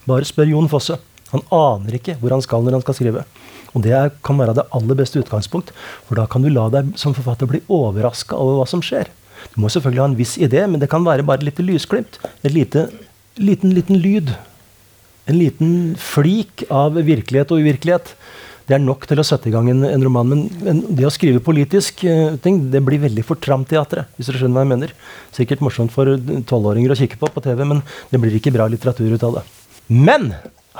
Bare 0.09 0.27
spør 0.27 0.51
Jon 0.51 0.69
Fosse. 0.71 0.97
Han 1.31 1.45
aner 1.55 1.97
ikke 1.97 2.17
hvor 2.19 2.33
han 2.35 2.43
skal 2.43 2.65
når 2.65 2.79
han 2.79 2.85
skal 2.85 2.97
skrive. 2.97 3.23
Og 3.71 3.85
det 3.85 3.95
kan 4.25 4.39
være 4.39 4.57
det 4.57 4.67
aller 4.75 4.99
beste 4.99 5.21
utgangspunkt, 5.21 5.71
for 6.07 6.19
da 6.19 6.27
kan 6.27 6.43
du 6.43 6.49
la 6.51 6.67
deg 6.73 6.91
som 6.99 7.15
forfatter 7.15 7.47
bli 7.47 7.61
overraska 7.71 8.35
over 8.35 8.59
hva 8.59 8.67
som 8.67 8.83
skjer. 8.83 9.07
Du 9.53 9.61
må 9.63 9.71
selvfølgelig 9.71 10.03
ha 10.03 10.09
en 10.11 10.19
viss 10.19 10.35
idé, 10.37 10.65
men 10.67 10.81
det 10.81 10.91
kan 10.91 11.05
være 11.05 11.25
bare 11.25 11.41
et 11.41 11.49
lite 11.49 11.65
lysglimt. 11.65 12.19
En 12.43 12.53
lite, 12.53 12.85
liten, 13.39 13.73
liten 13.77 14.01
lyd. 14.03 14.33
En 15.29 15.37
liten 15.39 15.71
flik 15.99 16.65
av 16.69 16.99
virkelighet 16.99 17.53
og 17.53 17.63
uvirkelighet. 17.63 18.11
Det 18.67 18.75
er 18.77 18.83
nok 18.83 19.07
til 19.09 19.19
å 19.19 19.25
sette 19.25 19.49
i 19.49 19.53
gang 19.53 19.67
en, 19.71 19.85
en 19.87 20.03
roman. 20.05 20.29
Men, 20.33 20.43
men, 20.61 20.83
det 20.95 21.07
å 21.07 21.13
skrive 21.13 21.41
politisk 21.43 22.03
uh, 22.05 22.37
ting, 22.43 22.61
det 22.71 22.83
blir 22.85 23.01
veldig 23.01 23.25
for 23.27 23.39
tramteatret. 23.41 24.11
Hvis 24.17 24.29
dere 24.29 24.43
skjønner 24.43 24.59
hva 24.59 24.67
jeg 24.67 24.73
mener. 24.75 24.93
Sikkert 25.35 25.63
morsomt 25.65 25.95
for 25.95 26.13
tolvåringer 26.51 26.93
å 26.93 26.99
kikke 26.99 27.19
på 27.19 27.31
på 27.33 27.43
TV, 27.47 27.65
men 27.65 27.81
det 28.11 28.21
blir 28.21 28.37
ikke 28.37 28.53
bra 28.55 28.69
litteratur 28.71 29.15
ut 29.15 29.27
av 29.27 29.39
det. 29.39 29.47
Men 29.91 30.31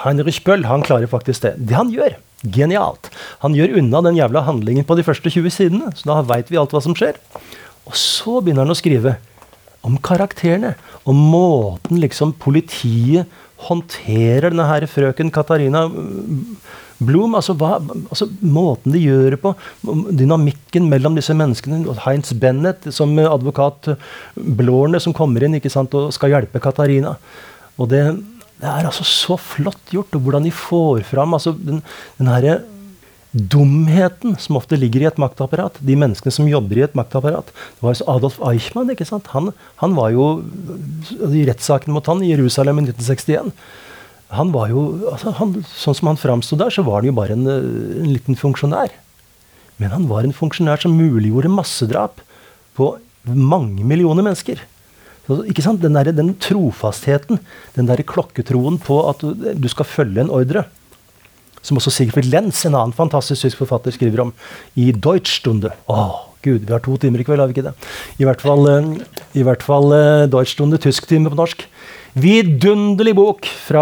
Heinrich 0.01 0.39
Bøll 0.45 0.63
han 0.69 0.85
klarer 0.85 1.09
faktisk 1.11 1.43
det. 1.43 1.55
Det 1.59 1.75
han 1.75 1.91
gjør, 1.91 2.15
genialt. 2.47 3.11
Han 3.43 3.57
gjør 3.57 3.75
unna 3.81 4.01
den 4.07 4.19
jævla 4.19 4.45
handlingen 4.47 4.87
på 4.87 4.95
de 4.97 5.05
første 5.05 5.33
20 5.33 5.51
sidene. 5.51 5.91
Så 5.97 6.07
da 6.07 6.21
veit 6.25 6.51
vi 6.51 6.59
alt 6.61 6.71
hva 6.71 6.81
som 6.83 6.95
skjer. 6.97 7.19
Og 7.89 7.97
så 7.97 8.39
begynner 8.39 8.63
han 8.63 8.73
å 8.73 8.79
skrive 8.79 9.17
om 9.85 9.97
karakterene. 10.01 10.75
Om 11.09 11.19
måten 11.33 11.99
liksom 12.01 12.35
politiet 12.39 13.29
håndterer 13.67 14.49
denne 14.49 14.69
her 14.69 14.87
frøken 14.89 15.33
Katarina 15.33 15.87
Blom. 17.01 17.35
Altså, 17.37 17.55
hva, 17.57 17.79
altså 17.81 18.29
måten 18.39 18.95
de 18.95 19.03
gjør 19.03 19.35
det 19.35 19.41
på. 19.43 19.53
Dynamikken 20.21 20.87
mellom 20.89 21.17
disse 21.17 21.35
menneskene. 21.37 21.83
Heinz 22.05 22.31
Bennett 22.37 22.87
som 22.95 23.13
advokat 23.25 23.95
Blårne 24.35 25.01
som 25.03 25.15
kommer 25.17 25.43
inn 25.43 25.59
ikke 25.59 25.73
sant, 25.73 25.93
og 25.97 26.13
skal 26.15 26.37
hjelpe 26.37 26.63
Katarina. 26.63 27.17
Og 27.81 27.89
det, 27.89 28.03
det 28.61 28.69
er 28.69 28.85
altså 28.87 29.05
så 29.07 29.37
flott 29.41 29.93
gjort, 29.93 30.13
og 30.15 30.25
hvordan 30.25 30.45
de 30.45 30.53
får 30.53 31.01
fram 31.09 31.33
altså 31.37 31.55
den, 31.57 31.81
den 32.19 32.29
herre 32.29 32.59
dumheten 33.31 34.35
som 34.43 34.57
ofte 34.59 34.75
ligger 34.75 35.05
i 35.05 35.07
et 35.07 35.19
maktapparat. 35.21 35.77
De 35.79 35.95
menneskene 35.95 36.33
som 36.35 36.49
jobber 36.49 36.81
i 36.81 36.83
et 36.85 36.97
maktapparat. 36.99 37.47
Det 37.47 37.85
var 37.85 38.01
Adolf 38.11 38.41
Eichmann. 38.43 38.91
ikke 38.91 39.07
sant? 39.07 39.31
Han, 39.31 39.53
han 39.79 39.95
var 39.95 40.11
jo 40.11 40.25
I 41.31 41.45
rettssaken 41.47 41.95
mot 41.95 42.09
han 42.11 42.21
i 42.25 42.33
Jerusalem 42.33 42.81
i 42.81 42.89
1961 42.89 43.55
han 44.31 44.51
var 44.53 44.69
jo, 44.71 44.81
altså 45.11 45.33
han, 45.35 45.57
Sånn 45.67 45.97
som 45.97 46.07
han 46.07 46.19
framsto 46.19 46.55
der, 46.55 46.71
så 46.71 46.85
var 46.87 47.01
han 47.01 47.09
jo 47.09 47.15
bare 47.17 47.35
en, 47.35 47.47
en 47.51 48.11
liten 48.13 48.37
funksjonær. 48.39 48.93
Men 49.81 49.91
han 49.91 50.05
var 50.07 50.23
en 50.23 50.35
funksjonær 50.35 50.79
som 50.83 50.95
muliggjorde 50.95 51.51
massedrap 51.51 52.21
på 52.77 52.93
mange 53.27 53.83
millioner 53.87 54.23
mennesker. 54.23 54.61
Ikke 55.49 55.63
sant? 55.65 55.81
Den, 55.83 55.97
der, 55.97 56.11
den 56.15 56.33
trofastheten, 56.41 57.39
den 57.75 57.89
der 57.89 58.03
klokketroen 58.07 58.79
på 58.81 59.01
at 59.09 59.23
du, 59.23 59.33
du, 59.35 59.69
skal 59.71 59.87
følge 59.87 60.23
en 60.23 60.33
ordre. 60.33 60.65
Som 61.61 61.77
også 61.77 61.93
Sigfrid 61.93 62.29
Lenz, 62.31 62.63
en 62.65 62.75
annen 62.77 62.95
fantastisk 62.97 63.45
tysk 63.45 63.61
forfatter, 63.61 63.93
skriver 63.93 64.25
om 64.25 64.33
i 64.75 64.89
Deutschstunde. 64.91 65.73
Åh, 65.91 66.15
Gud, 66.41 66.65
vi 66.65 66.73
har 66.73 66.81
to 66.81 66.97
timer 66.97 67.21
i 67.21 67.25
kveld, 67.27 67.41
har 67.43 67.51
vi 67.51 67.57
ikke 67.57 67.67
det? 67.69 67.75
I 68.17 68.25
hvert 68.25 68.41
fall, 68.41 68.65
uh, 68.65 69.19
i 69.37 69.45
hvert 69.45 69.65
fall 69.65 69.93
uh, 69.93 70.29
Deutschstunde, 70.31 70.81
tysktime 70.81 71.29
på 71.29 71.37
norsk. 71.37 71.67
Vidunderlig 72.11 73.13
bok 73.15 73.45
fra 73.47 73.81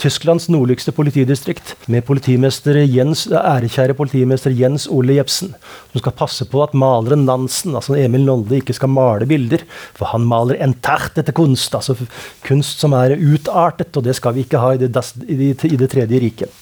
Tysklands 0.00 0.50
nordligste 0.52 0.92
politidistrikt. 0.92 1.72
Med 1.88 2.04
politimester 2.04 2.76
Jens, 2.84 3.22
ærekjære 3.32 3.96
politimester 3.96 4.52
Jens 4.52 4.84
Ole 4.92 5.16
Jepsen. 5.16 5.54
Som 5.88 6.02
skal 6.02 6.16
passe 6.18 6.44
på 6.52 6.60
at 6.60 6.76
maleren 6.76 7.24
Nansen, 7.24 7.72
altså 7.78 7.96
Emil 7.96 8.26
Nolde, 8.26 8.58
ikke 8.60 8.76
skal 8.76 8.92
male 8.92 9.28
bilder. 9.30 9.64
For 9.96 10.12
han 10.12 10.28
maler 10.28 10.60
entert 10.60 11.16
etter 11.16 11.32
kunst. 11.32 11.72
Altså 11.78 11.96
kunst 12.44 12.84
som 12.84 12.92
er 12.98 13.16
utartet, 13.16 13.96
og 13.96 14.04
det 14.04 14.18
skal 14.20 14.36
vi 14.36 14.44
ikke 14.44 14.60
ha 14.60 14.74
i 14.76 14.82
det, 14.84 14.92
i 15.24 15.40
det, 15.40 15.54
i 15.64 15.80
det 15.80 15.88
tredje 15.96 16.20
riket. 16.20 16.60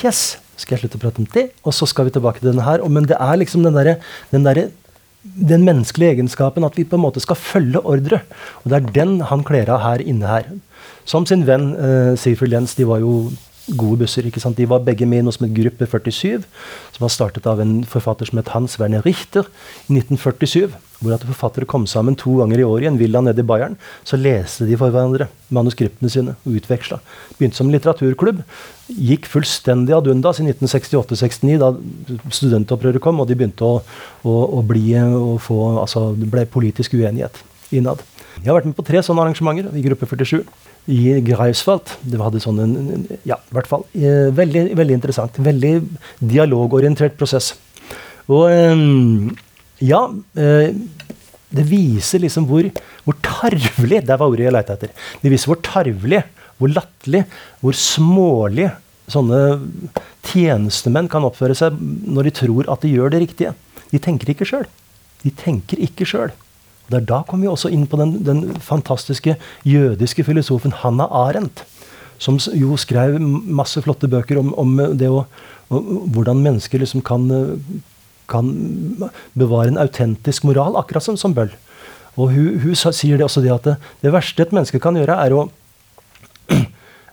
Yes, 0.00 0.38
skal 0.56 0.78
jeg 0.78 0.86
slutte 0.86 1.02
å 1.02 1.04
prate 1.04 1.20
om 1.20 1.28
det? 1.36 1.50
Og 1.68 1.76
så 1.76 1.84
skal 1.90 2.08
vi 2.08 2.16
tilbake 2.16 2.40
til 2.40 2.54
denne 2.54 2.64
her. 2.64 2.80
Men 2.88 3.04
det 3.12 3.20
er 3.20 3.36
liksom 3.44 3.68
den 3.68 3.76
derre 3.76 4.00
der 4.32 4.70
den 5.22 5.64
menneskelige 5.66 6.16
egenskapen 6.16 6.66
at 6.66 6.76
vi 6.76 6.84
på 6.84 6.98
en 6.98 7.04
måte 7.04 7.22
skal 7.22 7.38
følge 7.38 7.82
ordre. 7.86 8.22
Og 8.62 8.72
det 8.72 8.78
er 8.78 8.92
den 8.96 9.20
han 9.28 9.44
kler 9.46 9.70
av 9.70 9.82
her 9.84 10.02
inne 10.02 10.28
her. 10.28 10.50
Som 11.08 11.26
sin 11.26 11.46
venn 11.46 11.72
uh, 11.78 12.18
Sigfrid 12.18 12.52
Lenz, 12.52 12.76
de 12.78 12.86
var 12.88 13.02
jo 13.02 13.30
gode 13.70 14.02
busser. 14.02 14.26
ikke 14.26 14.40
sant? 14.42 14.56
De 14.58 14.66
var 14.68 14.82
begge 14.84 15.06
med 15.08 15.22
i 15.22 15.26
noe 15.26 15.34
som 15.34 15.46
het 15.46 15.54
Gruppe 15.56 15.86
47, 15.86 16.46
som 16.94 17.04
var 17.04 17.12
startet 17.12 17.46
av 17.48 17.60
en 17.62 17.80
forfatter 17.88 18.28
som 18.28 18.40
het 18.40 18.50
Hans 18.54 18.78
Werner 18.80 19.04
Richter 19.06 19.48
i 19.88 19.98
1947. 19.98 20.72
Hvor 21.02 21.16
at 21.16 21.24
forfattere 21.26 21.66
kom 21.66 21.82
sammen 21.90 22.14
to 22.14 22.36
ganger 22.38 22.60
i 22.60 22.66
året 22.66 22.86
i 22.86 22.90
en 22.92 22.98
villa 23.00 23.18
nede 23.24 23.42
i 23.42 23.46
Bayern. 23.46 23.74
Så 24.06 24.18
leste 24.20 24.68
de 24.68 24.76
for 24.78 24.94
hverandre 24.94 25.26
manuskriptene 25.50 26.10
sine 26.12 26.36
og 26.46 26.58
utveksla. 26.60 27.00
Begynte 27.38 27.58
som 27.58 27.72
litteraturklubb. 27.74 28.44
Gikk 28.92 29.26
fullstendig 29.30 29.96
ad 29.96 30.10
undas 30.12 30.38
i 30.38 30.46
1968-69, 30.46 31.58
da 31.58 31.72
studentopprøret 32.30 33.02
kom, 33.02 33.18
og 33.18 33.26
de 33.30 33.38
begynte 33.38 33.66
å, 33.66 33.80
å, 34.22 34.36
å 34.60 34.62
bli 34.66 34.92
å 35.00 35.38
få, 35.42 35.58
altså, 35.82 36.12
Det 36.18 36.28
ble 36.30 36.46
politisk 36.46 36.94
uenighet 36.94 37.42
innad. 37.74 38.02
Jeg 38.38 38.50
har 38.50 38.60
vært 38.60 38.70
med 38.70 38.78
på 38.78 38.84
tre 38.86 39.02
sånne 39.02 39.24
arrangementer 39.24 39.74
i 39.74 39.82
Gruppe 39.84 40.06
47 40.06 40.44
i 40.90 41.20
Greifswald. 41.22 41.94
Det 42.02 42.18
hadde 42.20 42.42
sånn 42.42 42.60
en, 42.62 43.06
Ja, 43.28 43.38
i 43.38 43.54
hvert 43.54 43.70
fall. 43.70 43.86
Eh, 43.94 44.30
veldig, 44.34 44.72
veldig 44.78 44.98
interessant. 44.98 45.38
Veldig 45.38 45.74
dialogorientert 46.18 47.16
prosess. 47.18 47.52
Og 48.30 48.48
eh, 48.50 48.84
ja 49.82 50.04
eh, 50.38 50.70
Det 51.52 51.64
viser 51.66 52.22
liksom 52.22 52.44
hvor, 52.46 52.68
hvor 53.02 53.16
tarvelig 53.18 53.98
Det 54.06 54.14
var 54.14 54.30
ordet 54.30 54.46
jeg 54.46 54.54
leita 54.54 54.76
etter. 54.78 54.92
Det 55.22 55.32
viser 55.32 55.52
hvor 55.52 55.60
tarvelig 55.66 56.22
hvor 56.62 56.70
latterlig, 56.70 57.24
hvor 57.58 57.74
smålig 57.74 58.68
sånne 59.10 59.38
tjenestemenn 60.28 61.08
kan 61.10 61.24
oppføre 61.26 61.56
seg 61.58 61.74
når 61.74 62.28
de 62.28 62.32
tror 62.38 62.68
at 62.70 62.84
de 62.84 62.92
gjør 62.92 63.10
det 63.10 63.22
riktige. 63.24 63.54
De 63.90 63.98
tenker 63.98 64.30
ikke 64.30 64.46
sjøl. 64.46 64.68
De 65.24 65.32
tenker 65.42 65.82
ikke 65.82 66.06
sjøl. 66.06 66.30
Da 67.00 67.22
kommer 67.28 67.46
vi 67.46 67.52
også 67.52 67.70
inn 67.72 67.86
på 67.88 67.98
den, 68.00 68.18
den, 68.26 68.42
fantastiske 68.60 69.36
jødiske 69.64 70.24
filosofen 70.24 70.74
Hannah 70.82 71.08
Arendt, 71.10 71.64
som 72.18 72.38
jo 72.54 72.76
skrev 72.76 73.18
masse 73.20 73.80
flotte 73.82 74.10
bøker 74.10 74.38
om, 74.38 74.52
om 74.58 74.76
det 74.98 75.08
å, 75.10 75.24
hvordan 75.72 76.42
mennesker 76.44 76.82
liksom 76.82 77.02
kan, 77.06 77.26
kan, 78.30 78.52
bevare 79.38 79.72
en 79.72 79.80
autentisk 79.82 80.44
moral, 80.44 80.76
akkurat 80.76 81.04
som, 81.04 81.16
som 81.16 81.34
Bøll. 81.34 81.50
Og 82.20 82.34
hun, 82.34 82.60
hun, 82.60 82.76
sier 82.76 83.16
det 83.16 83.24
også 83.24 83.40
det 83.40 83.54
at 83.54 83.66
det, 83.66 83.76
det 84.04 84.12
verste 84.12 84.44
et 84.44 84.52
menneske 84.52 84.80
kan 84.82 84.96
gjøre, 84.98 85.16
er 85.16 85.36
å 85.36 85.46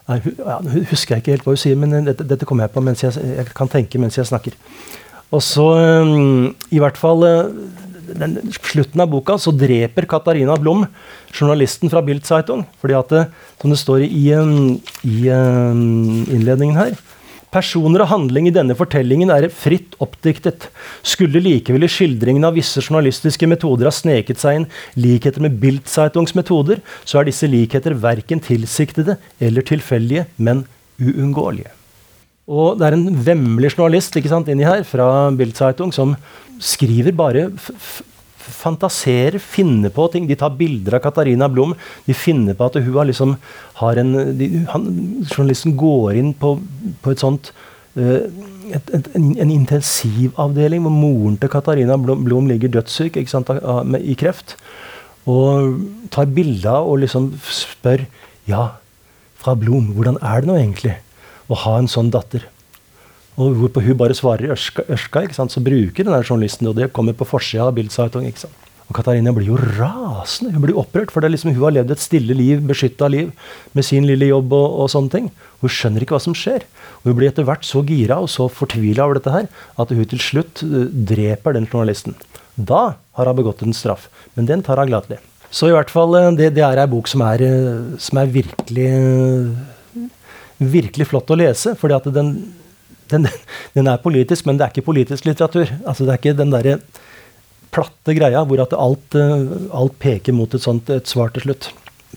ja, 0.10 0.58
husker 0.90 1.16
jeg 1.16 1.24
ikke 1.24 1.36
helt 1.38 1.46
hva 1.46 1.56
hun 1.56 1.62
sier, 1.62 1.78
men 1.80 2.10
dette, 2.10 2.26
dette 2.28 2.48
kommer 2.50 2.68
jeg 2.68 2.76
på 2.76 2.84
mens 2.84 3.06
jeg, 3.06 3.16
jeg, 3.38 3.52
kan 3.56 3.72
tenke 3.72 4.02
mens 4.02 4.18
jeg 4.20 4.28
snakker. 4.28 4.58
Og 5.30 5.44
så, 5.46 5.66
um, 6.02 6.50
i 6.74 6.82
hvert 6.82 6.98
fall 6.98 7.24
uh, 7.24 7.52
den, 8.16 8.40
slutten 8.56 9.04
av 9.04 9.12
boka 9.12 9.38
så 9.42 9.54
dreper 9.56 10.08
Katarina 10.10 10.58
Blom 10.60 10.86
journalisten 11.32 11.92
fra 11.92 12.02
Bildzeitung. 12.06 12.66
fordi 12.82 12.98
at, 12.98 13.10
det, 13.14 13.24
som 13.62 13.74
det 13.74 13.80
står 13.80 14.06
i, 14.08 14.26
i 14.34 15.30
um, 15.30 16.26
innledningen 16.30 16.78
her 16.80 16.98
Personer 17.50 18.04
og 18.04 18.12
handling 18.12 18.46
i 18.46 18.54
denne 18.54 18.76
fortellingen 18.78 19.32
er 19.34 19.48
fritt 19.50 19.96
oppdiktet. 20.04 20.68
Skulle 21.02 21.42
likevel 21.42 21.88
i 21.88 21.90
skildringen 21.90 22.46
av 22.46 22.54
visse 22.60 22.84
journalistiske 22.84 23.50
metoder 23.50 23.90
ha 23.90 23.94
sneket 23.96 24.38
seg 24.42 24.60
inn 24.60 24.68
likheter 24.94 25.42
med 25.42 25.58
Bildzeitungs 25.62 26.36
metoder, 26.38 26.84
så 27.10 27.22
er 27.22 27.32
disse 27.32 27.50
likheter 27.50 27.98
verken 27.98 28.44
tilsiktede 28.46 29.18
eller 29.42 29.66
tilfeldige, 29.66 30.28
men 30.38 30.68
uunngåelige. 31.02 31.74
Og 32.50 32.80
det 32.80 32.88
er 32.88 32.98
en 32.98 33.10
vemmelig 33.26 33.76
journalist 33.76 34.16
ikke 34.18 34.32
sant, 34.32 34.50
inni 34.50 34.66
her 34.66 34.82
fra 34.88 35.30
Bildzeitung 35.38 35.94
som 35.94 36.16
skriver 36.60 37.14
bare 37.16 37.50
fantaserer, 38.50 39.38
finner 39.38 39.92
på 39.94 40.08
ting. 40.12 40.26
De 40.28 40.38
tar 40.40 40.56
bilder 40.58 40.98
av 40.98 41.04
Katarina 41.04 41.50
Blom. 41.52 41.76
De 42.08 42.16
finner 42.18 42.58
på 42.58 42.66
at 42.66 42.80
hun 42.82 42.96
har 42.98 43.08
liksom 43.10 43.36
har 43.80 44.00
en 44.02 44.14
de, 44.40 44.50
han, 44.72 44.88
Journalisten 45.30 45.76
går 45.78 46.18
inn 46.20 46.32
på, 46.38 46.56
på 47.04 47.14
et 47.14 47.22
sånt 47.22 47.52
uh, 48.00 48.26
et, 48.70 48.90
et, 48.94 49.12
en, 49.18 49.28
en, 49.46 49.52
intensivavdeling 49.54 50.84
hvor 50.86 50.94
moren 50.94 51.38
til 51.42 51.52
Katarina 51.54 51.98
Blom, 52.02 52.26
Blom 52.26 52.50
ligger 52.50 52.74
dødssyk 52.74 53.20
sant, 53.30 53.50
med, 53.86 54.02
i 54.02 54.18
kreft. 54.18 54.58
Og 55.30 55.78
tar 56.14 56.30
bilder 56.34 56.82
og 56.82 57.04
liksom 57.06 57.36
spør 57.46 58.08
Ja, 58.50 58.80
fra 59.38 59.54
Blom, 59.54 59.94
hvordan 59.94 60.18
er 60.26 60.42
det 60.42 60.50
nå 60.50 60.58
egentlig 60.58 60.96
å 61.50 61.58
ha 61.66 61.76
en 61.80 61.92
sånn 61.92 62.12
datter? 62.14 62.46
Og 63.40 63.56
hvorpå 63.56 63.84
hun 63.86 64.00
bare 64.00 64.16
svarer 64.18 64.52
ørska, 64.56 64.84
ørska 64.92 65.24
ikke 65.26 65.38
sant? 65.38 65.54
så 65.54 65.64
bruker 65.64 66.04
den 66.04 66.26
journalisten 66.26 66.68
og 66.70 66.76
det 66.80 66.92
kommer 66.96 67.16
på 67.16 67.28
forsida 67.28 67.70
av 67.70 67.78
Bildzeitung. 67.78 68.28
Og 68.90 68.98
Katarina 68.98 69.32
blir 69.36 69.52
jo 69.52 69.58
rasende. 69.78 70.52
Hun 70.56 70.64
blir 70.64 70.78
opprørt, 70.82 71.12
for 71.14 71.22
liksom, 71.22 71.54
hun 71.54 71.68
har 71.68 71.76
levd 71.76 71.94
et 71.94 72.02
stille 72.02 72.34
liv, 72.34 72.64
beskytta 72.66 73.08
liv, 73.14 73.30
med 73.78 73.86
sin 73.86 74.08
lille 74.10 74.32
jobb 74.32 74.56
og, 74.58 74.66
og, 74.82 74.90
sånne 74.90 75.14
ting. 75.14 75.28
Hun 75.62 75.74
skjønner 75.76 76.04
ikke 76.04 76.18
hva 76.18 76.24
som 76.26 76.36
skjer. 76.38 76.66
Og 77.04 77.12
hun 77.12 77.20
blir 77.20 77.30
etter 77.30 77.46
hvert 77.46 77.68
så 77.68 77.84
gira 77.86 78.18
og 78.18 78.32
så 78.34 78.50
fortvila 78.50 79.06
over 79.06 79.20
dette 79.20 79.36
her 79.36 79.46
at 79.80 79.94
hun 79.94 80.10
til 80.10 80.24
slutt 80.26 80.64
uh, 80.66 80.88
dreper 80.90 81.56
den 81.56 81.70
journalisten. 81.70 82.18
Da 82.58 82.98
har 82.98 83.30
hun 83.30 83.38
begått 83.38 83.62
en 83.62 83.78
straff. 83.78 84.10
Men 84.34 84.50
den 84.50 84.66
tar 84.66 84.82
hun 84.82 84.90
gladelig. 84.90 85.22
Så 85.54 85.70
i 85.70 85.76
hvert 85.76 85.94
fall, 85.94 86.18
uh, 86.18 86.34
det, 86.34 86.56
det 86.58 86.66
er 86.66 86.82
ei 86.82 86.90
bok 86.90 87.14
som 87.14 87.22
er, 87.30 87.46
uh, 87.46 87.94
som 88.02 88.24
er 88.24 88.34
virkelig, 88.34 88.90
virkelig 90.60 91.08
flott 91.10 91.32
å 91.32 91.40
lese. 91.40 91.76
fordi 91.80 91.96
at 91.96 92.10
den 92.14 92.34
den, 93.10 93.28
den, 93.76 93.90
er 93.90 94.02
politisk, 94.04 94.46
men 94.46 94.60
det 94.60 94.66
er 94.66 94.74
ikke 94.74 94.90
politisk 94.90 95.28
litteratur. 95.28 95.72
Altså, 95.82 96.06
det 96.06 96.14
er 96.14 96.22
ikke 96.22 96.38
den 96.40 96.54
derre 96.54 96.80
platte 97.74 98.16
greia 98.18 98.42
hvor 98.48 98.64
at 98.64 98.74
alt, 98.78 99.18
eh, 99.18 99.46
alt, 99.76 100.00
peker 100.02 100.36
mot 100.36 100.54
et 100.56 100.64
sånt 100.64 100.90
et 100.94 101.10
svar 101.10 101.34
til 101.36 101.46
slutt. 101.46 101.72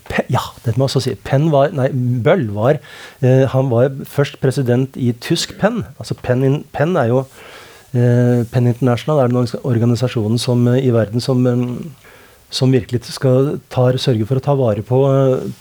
Pe 0.09 0.25
ja, 0.33 0.41
det 0.65 0.73
må 0.75 0.87
jeg 0.87 0.91
også 0.91 1.03
si. 1.05 1.15
Penn 1.25 1.51
var, 1.53 1.73
nei, 1.77 1.89
Bøll 1.93 2.47
var 2.55 2.79
eh, 3.21 3.43
han 3.51 3.69
var 3.73 3.93
først 4.09 4.39
president 4.41 4.97
i 4.97 5.11
tysk 5.23 5.55
Penn. 5.61 5.83
Altså 5.97 6.17
Penn, 6.19 6.45
in, 6.47 6.63
er 6.97 7.11
jo 7.11 7.21
eh, 7.23 8.41
Penn 8.49 8.71
International 8.71 9.21
er 9.21 9.33
den 9.33 9.53
organisasjonen 9.61 10.41
som, 10.41 10.65
eh, 10.73 10.81
i 10.89 10.93
verden 10.95 11.23
som, 11.23 11.45
eh, 11.47 12.09
som 12.53 12.73
virkelig 12.73 13.05
skal 13.13 13.55
tar, 13.73 14.01
sørge 14.01 14.25
for 14.29 14.41
å 14.41 14.45
ta 14.45 14.57
vare 14.57 14.85
på, 14.85 15.03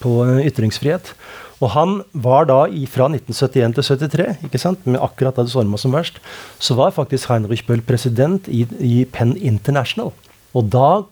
på 0.00 0.16
ytringsfrihet. 0.48 1.12
Og 1.62 1.70
han 1.76 2.00
var 2.24 2.48
da 2.50 2.64
fra 2.90 3.06
1971 3.06 3.76
til 3.78 3.86
73, 4.10 4.46
ikke 4.48 4.60
sant, 4.60 4.82
med 4.82 5.02
akkurat 5.02 5.36
da 5.38 5.44
det 5.46 5.52
storma 5.54 5.78
som 5.78 5.94
verst, 5.94 6.18
så 6.58 6.74
var 6.78 6.94
faktisk 6.96 7.30
Heinrich 7.30 7.62
Böll 7.68 7.84
president 7.86 8.48
i, 8.50 8.64
i 8.82 9.04
Penn 9.06 9.36
International. 9.38 10.10
Og 10.58 10.66
da 10.72 11.04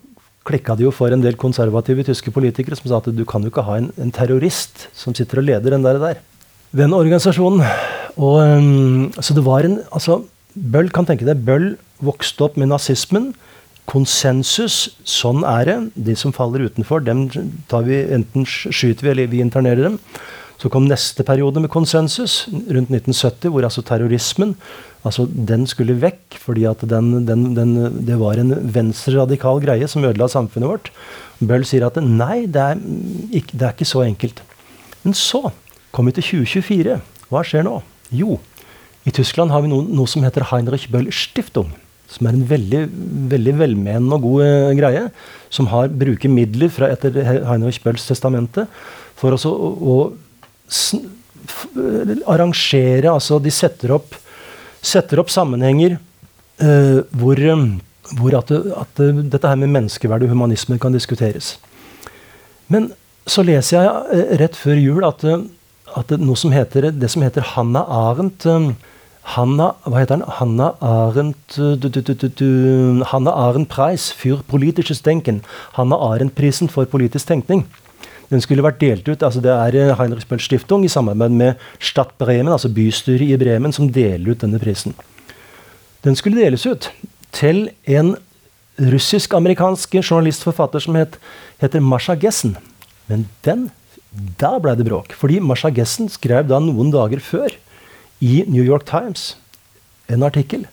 klikka 0.48 0.74
det 0.74 0.88
jo 0.88 0.94
for 0.94 1.12
en 1.12 1.22
del 1.22 1.38
konservative 1.38 2.02
tyske 2.08 2.32
politikere 2.34 2.78
som 2.78 2.90
sa 2.90 2.98
at 2.98 3.12
du 3.14 3.22
kan 3.28 3.44
jo 3.44 3.52
ikke 3.52 3.66
ha 3.68 3.78
en, 3.78 3.90
en 4.00 4.10
terrorist 4.14 4.88
som 4.96 5.14
sitter 5.14 5.42
og 5.42 5.46
leder 5.46 5.76
den 5.76 5.86
der. 5.86 6.00
der. 6.02 6.24
Den 6.74 6.96
organisasjonen. 6.96 7.62
Og, 8.16 8.40
um, 8.42 9.12
så 9.20 9.36
det 9.36 9.46
var 9.46 9.66
en 9.66 9.78
altså, 9.94 10.22
Bøll 10.50 10.90
kan 10.90 11.06
tenke 11.06 11.28
deg, 11.28 11.44
Bøll 11.46 11.76
vokste 12.02 12.48
opp 12.48 12.58
med 12.58 12.72
nazismen. 12.72 13.30
Konsensus, 13.90 14.96
sånn 15.06 15.44
er 15.46 15.68
det. 15.68 15.78
De 16.10 16.16
som 16.18 16.34
faller 16.34 16.66
utenfor, 16.66 17.02
dem 17.06 17.28
tar 17.70 17.86
vi, 17.86 18.02
enten 18.14 18.46
skyter 18.46 19.06
vi 19.06 19.12
eller 19.14 19.30
vi 19.30 19.42
internerer 19.44 19.86
dem. 19.88 19.98
Så 20.60 20.68
kom 20.68 20.84
neste 20.88 21.24
periode 21.24 21.62
med 21.62 21.72
konsensus, 21.72 22.44
rundt 22.50 22.92
1970, 22.92 23.48
hvor 23.48 23.64
altså 23.64 23.84
terrorismen 23.86 24.54
altså 25.08 25.24
den 25.24 25.64
skulle 25.68 25.96
vekk, 25.96 26.36
fordi 26.42 26.66
at 26.68 26.82
den, 26.84 27.24
den, 27.24 27.46
den, 27.56 27.72
det 28.04 28.18
var 28.20 28.36
en 28.36 28.52
venstreradikal 28.74 29.62
greie 29.64 29.88
som 29.88 30.04
ødela 30.04 30.28
samfunnet 30.28 30.68
vårt. 30.68 30.92
Bøll 31.40 31.64
sier 31.64 31.86
at 31.88 31.96
nei, 32.04 32.44
det 32.44 32.60
er, 32.60 32.84
ikke, 33.32 33.56
det 33.56 33.66
er 33.66 33.72
ikke 33.72 33.88
så 33.88 34.04
enkelt. 34.04 34.44
Men 35.00 35.16
så 35.16 35.46
kom 35.96 36.10
vi 36.10 36.18
til 36.18 36.44
2024. 36.44 37.00
Hva 37.32 37.44
skjer 37.46 37.64
nå? 37.64 37.78
Jo, 38.12 38.36
i 39.08 39.12
Tyskland 39.16 39.54
har 39.54 39.64
vi 39.64 39.72
noe, 39.72 39.86
noe 39.88 40.10
som 40.10 40.24
heter 40.26 40.50
Heinrich 40.50 40.90
Bøll 40.92 41.08
Stiftung. 41.14 41.72
Som 42.10 42.26
er 42.26 42.34
en 42.36 42.46
veldig, 42.50 42.82
veldig 43.30 43.52
velmenende 43.56 44.16
og 44.18 44.26
god 44.26 44.44
eh, 44.44 44.72
greie. 44.76 45.04
Som 45.48 45.70
har, 45.72 45.88
bruker 45.88 46.32
midler 46.32 46.72
fra 46.74 46.90
etter 46.92 47.14
Heinrich 47.48 47.80
Bølls 47.84 48.04
testamente 48.08 48.66
for 49.20 49.36
å, 49.36 49.38
å 49.48 49.94
arrangere 52.30 53.10
Altså, 53.10 53.38
de 53.42 53.50
setter 53.50 53.94
opp, 53.96 54.14
setter 54.82 55.20
opp 55.22 55.30
sammenhenger 55.32 55.96
uh, 56.62 57.00
hvor, 57.10 57.40
hvor 58.18 58.38
at, 58.38 58.52
at, 58.52 59.02
dette 59.32 59.48
her 59.48 59.58
med 59.60 59.72
menneskeverd 59.74 60.26
og 60.26 60.32
humanisme 60.34 60.78
kan 60.78 60.94
diskuteres. 60.94 61.58
Men 62.68 62.92
så 63.26 63.44
leser 63.46 63.80
jeg 63.80 63.88
uh, 63.90 64.36
rett 64.40 64.56
før 64.58 64.78
jul 64.78 65.08
at, 65.08 65.26
at 65.96 66.16
noe 66.20 66.38
som 66.38 66.54
heter, 66.54 66.90
det 66.94 67.10
som 67.10 67.26
heter 67.26 67.52
Hanna 67.54 67.84
Arendt 67.88 68.46
um, 68.46 68.72
Hanna, 69.30 69.74
hva 69.84 70.00
heter 70.00 70.16
den? 70.16 70.24
Hanna 70.38 70.70
Arendt 70.80 71.54
du, 71.54 71.88
du, 71.92 72.00
du, 72.00 73.02
Hanna 73.12 73.34
Arendt 73.36 73.68
Preis 73.68 74.10
für 74.10 74.40
politisches 74.48 75.02
Denken. 75.02 75.42
Hanna 75.76 75.96
Arendt-prisen 75.96 76.70
for 76.72 76.88
politisk 76.88 77.28
tenkning. 77.28 77.66
Den 78.30 78.42
skulle 78.42 78.64
vært 78.64 78.80
delt 78.82 79.08
ut. 79.08 79.22
altså 79.22 79.42
Det 79.42 79.50
er 79.50 79.76
eh, 79.76 79.94
Heinrich 79.98 80.28
Böll 80.30 80.42
Stiftung 80.42 80.84
i 80.86 80.92
samarbeid 80.92 81.34
med 81.34 81.62
Stadt 81.82 82.16
Bremen, 82.18 82.52
altså 82.52 82.70
bystyret 82.72 83.26
i 83.26 83.38
Bremen, 83.40 83.74
som 83.74 83.90
deler 83.90 84.32
ut 84.32 84.44
denne 84.44 84.60
prisen. 84.62 84.94
Den 86.06 86.16
skulle 86.16 86.40
deles 86.40 86.64
ut 86.66 86.90
til 87.34 87.68
en 87.90 88.14
russisk-amerikansk 88.80 89.98
journalistforfatter 90.00 90.80
som 90.80 90.96
het, 90.96 91.18
heter 91.60 91.82
Masha 91.84 92.14
Gessen. 92.16 92.54
Men 93.10 93.26
den, 93.44 93.68
da 94.40 94.54
ble 94.62 94.76
det 94.78 94.86
bråk. 94.88 95.12
Fordi 95.18 95.40
Masha 95.44 95.68
Gessen 95.74 96.08
skrev 96.08 96.48
da 96.48 96.62
noen 96.62 96.94
dager 96.94 97.20
før 97.20 97.52
i 98.20 98.44
New 98.48 98.64
York 98.64 98.86
Times 98.88 99.34
en 100.10 100.24
artikkel 100.26 100.66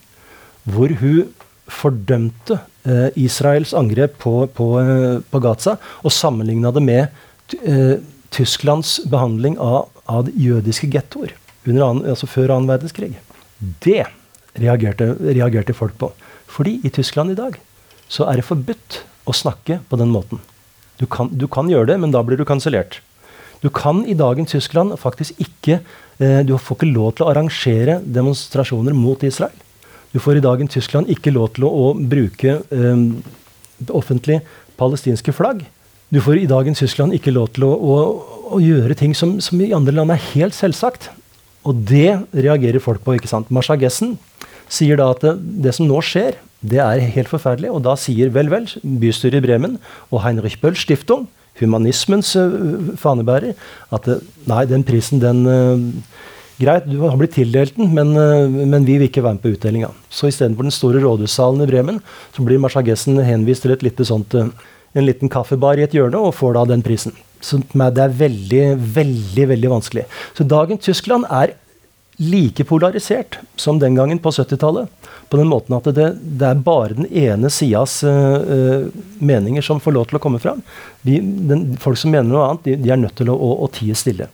hvor 0.67 0.91
hun 0.99 1.29
fordømte 1.71 2.57
eh, 2.87 3.09
Israels 3.19 3.73
angrep 3.75 4.17
på, 4.23 4.33
på, 4.55 4.67
eh, 4.81 5.19
på 5.23 5.41
Gaza 5.43 5.77
og 6.03 6.13
sammenligna 6.15 6.71
det 6.75 6.83
med 6.83 7.23
Tysklands 8.33 8.97
behandling 9.07 9.55
av, 9.63 9.87
av 10.05 10.31
jødiske 10.35 10.89
gettoer 10.91 11.35
altså 11.75 12.27
før 12.27 12.53
annen 12.55 12.69
verdenskrig. 12.69 13.17
Det 13.83 14.05
reagerte, 14.55 15.15
reagerte, 15.19 15.73
folk 15.73 15.97
på. 15.97 16.11
Fordi 16.47 16.79
i 16.83 16.89
Tyskland 16.89 17.31
i 17.31 17.35
dag 17.35 17.57
så 18.07 18.27
er 18.29 18.37
det 18.37 18.47
forbudt 18.47 19.03
å 19.27 19.33
snakke 19.33 19.81
på 19.89 19.97
den 19.97 20.09
måten. 20.09 20.39
Du 20.97 21.05
kan, 21.05 21.29
du 21.29 21.47
kan 21.47 21.69
gjøre 21.69 21.87
det, 21.91 21.99
men 21.99 22.11
da 22.11 22.23
blir 22.23 22.37
du 22.37 22.45
kansellert. 22.45 23.01
Du 23.61 23.69
kan 23.69 24.05
i 24.05 24.13
dagens 24.13 24.51
Tyskland 24.51 24.93
faktisk 24.99 25.33
ikke 25.41 25.79
eh, 26.19 26.43
Du 26.45 26.57
får 26.57 26.77
ikke 26.77 26.91
lov 26.93 27.15
til 27.17 27.25
å 27.25 27.31
arrangere 27.31 27.99
demonstrasjoner 28.05 28.93
mot 28.93 29.23
Israel. 29.23 29.53
Du 30.13 30.19
får 30.19 30.37
i 30.37 30.45
dagens 30.45 30.71
Tyskland 30.71 31.09
ikke 31.09 31.33
lov 31.33 31.55
til 31.55 31.65
å, 31.67 31.69
å 31.69 31.93
bruke 31.97 32.61
eh, 32.61 33.01
offentlig 33.89 34.39
palestinske 34.77 35.33
flagg. 35.33 35.65
Du 36.07 36.21
får 36.23 36.39
i 36.39 36.47
dagens 36.47 36.79
Tyskland 36.79 37.15
ikke 37.17 37.33
lov 37.35 37.49
til 37.55 37.65
å, 37.67 37.73
å, 37.75 37.95
å 38.55 38.57
gjøre 38.63 38.95
ting 38.95 39.11
som, 39.17 39.37
som, 39.43 39.59
i 39.59 39.73
andre 39.75 39.91
land 39.97 40.13
er 40.13 40.21
helt 40.31 40.55
selvsagt. 40.55 41.09
Og 41.67 41.81
det 41.89 42.21
reagerer 42.31 42.79
folk 42.83 43.01
på. 43.03 43.17
ikke 43.17 43.27
sant? 43.27 43.49
Marsha 43.51 43.75
Gessen 43.79 44.15
sier 44.71 44.99
da 44.99 45.09
at 45.11 45.23
det, 45.25 45.33
det, 45.65 45.73
som 45.75 45.87
nå 45.89 45.99
skjer, 46.03 46.37
det 46.63 46.79
er 46.83 47.03
helt 47.17 47.31
forferdelig. 47.31 47.73
Og 47.75 47.83
da 47.83 47.97
sier 47.99 48.31
vel, 48.31 48.47
vel, 48.53 48.69
bystyret 49.03 49.41
i 49.41 49.43
Bremen 49.43 49.75
og 50.07 50.23
Heinrich 50.23 50.55
Bøll 50.61 50.79
Stiftung, 50.79 51.27
humanismens 51.59 52.31
uh, 52.39 52.95
fanebærer, 53.01 53.57
at 53.91 54.07
nei, 54.47 54.63
den 54.69 54.87
prisen, 54.87 55.19
den 55.23 55.43
uh, 55.43 56.33
Greit, 56.57 56.87
du 56.89 57.03
har 57.03 57.13
blitt 57.19 57.35
tildelt 57.35 57.75
den, 57.77 57.91
men, 57.93 58.15
men, 58.71 58.85
vi 58.87 58.95
vil 58.97 59.05
ikke 59.11 59.21
være 59.21 59.35
med 59.35 59.43
på 59.43 59.51
utdelinga. 59.53 59.91
Så 60.09 60.31
istedenfor 60.31 60.65
den 60.65 60.73
store 60.73 61.03
rådhussalen 61.03 61.61
i 61.61 61.67
Bremen, 61.69 61.99
så 62.33 62.45
blir 62.47 62.57
Marsha 62.63 62.81
Gessen 62.81 63.19
henvist 63.21 63.61
til 63.61 63.75
et 63.75 63.85
lite 63.85 64.07
sånt 64.09 64.33
en 64.93 65.05
liten 65.05 65.31
kaffebar 65.31 65.79
i 65.79 65.85
et 65.85 65.95
hjørne 65.95 66.19
og 66.19 66.35
får 66.37 66.57
da 66.57 66.65
den 66.71 66.83
prisen. 66.85 67.15
Så 67.43 67.59
det 67.61 68.01
er 68.01 68.17
veldig, 68.17 68.63
veldig 68.95 69.47
veldig 69.53 69.71
vanskelig. 69.71 70.05
Så 70.37 70.45
dagens 70.47 70.85
Tyskland 70.87 71.27
er 71.29 71.53
like 72.17 72.65
polarisert 72.65 73.37
som 73.55 73.77
den 73.79 73.95
gangen 73.95 74.19
på 74.19 74.31
70-tallet. 74.33 74.89
På 75.29 75.37
den 75.37 75.49
måten 75.51 75.75
at 75.77 75.85
det, 75.93 76.07
det, 76.23 76.47
er 76.47 76.63
bare 76.65 76.95
den 76.97 77.07
ene 77.11 77.51
sidas 77.53 77.99
uh, 78.07 78.87
meninger 79.19 79.65
som 79.65 79.81
får 79.83 79.93
lov 79.93 80.09
til 80.09 80.17
å 80.17 80.23
komme 80.23 80.41
fram. 80.41 80.63
De, 81.05 81.19
den, 81.21 81.69
folk 81.81 81.99
som 81.99 82.13
mener 82.15 82.31
noe 82.31 82.45
annet, 82.47 82.65
de, 82.65 82.77
de 82.81 82.93
er 82.93 83.01
nødt 83.01 83.17
til 83.19 83.29
å, 83.29 83.35
å, 83.35 83.53
å, 83.67 83.69
tie 83.75 83.95
stille. 83.97 84.29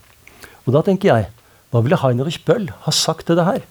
Og 0.63 0.75
da 0.77 0.83
tenker 0.85 1.09
jeg, 1.09 1.29
hva 1.73 1.81
ville 1.83 1.99
Heinrich 1.99 2.39
Bøll 2.45 2.69
ha 2.85 2.93
sagt 2.93 3.27
til 3.27 3.39
det 3.39 3.47
her? 3.49 3.63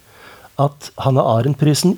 At 0.60 0.90
Hanne 1.00 1.22
Arendt-prisen 1.24 1.96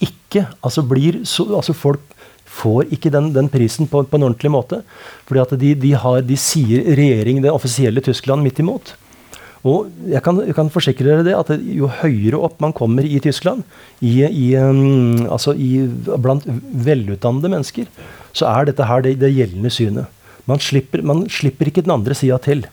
ikke 0.00 0.46
altså 0.64 0.84
blir 0.86 1.22
så, 1.28 1.48
altså 1.56 1.74
Folk 1.76 2.04
får 2.50 2.90
ikke 2.94 3.12
den, 3.14 3.30
den 3.34 3.50
prisen 3.52 3.88
på, 3.90 4.02
på, 4.06 4.18
en 4.18 4.26
ordentlig 4.28 4.50
måte. 4.52 4.80
Fordi 5.28 5.42
at 5.44 5.54
de, 5.60 5.74
de, 5.78 5.92
har, 6.02 6.22
de 6.26 6.38
sier 6.40 6.90
regjeringen, 6.98 7.44
det 7.44 7.52
offisielle 7.54 8.02
Tyskland, 8.04 8.44
midt 8.46 8.60
imot. 8.62 8.94
Og 9.66 9.90
jeg 10.08 10.22
kan, 10.24 10.38
jeg 10.46 10.56
kan, 10.56 10.70
forsikre 10.72 11.04
dere 11.04 11.24
det 11.26 11.34
at 11.36 11.50
jo 11.60 11.90
høyere 12.00 12.38
opp 12.40 12.62
man 12.64 12.72
kommer 12.76 13.04
i 13.04 13.18
Tyskland, 13.20 13.60
i, 14.00 14.22
i, 14.24 14.46
um, 14.56 15.26
altså 15.28 15.52
i, 15.52 15.84
blant 16.16 16.46
velutdannede 16.48 17.50
mennesker, 17.52 17.90
så 18.32 18.48
er 18.48 18.70
dette 18.70 18.86
her 18.88 19.04
det, 19.04 19.18
det 19.20 19.34
gjeldende 19.34 19.72
synet. 19.74 20.20
Man 20.48 20.62
slipper, 20.64 21.04
man 21.04 21.26
slipper, 21.30 21.68
ikke 21.68 21.84
den 21.84 21.92
andre 21.92 22.16
sida 22.16 22.40
til. 22.42 22.64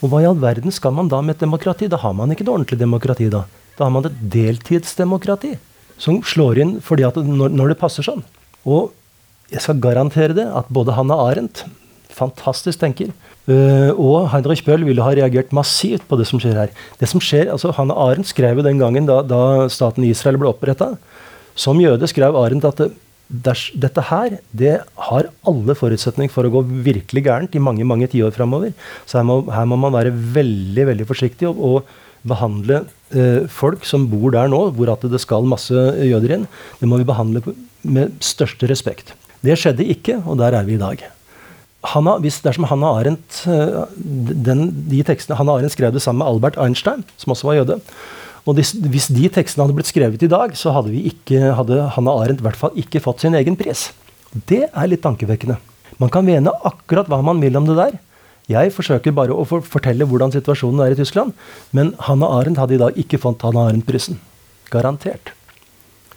Og 0.00 0.08
hva 0.08 0.22
i 0.22 0.28
all 0.28 0.40
verden 0.40 0.72
skal 0.72 0.94
man 0.96 1.10
da 1.12 1.20
med 1.20 1.36
et 1.36 1.44
demokrati? 1.44 1.90
Da 1.92 2.00
har 2.00 2.14
man 2.16 2.32
ikke 2.32 2.46
et 2.46 2.52
ordentlig 2.52 2.80
demokrati. 2.80 3.28
Da 3.28 3.44
Da 3.76 3.86
har 3.86 3.92
man 3.92 4.04
et 4.04 4.16
deltidsdemokrati 4.32 5.54
som 6.00 6.22
slår 6.24 6.58
inn 6.60 6.72
fordi 6.84 7.04
at 7.06 7.16
når, 7.16 7.52
når 7.52 7.72
det 7.72 7.78
passer 7.80 8.04
sånn. 8.04 8.24
Og 8.64 8.90
jeg 9.50 9.64
skal 9.64 9.82
garantere 9.82 10.36
det, 10.36 10.46
at 10.46 10.70
både 10.72 10.94
Hanna 10.96 11.18
Arendt, 11.26 11.64
fantastisk 12.14 12.80
tenker, 12.80 13.12
øh, 13.50 13.90
og 13.94 14.30
Heinrich 14.32 14.64
Bøll 14.66 14.84
ville 14.86 15.02
ha 15.02 15.14
reagert 15.16 15.54
massivt 15.56 16.06
på 16.08 16.18
det 16.20 16.26
som 16.28 16.42
skjer 16.42 16.58
her. 16.58 16.72
Det 17.00 17.08
som 17.10 17.22
skjer, 17.22 17.50
altså 17.52 17.72
Hanna 17.76 17.96
Arendt 17.98 18.30
skrev 18.30 18.60
jo 18.60 18.66
den 18.66 18.80
gangen 18.82 19.08
da, 19.08 19.20
da 19.26 19.68
staten 19.72 20.06
Israel 20.06 20.38
ble 20.40 20.50
oppretta. 20.52 20.94
Som 21.58 21.80
jøde 21.82 22.08
skrev 22.10 22.36
Arendt 22.38 22.68
at 22.68 22.84
det, 23.30 23.54
dette 23.78 24.04
her 24.10 24.36
det 24.50 24.76
har 25.06 25.28
alle 25.46 25.76
forutsetninger 25.78 26.32
for 26.34 26.46
å 26.46 26.52
gå 26.52 26.64
virkelig 26.86 27.22
gærent 27.26 27.54
i 27.54 27.62
mange 27.62 27.86
mange 27.86 28.08
tiår 28.10 28.34
framover. 28.34 28.74
Så 29.06 29.20
her 29.20 29.26
må, 29.26 29.40
her 29.54 29.68
må, 29.70 29.78
man 29.78 29.94
være 29.94 30.14
veldig 30.14 30.86
veldig 30.90 31.06
forsiktig 31.08 31.48
og, 31.50 31.60
og 31.60 32.30
behandle 32.30 32.82
eh, 33.14 33.46
folk 33.48 33.86
som 33.88 34.08
bor 34.10 34.34
der 34.34 34.50
nå, 34.52 34.64
hvor 34.76 34.92
at 34.92 35.06
det 35.08 35.22
skal 35.22 35.46
masse 35.48 35.86
jøder 36.04 36.36
inn, 36.36 36.46
det 36.82 36.90
må 36.90 37.00
vi 37.00 37.08
behandle 37.08 37.42
med 37.86 38.18
største 38.24 38.68
respekt. 38.68 39.14
Det 39.46 39.56
skjedde 39.56 39.86
ikke, 39.88 40.20
og 40.26 40.38
der 40.40 40.56
er 40.56 40.66
vi 40.68 40.76
i 40.76 40.80
dag. 40.80 41.02
Hanna, 41.90 42.18
hvis 42.20 42.42
dersom 42.44 42.66
Hanna 42.68 42.90
Arendt, 42.98 43.42
eh, 43.48 43.84
den, 43.96 44.66
de 44.90 45.00
tekstene, 45.06 45.38
Hanna 45.38 45.56
Arendt 45.56 45.72
skrev 45.72 45.94
det 45.94 46.02
sammen 46.04 46.20
med 46.20 46.28
Albert 46.28 46.58
Einstein, 46.60 47.06
som 47.16 47.32
også 47.32 47.48
var 47.48 47.56
jøde. 47.62 47.80
Og 48.48 48.56
de, 48.56 48.64
Hvis 48.92 49.08
de 49.12 49.28
tekstene 49.32 49.64
hadde 49.64 49.76
blitt 49.76 49.88
skrevet 49.88 50.22
i 50.22 50.28
dag, 50.28 50.52
så 50.56 50.72
hadde, 50.76 50.92
ikke, 50.92 51.54
hadde 51.56 51.88
Hanna 51.96 52.12
Arendt 52.20 52.40
i 52.40 52.46
hvert 52.46 52.60
fall 52.60 52.76
ikke 52.76 53.00
fått 53.00 53.24
sin 53.24 53.36
egen 53.36 53.56
pris. 53.56 53.90
Det 54.32 54.68
er 54.68 54.88
litt 54.88 55.02
tankevekkende. 55.04 55.56
Man 56.00 56.12
kan 56.12 56.24
mene 56.24 56.52
akkurat 56.64 57.08
hva 57.08 57.20
man 57.24 57.40
vil 57.40 57.56
om 57.56 57.66
det 57.68 57.76
der. 57.76 57.98
Jeg 58.50 58.72
forsøker 58.74 59.14
bare 59.14 59.34
å 59.36 59.44
for 59.46 59.62
fortelle 59.62 60.06
hvordan 60.08 60.32
situasjonen 60.34 60.82
er 60.84 60.94
i 60.94 60.98
Tyskland. 60.98 61.32
Men 61.76 61.94
Hanna 62.08 62.28
Arendt 62.40 62.60
hadde 62.60 62.76
i 62.76 62.82
dag 62.82 62.96
ikke 62.98 63.20
fått 63.22 63.44
Hanna 63.46 63.68
Arendt-prisen. 63.68 64.18
Garantert. 64.72 65.32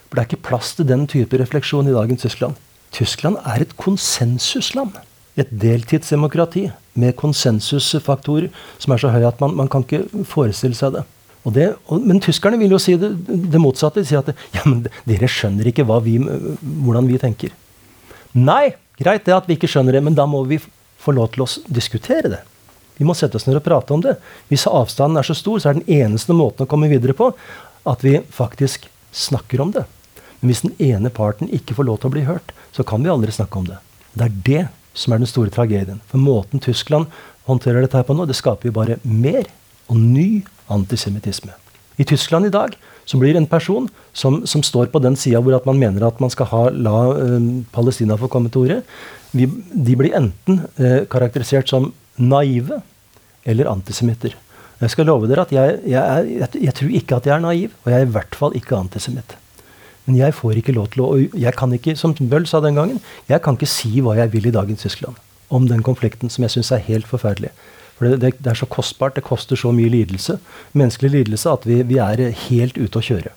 For 0.07 0.17
det 0.17 0.23
er 0.23 0.29
ikke 0.31 0.47
plass 0.49 0.73
til 0.77 0.87
den 0.89 1.07
type 1.09 1.37
refleksjon 1.39 1.89
i 1.89 1.95
dagens 1.95 2.25
Tyskland. 2.25 2.57
Tyskland 2.93 3.39
er 3.41 3.63
et 3.65 3.73
konsensusland. 3.79 4.95
Et 5.39 5.49
deltidsdemokrati 5.49 6.67
med 6.99 7.15
konsensusfaktorer 7.17 8.51
som 8.77 8.93
er 8.93 9.01
så 9.01 9.09
høy 9.09 9.23
at 9.25 9.41
man, 9.41 9.55
man 9.57 9.71
kan 9.71 9.85
ikke 9.85 10.25
forestille 10.29 10.77
seg 10.77 10.99
det. 10.99 11.03
Og 11.43 11.55
det 11.55 11.71
og, 11.89 12.03
men 12.05 12.21
tyskerne 12.23 12.59
vil 12.61 12.75
jo 12.75 12.79
si 12.79 12.95
det, 12.99 13.09
det 13.27 13.61
motsatte. 13.61 14.03
De 14.03 14.07
sier 14.07 14.21
at 14.21 14.31
ja, 14.55 14.63
men 14.69 14.85
dere 15.09 15.29
skjønner 15.31 15.67
ikke 15.69 15.87
vi, 16.05 16.19
hvordan 16.21 17.09
vi 17.09 17.19
tenker. 17.21 17.53
Nei, 18.33 18.75
greit 19.01 19.25
det 19.25 19.35
at 19.35 19.49
vi 19.49 19.57
ikke 19.57 19.69
skjønner 19.69 19.97
det, 19.97 20.03
men 20.05 20.17
da 20.17 20.27
må 20.29 20.43
vi 20.47 20.61
få 21.03 21.13
lov 21.17 21.33
til 21.33 21.45
å 21.45 21.49
diskutere 21.67 22.31
det. 22.31 22.43
Vi 22.97 23.05
må 23.05 23.15
sette 23.17 23.39
oss 23.39 23.47
ned 23.47 23.57
og 23.57 23.65
prate 23.65 23.93
om 23.95 24.01
det. 24.05 24.15
Hvis 24.51 24.67
avstanden 24.69 25.19
er 25.19 25.27
så 25.27 25.35
stor, 25.37 25.59
så 25.59 25.71
er 25.71 25.79
den 25.79 25.89
eneste 26.05 26.35
måten 26.37 26.65
å 26.65 26.69
komme 26.69 26.91
videre 26.91 27.15
på 27.17 27.31
at 27.89 28.05
vi 28.05 28.19
faktisk 28.31 28.85
snakker 29.11 29.61
om 29.65 29.73
det. 29.73 29.83
Men 30.39 30.51
hvis 30.51 30.63
den 30.63 30.75
ene 30.83 31.11
parten 31.13 31.49
ikke 31.51 31.75
får 31.77 31.89
lov 31.89 31.99
til 32.01 32.11
å 32.11 32.13
bli 32.15 32.25
hørt, 32.27 32.53
så 32.73 32.85
kan 32.87 33.03
vi 33.03 33.11
aldri 33.13 33.33
snakke 33.33 33.59
om 33.59 33.67
det. 33.69 33.79
Det 34.13 34.25
er 34.25 34.39
det 34.47 34.63
som 34.97 35.13
er 35.13 35.21
den 35.21 35.29
store 35.29 35.53
tragedien. 35.53 36.01
For 36.09 36.21
måten 36.21 36.61
Tyskland 36.61 37.09
håndterer 37.49 37.83
dette 37.83 37.99
her 37.99 38.07
på 38.07 38.15
nå, 38.15 38.27
det 38.29 38.37
skaper 38.37 38.69
jo 38.69 38.77
bare 38.77 38.99
mer 39.03 39.45
og 39.91 39.99
ny 39.99 40.43
antisemittisme. 40.71 41.53
I 42.01 42.05
Tyskland 42.09 42.47
i 42.47 42.53
dag 42.53 42.77
så 43.05 43.19
blir 43.21 43.37
en 43.37 43.49
person 43.49 43.89
som, 44.15 44.41
som 44.49 44.63
står 44.65 44.89
på 44.93 45.01
den 45.03 45.17
sida 45.19 45.41
hvor 45.43 45.59
man 45.67 45.81
mener 45.81 46.07
at 46.07 46.21
man 46.23 46.31
skal 46.33 46.49
ha, 46.49 46.63
la 46.71 46.95
eh, 47.17 47.49
Palestina 47.73 48.17
få 48.17 48.29
komme 48.31 48.49
til 48.53 48.65
orde, 48.65 48.79
de 49.33 49.97
blir 49.97 50.15
enten 50.17 50.63
eh, 50.77 51.03
karakterisert 51.09 51.69
som 51.69 51.91
naive 52.17 52.79
eller 53.43 53.69
antisemitter. 53.69 54.37
Jeg 54.83 54.91
skal 54.93 55.07
love 55.07 55.29
dere 55.29 55.45
at 55.45 55.53
jeg, 55.53 55.79
jeg, 55.89 56.33
jeg, 56.39 56.49
jeg, 56.65 56.75
tror 56.77 56.97
ikke 56.99 57.17
at 57.17 57.27
jeg 57.29 57.35
er 57.35 57.43
naiv, 57.43 57.75
og 57.83 57.91
jeg 57.91 58.01
er 58.01 58.07
i 58.07 58.13
hvert 58.15 58.37
fall 58.37 58.55
ikke 58.57 58.77
antisemitt. 58.79 59.35
Men 60.05 60.17
jeg 60.19 60.35
får 60.35 60.59
ikke 60.59 60.75
lov 60.75 60.89
til 60.93 61.03
å 61.03 61.11
og 61.13 61.37
jeg 61.39 61.55
kan 61.55 61.71
ikke, 61.75 61.95
Som 61.99 62.15
Bøll 62.19 62.47
sa 62.49 62.59
den 62.63 62.75
gangen, 62.75 62.99
jeg 63.29 63.41
kan 63.41 63.55
ikke 63.55 63.69
si 63.69 64.01
hva 64.01 64.17
jeg 64.19 64.33
vil 64.33 64.49
i 64.49 64.55
dagens 64.55 64.83
Tyskland 64.83 65.15
om 65.53 65.67
den 65.69 65.83
konflikten 65.85 66.31
som 66.33 66.43
jeg 66.45 66.55
syns 66.55 66.71
er 66.73 66.81
helt 66.87 67.05
forferdelig. 67.05 67.51
For 67.93 68.07
det, 68.07 68.19
det, 68.23 68.31
det, 68.39 68.49
er 68.49 68.57
så 68.57 68.65
kostbart, 68.65 69.13
det 69.15 69.25
koster 69.27 69.59
så 69.59 69.69
mye 69.75 69.91
lidelse, 69.91 70.39
menneskelig 70.73 71.11
lidelse, 71.13 71.51
at 71.51 71.67
vi, 71.69 71.83
vi 71.85 71.99
er 72.01 72.23
helt 72.47 72.79
ute 72.79 72.99
å 72.99 73.05
kjøre. 73.05 73.35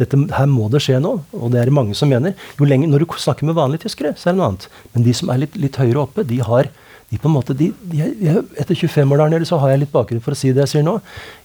Dette, 0.00 0.18
her 0.34 0.48
må 0.50 0.70
det 0.72 0.80
skje 0.82 0.96
noe, 1.02 1.20
og 1.36 1.52
det 1.52 1.60
er 1.60 1.70
det 1.70 1.76
mange 1.76 1.94
som 1.94 2.08
mener. 2.10 2.32
Jo 2.58 2.66
lenger, 2.66 2.88
Når 2.90 3.04
du 3.04 3.18
snakker 3.20 3.46
med 3.46 3.58
vanlige 3.58 3.84
tyskere, 3.84 4.14
så 4.16 4.30
er 4.30 4.34
det 4.34 4.40
noe 4.40 4.48
annet. 4.54 4.66
Men 4.94 5.04
de 5.06 5.14
som 5.14 5.30
er 5.30 5.44
litt, 5.44 5.58
litt 5.60 5.78
høyere 5.78 6.02
oppe, 6.02 6.24
de 6.26 6.40
har 6.42 6.70
de 7.14 7.20
på 7.22 7.30
en 7.30 7.36
måte, 7.36 7.54
de, 7.54 7.70
de, 7.86 8.00
jeg, 8.02 8.42
Etter 8.58 8.74
25 8.74 9.14
år 9.14 9.22
der 9.22 9.32
nede 9.36 9.46
så 9.48 9.60
har 9.62 9.70
jeg 9.70 9.84
litt 9.84 9.94
bakgrunn 9.94 10.22
for 10.24 10.34
å 10.34 10.38
si 10.38 10.50
det 10.50 10.64
jeg 10.64 10.72
sier 10.72 10.86
nå. 10.86 10.96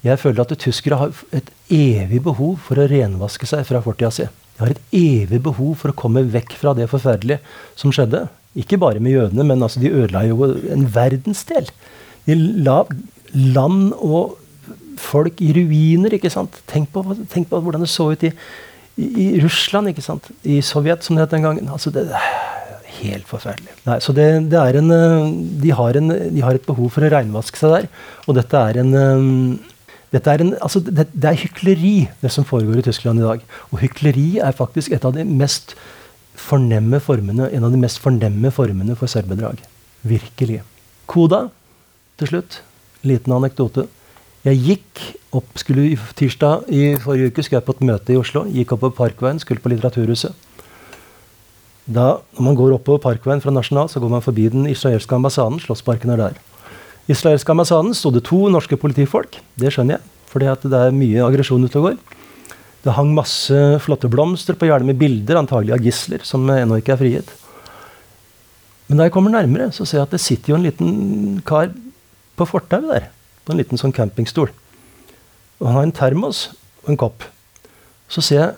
Jeg 0.05 0.22
føler 0.22 0.41
at 0.41 0.55
tyskere 0.63 0.97
har 0.97 1.13
et 1.38 1.51
evig 1.70 2.24
behov 2.26 2.57
for 2.65 2.82
å 2.82 2.88
renvaske 2.89 3.49
seg 3.49 3.67
fra 3.70 3.84
fortida 3.86 4.09
si. 4.15 4.26
De 4.57 4.65
har 4.65 4.74
et 4.74 4.82
evig 4.95 5.41
behov 5.45 5.76
for 5.80 5.93
å 5.93 5.97
komme 5.97 6.26
vekk 6.34 6.57
fra 6.57 6.74
det 6.78 6.89
forferdelige 6.91 7.39
som 7.80 7.93
skjedde. 7.95 8.26
Ikke 8.59 8.80
bare 8.82 9.01
med 9.03 9.13
jødene, 9.13 9.45
men 9.45 9.61
altså 9.63 9.82
de 9.84 9.93
ødela 9.93 10.26
jo 10.26 10.49
en 10.74 10.88
verdensdel. 10.95 11.70
De 12.26 12.38
la 12.65 12.82
land 13.34 13.93
og 13.93 14.39
folk 14.99 15.41
i 15.45 15.53
ruiner. 15.55 16.17
ikke 16.17 16.34
sant? 16.34 16.61
Tenk 16.67 16.89
på, 16.93 17.05
tenk 17.32 17.49
på 17.51 17.61
hvordan 17.61 17.86
det 17.86 17.91
så 17.93 18.09
ut 18.11 18.26
i, 18.26 18.34
i, 18.97 19.07
i, 19.07 19.28
Russland, 19.43 19.93
ikke 19.93 20.03
sant? 20.05 20.32
I 20.43 20.59
Sovjet, 20.65 21.05
som 21.05 21.15
det 21.15 21.28
het 21.28 21.38
den 21.38 21.45
gangen. 21.45 21.70
Altså, 21.70 21.93
det 21.93 22.09
helt 23.00 23.28
forferdelig. 23.30 23.74
Nei, 23.88 23.97
så 24.04 24.16
det, 24.16 24.28
det 24.52 24.60
er 24.62 24.80
en, 24.80 24.93
de, 25.64 25.74
har 25.76 26.00
en, 26.00 26.14
de 26.36 26.45
har 26.45 26.58
et 26.58 26.66
behov 26.68 26.91
for 26.95 27.06
å 27.06 27.12
regnvaske 27.12 27.60
seg 27.60 27.76
der. 27.76 27.89
Og 28.28 28.38
dette 28.39 28.64
er 28.70 28.82
en 28.84 28.95
dette 30.10 30.32
er 30.34 30.41
en, 30.41 30.56
altså 30.58 30.82
det, 30.82 31.06
det, 31.14 31.28
er 31.30 31.38
hykleri, 31.38 31.93
det 32.22 32.32
som 32.34 32.45
foregår 32.47 32.82
i 32.82 32.86
Tyskland 32.88 33.22
i 33.22 33.28
dag. 33.28 33.43
Og 33.70 33.84
hykleri 33.84 34.39
er 34.41 34.58
faktisk 34.58 34.95
et 34.95 35.06
av 35.06 35.14
de 35.14 35.26
mest 35.28 35.76
fornemme 36.39 37.02
formene, 37.04 37.50
en 37.54 37.68
av 37.68 37.74
de 37.74 37.82
mest 37.82 38.02
fornemme 38.02 38.50
formene 38.56 38.97
for 38.97 39.12
selvbedrag. 39.12 39.62
Virkelig. 40.10 40.64
Koda, 41.10 41.47
til 42.20 42.34
slutt. 42.34 42.62
Liten 43.06 43.36
anekdote. 43.36 43.86
Jeg 44.47 44.60
gikk 44.64 45.02
opp, 45.36 45.52
skulle 45.60 45.93
Tirsdag 46.18 46.70
i 46.74 46.95
forrige 47.04 47.30
uke 47.30 47.43
skulle 47.43 47.60
jeg 47.60 47.68
på 47.68 47.76
et 47.78 47.88
møte 47.91 48.16
i 48.16 48.20
Oslo. 48.20 48.45
Gikk 48.50 48.74
opp 48.76 48.86
på 48.88 48.93
Parkveien, 48.97 49.39
skulle 49.43 49.62
på 49.62 49.72
Litteraturhuset. 49.72 50.49
Da, 51.90 52.20
når 52.38 52.46
man 52.46 52.58
går 52.58 52.76
oppover 52.76 53.02
Parkveien 53.02 53.42
fra 53.42 53.54
Nasjonal, 53.54 53.90
så 53.90 54.02
går 54.02 54.12
man 54.14 54.22
forbi 54.22 54.46
den 54.54 54.70
israelske 54.70 55.16
ambassaden. 55.18 55.58
Slottsparken 55.64 56.14
er 56.14 56.22
der 56.22 56.38
israelske 57.10 57.52
ambassaden 57.52 57.96
sto 57.98 58.12
det 58.14 58.24
to 58.28 58.46
norske 58.54 58.78
politifolk. 58.80 59.40
Det 59.60 59.74
skjønner 59.74 59.98
jeg, 59.98 60.06
for 60.30 60.44
det 60.44 60.80
er 60.80 60.96
mye 60.96 61.26
aggresjon 61.26 61.66
ute 61.66 61.80
og 61.82 61.90
går. 61.90 62.00
Det 62.86 62.96
hang 62.96 63.12
masse 63.16 63.56
flotte 63.84 64.10
blomster 64.12 64.56
på 64.56 64.70
hjernen 64.70 64.92
med 64.92 65.00
bilder, 65.02 65.42
antagelig 65.42 65.76
av 65.76 65.84
gisler, 65.84 66.24
som 66.24 66.46
ennå 66.54 66.80
ikke 66.80 66.94
er 66.96 67.02
frigitt. 67.02 67.34
Men 68.88 69.02
da 69.02 69.08
jeg 69.08 69.14
kommer 69.14 69.34
nærmere, 69.34 69.72
så 69.76 69.86
ser 69.86 70.00
jeg 70.00 70.08
at 70.08 70.16
det 70.16 70.22
sitter 70.24 70.54
jo 70.54 70.60
en 70.60 70.66
liten 70.66 70.94
kar 71.46 71.74
på 72.40 72.48
fortauet 72.48 72.88
der, 72.94 73.10
på 73.44 73.54
en 73.54 73.60
liten 73.60 73.82
sånn 73.82 73.94
campingstol. 73.94 74.54
Og 75.60 75.68
han 75.68 75.76
har 75.76 75.90
en 75.90 75.98
termos 75.98 76.48
og 76.86 76.94
en 76.94 77.02
kopp. 77.02 77.26
Så 78.10 78.24
ser 78.26 78.40
jeg 78.40 78.56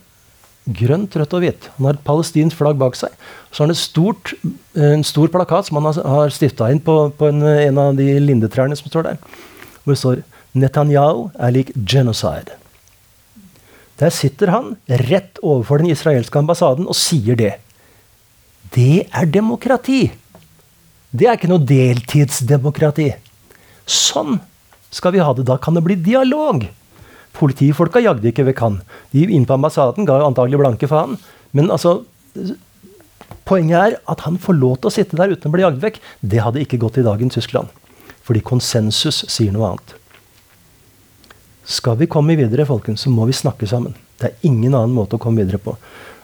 grønt, 0.76 1.16
rødt 1.18 1.36
og 1.38 1.44
hvitt. 1.44 1.68
Han 1.78 1.88
har 1.88 1.98
et 1.98 2.06
palestinsk 2.08 2.58
flagg 2.60 2.80
bak 2.82 2.98
seg. 3.00 3.14
Så 3.52 3.64
har 3.64 3.72
han 3.72 3.80
stort, 3.80 4.34
en 4.76 5.06
stor 5.08 5.32
plakat 5.34 5.68
som 5.68 5.80
han 5.80 5.90
har, 5.90 6.02
har 6.16 6.34
stifta 6.34 6.70
inn 6.74 6.82
på, 6.84 6.96
på 7.18 7.30
en, 7.32 7.44
en, 7.44 7.82
av 7.82 8.00
de 8.00 8.08
lindetrærne 8.24 8.78
som 8.80 8.92
står 8.92 9.10
der. 9.10 9.22
Hvor 9.84 9.96
det 9.96 10.02
står 10.02 10.24
'Netanyahu 10.52 11.30
er 11.40 11.52
lik 11.56 11.72
genocide'. 11.76 12.58
Der 14.02 14.10
sitter 14.10 14.50
han 14.50 14.76
rett 14.88 15.38
overfor 15.44 15.78
den 15.78 15.92
israelske 15.94 16.40
ambassaden 16.40 16.88
og 16.90 16.98
sier 16.98 17.38
det. 17.38 17.54
Det 18.74 19.08
er 19.14 19.26
demokrati! 19.26 20.12
Det 21.12 21.28
er 21.28 21.36
ikke 21.36 21.52
noe 21.52 21.66
deltidsdemokrati. 21.68 23.12
Sånn 23.86 24.40
skal 24.92 25.14
vi 25.16 25.24
ha 25.24 25.34
det. 25.36 25.46
Da 25.48 25.58
kan 25.60 25.76
det 25.76 25.84
bli 25.84 25.98
dialog. 26.00 26.64
Politifolka 27.38 28.02
jagde 28.04 28.28
ikke 28.32 28.46
vekk 28.50 28.66
han. 28.66 28.82
De 29.14 29.24
inne 29.28 29.48
på 29.48 29.56
ambassaden 29.56 30.08
ga 30.08 30.20
antagelig 30.26 30.60
blanke 30.62 30.90
faen. 30.92 31.18
Men 31.56 31.72
altså 31.72 32.02
Poenget 33.48 33.78
er 33.80 33.96
at 34.12 34.22
han 34.24 34.38
får 34.40 34.56
lov 34.56 34.76
til 34.80 34.88
å 34.88 34.94
sitte 34.94 35.18
der 35.20 35.34
uten 35.34 35.50
å 35.50 35.54
bli 35.54 35.64
jagd 35.64 35.82
vekk. 35.82 35.98
Det 36.22 36.44
hadde 36.44 36.62
ikke 36.64 36.80
gått 36.80 37.00
i 37.02 37.06
dagens 37.06 37.36
Tyskland. 37.36 37.72
Fordi 38.24 38.44
konsensus 38.46 39.24
sier 39.32 39.52
noe 39.56 39.72
annet. 39.72 39.96
Skal 41.68 41.98
vi 42.00 42.10
komme 42.12 42.38
videre, 42.40 42.68
folkens, 42.70 43.06
så 43.06 43.12
må 43.14 43.26
vi 43.30 43.36
snakke 43.36 43.68
sammen. 43.70 43.96
Det 44.20 44.30
er 44.30 44.48
ingen 44.48 44.76
annen 44.76 44.94
måte 44.96 45.18
å 45.18 45.22
komme 45.22 45.42
videre 45.42 45.60
på. 45.62 45.76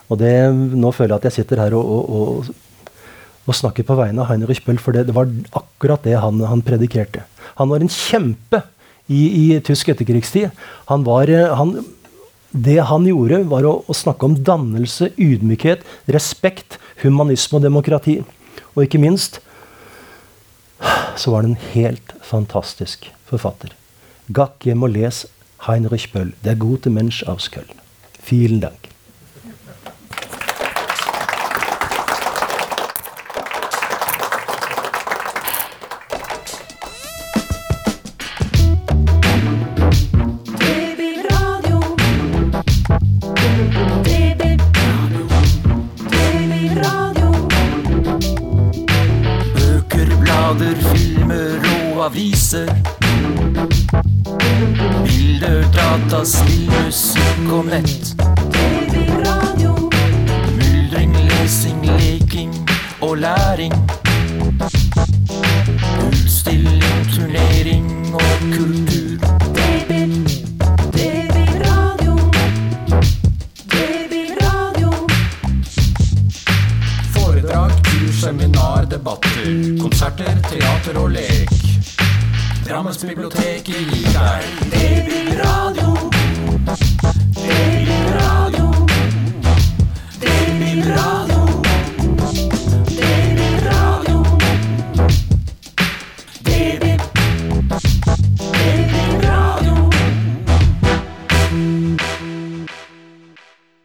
Og 0.08 0.22
det, 0.22 0.32
Nå 0.54 0.94
føler 0.96 1.16
jeg 1.16 1.20
at 1.20 1.28
jeg 1.30 1.38
sitter 1.42 1.64
her 1.66 1.76
og, 1.78 1.92
og, 1.98 2.16
og, 2.48 2.96
og 3.48 3.60
snakker 3.60 3.88
på 3.88 3.98
vegne 3.98 4.24
av 4.24 4.32
Heinrich 4.32 4.64
Bøll, 4.66 4.80
for 4.82 4.96
det, 4.96 5.08
det 5.10 5.16
var 5.18 5.32
akkurat 5.58 6.04
det 6.08 6.16
han, 6.22 6.40
han, 6.48 6.64
predikerte. 6.66 7.26
Han 7.60 7.72
var 7.74 7.84
en 7.84 7.92
kjempe 7.92 8.64
i, 9.08 9.22
i 9.54 9.60
tysk 9.64 9.90
etterkrigstid. 9.94 10.52
Han 10.92 11.06
var, 11.08 11.32
han, 11.60 11.78
det 12.52 12.80
han 12.90 13.08
gjorde, 13.08 13.44
var 13.52 13.68
å, 13.68 13.74
å, 13.88 13.96
snakke 13.96 14.28
om 14.28 14.38
dannelse, 14.48 15.12
ydmykhet, 15.16 15.86
respekt, 16.14 16.80
humanisme 17.04 17.60
og 17.60 17.68
demokrati. 17.68 18.20
Og 18.76 18.86
ikke 18.86 19.02
minst 19.02 19.42
så 21.18 21.34
var 21.34 21.44
han 21.44 21.56
en 21.56 21.72
helt 21.74 22.14
fantastisk 22.26 23.10
forfatter. 23.30 23.74
Gakk 24.28 24.68
hjem 24.68 24.86
og 24.86 24.94
les 24.94 25.26
Heinrich 25.66 26.12
Bøll, 26.14 26.36
Der 26.44 26.56
gute 26.56 26.90
Mensch 26.90 27.24
aus 27.28 27.50
Köln. 27.50 27.74
Vielen 28.30 28.62
Dank. 28.62 28.87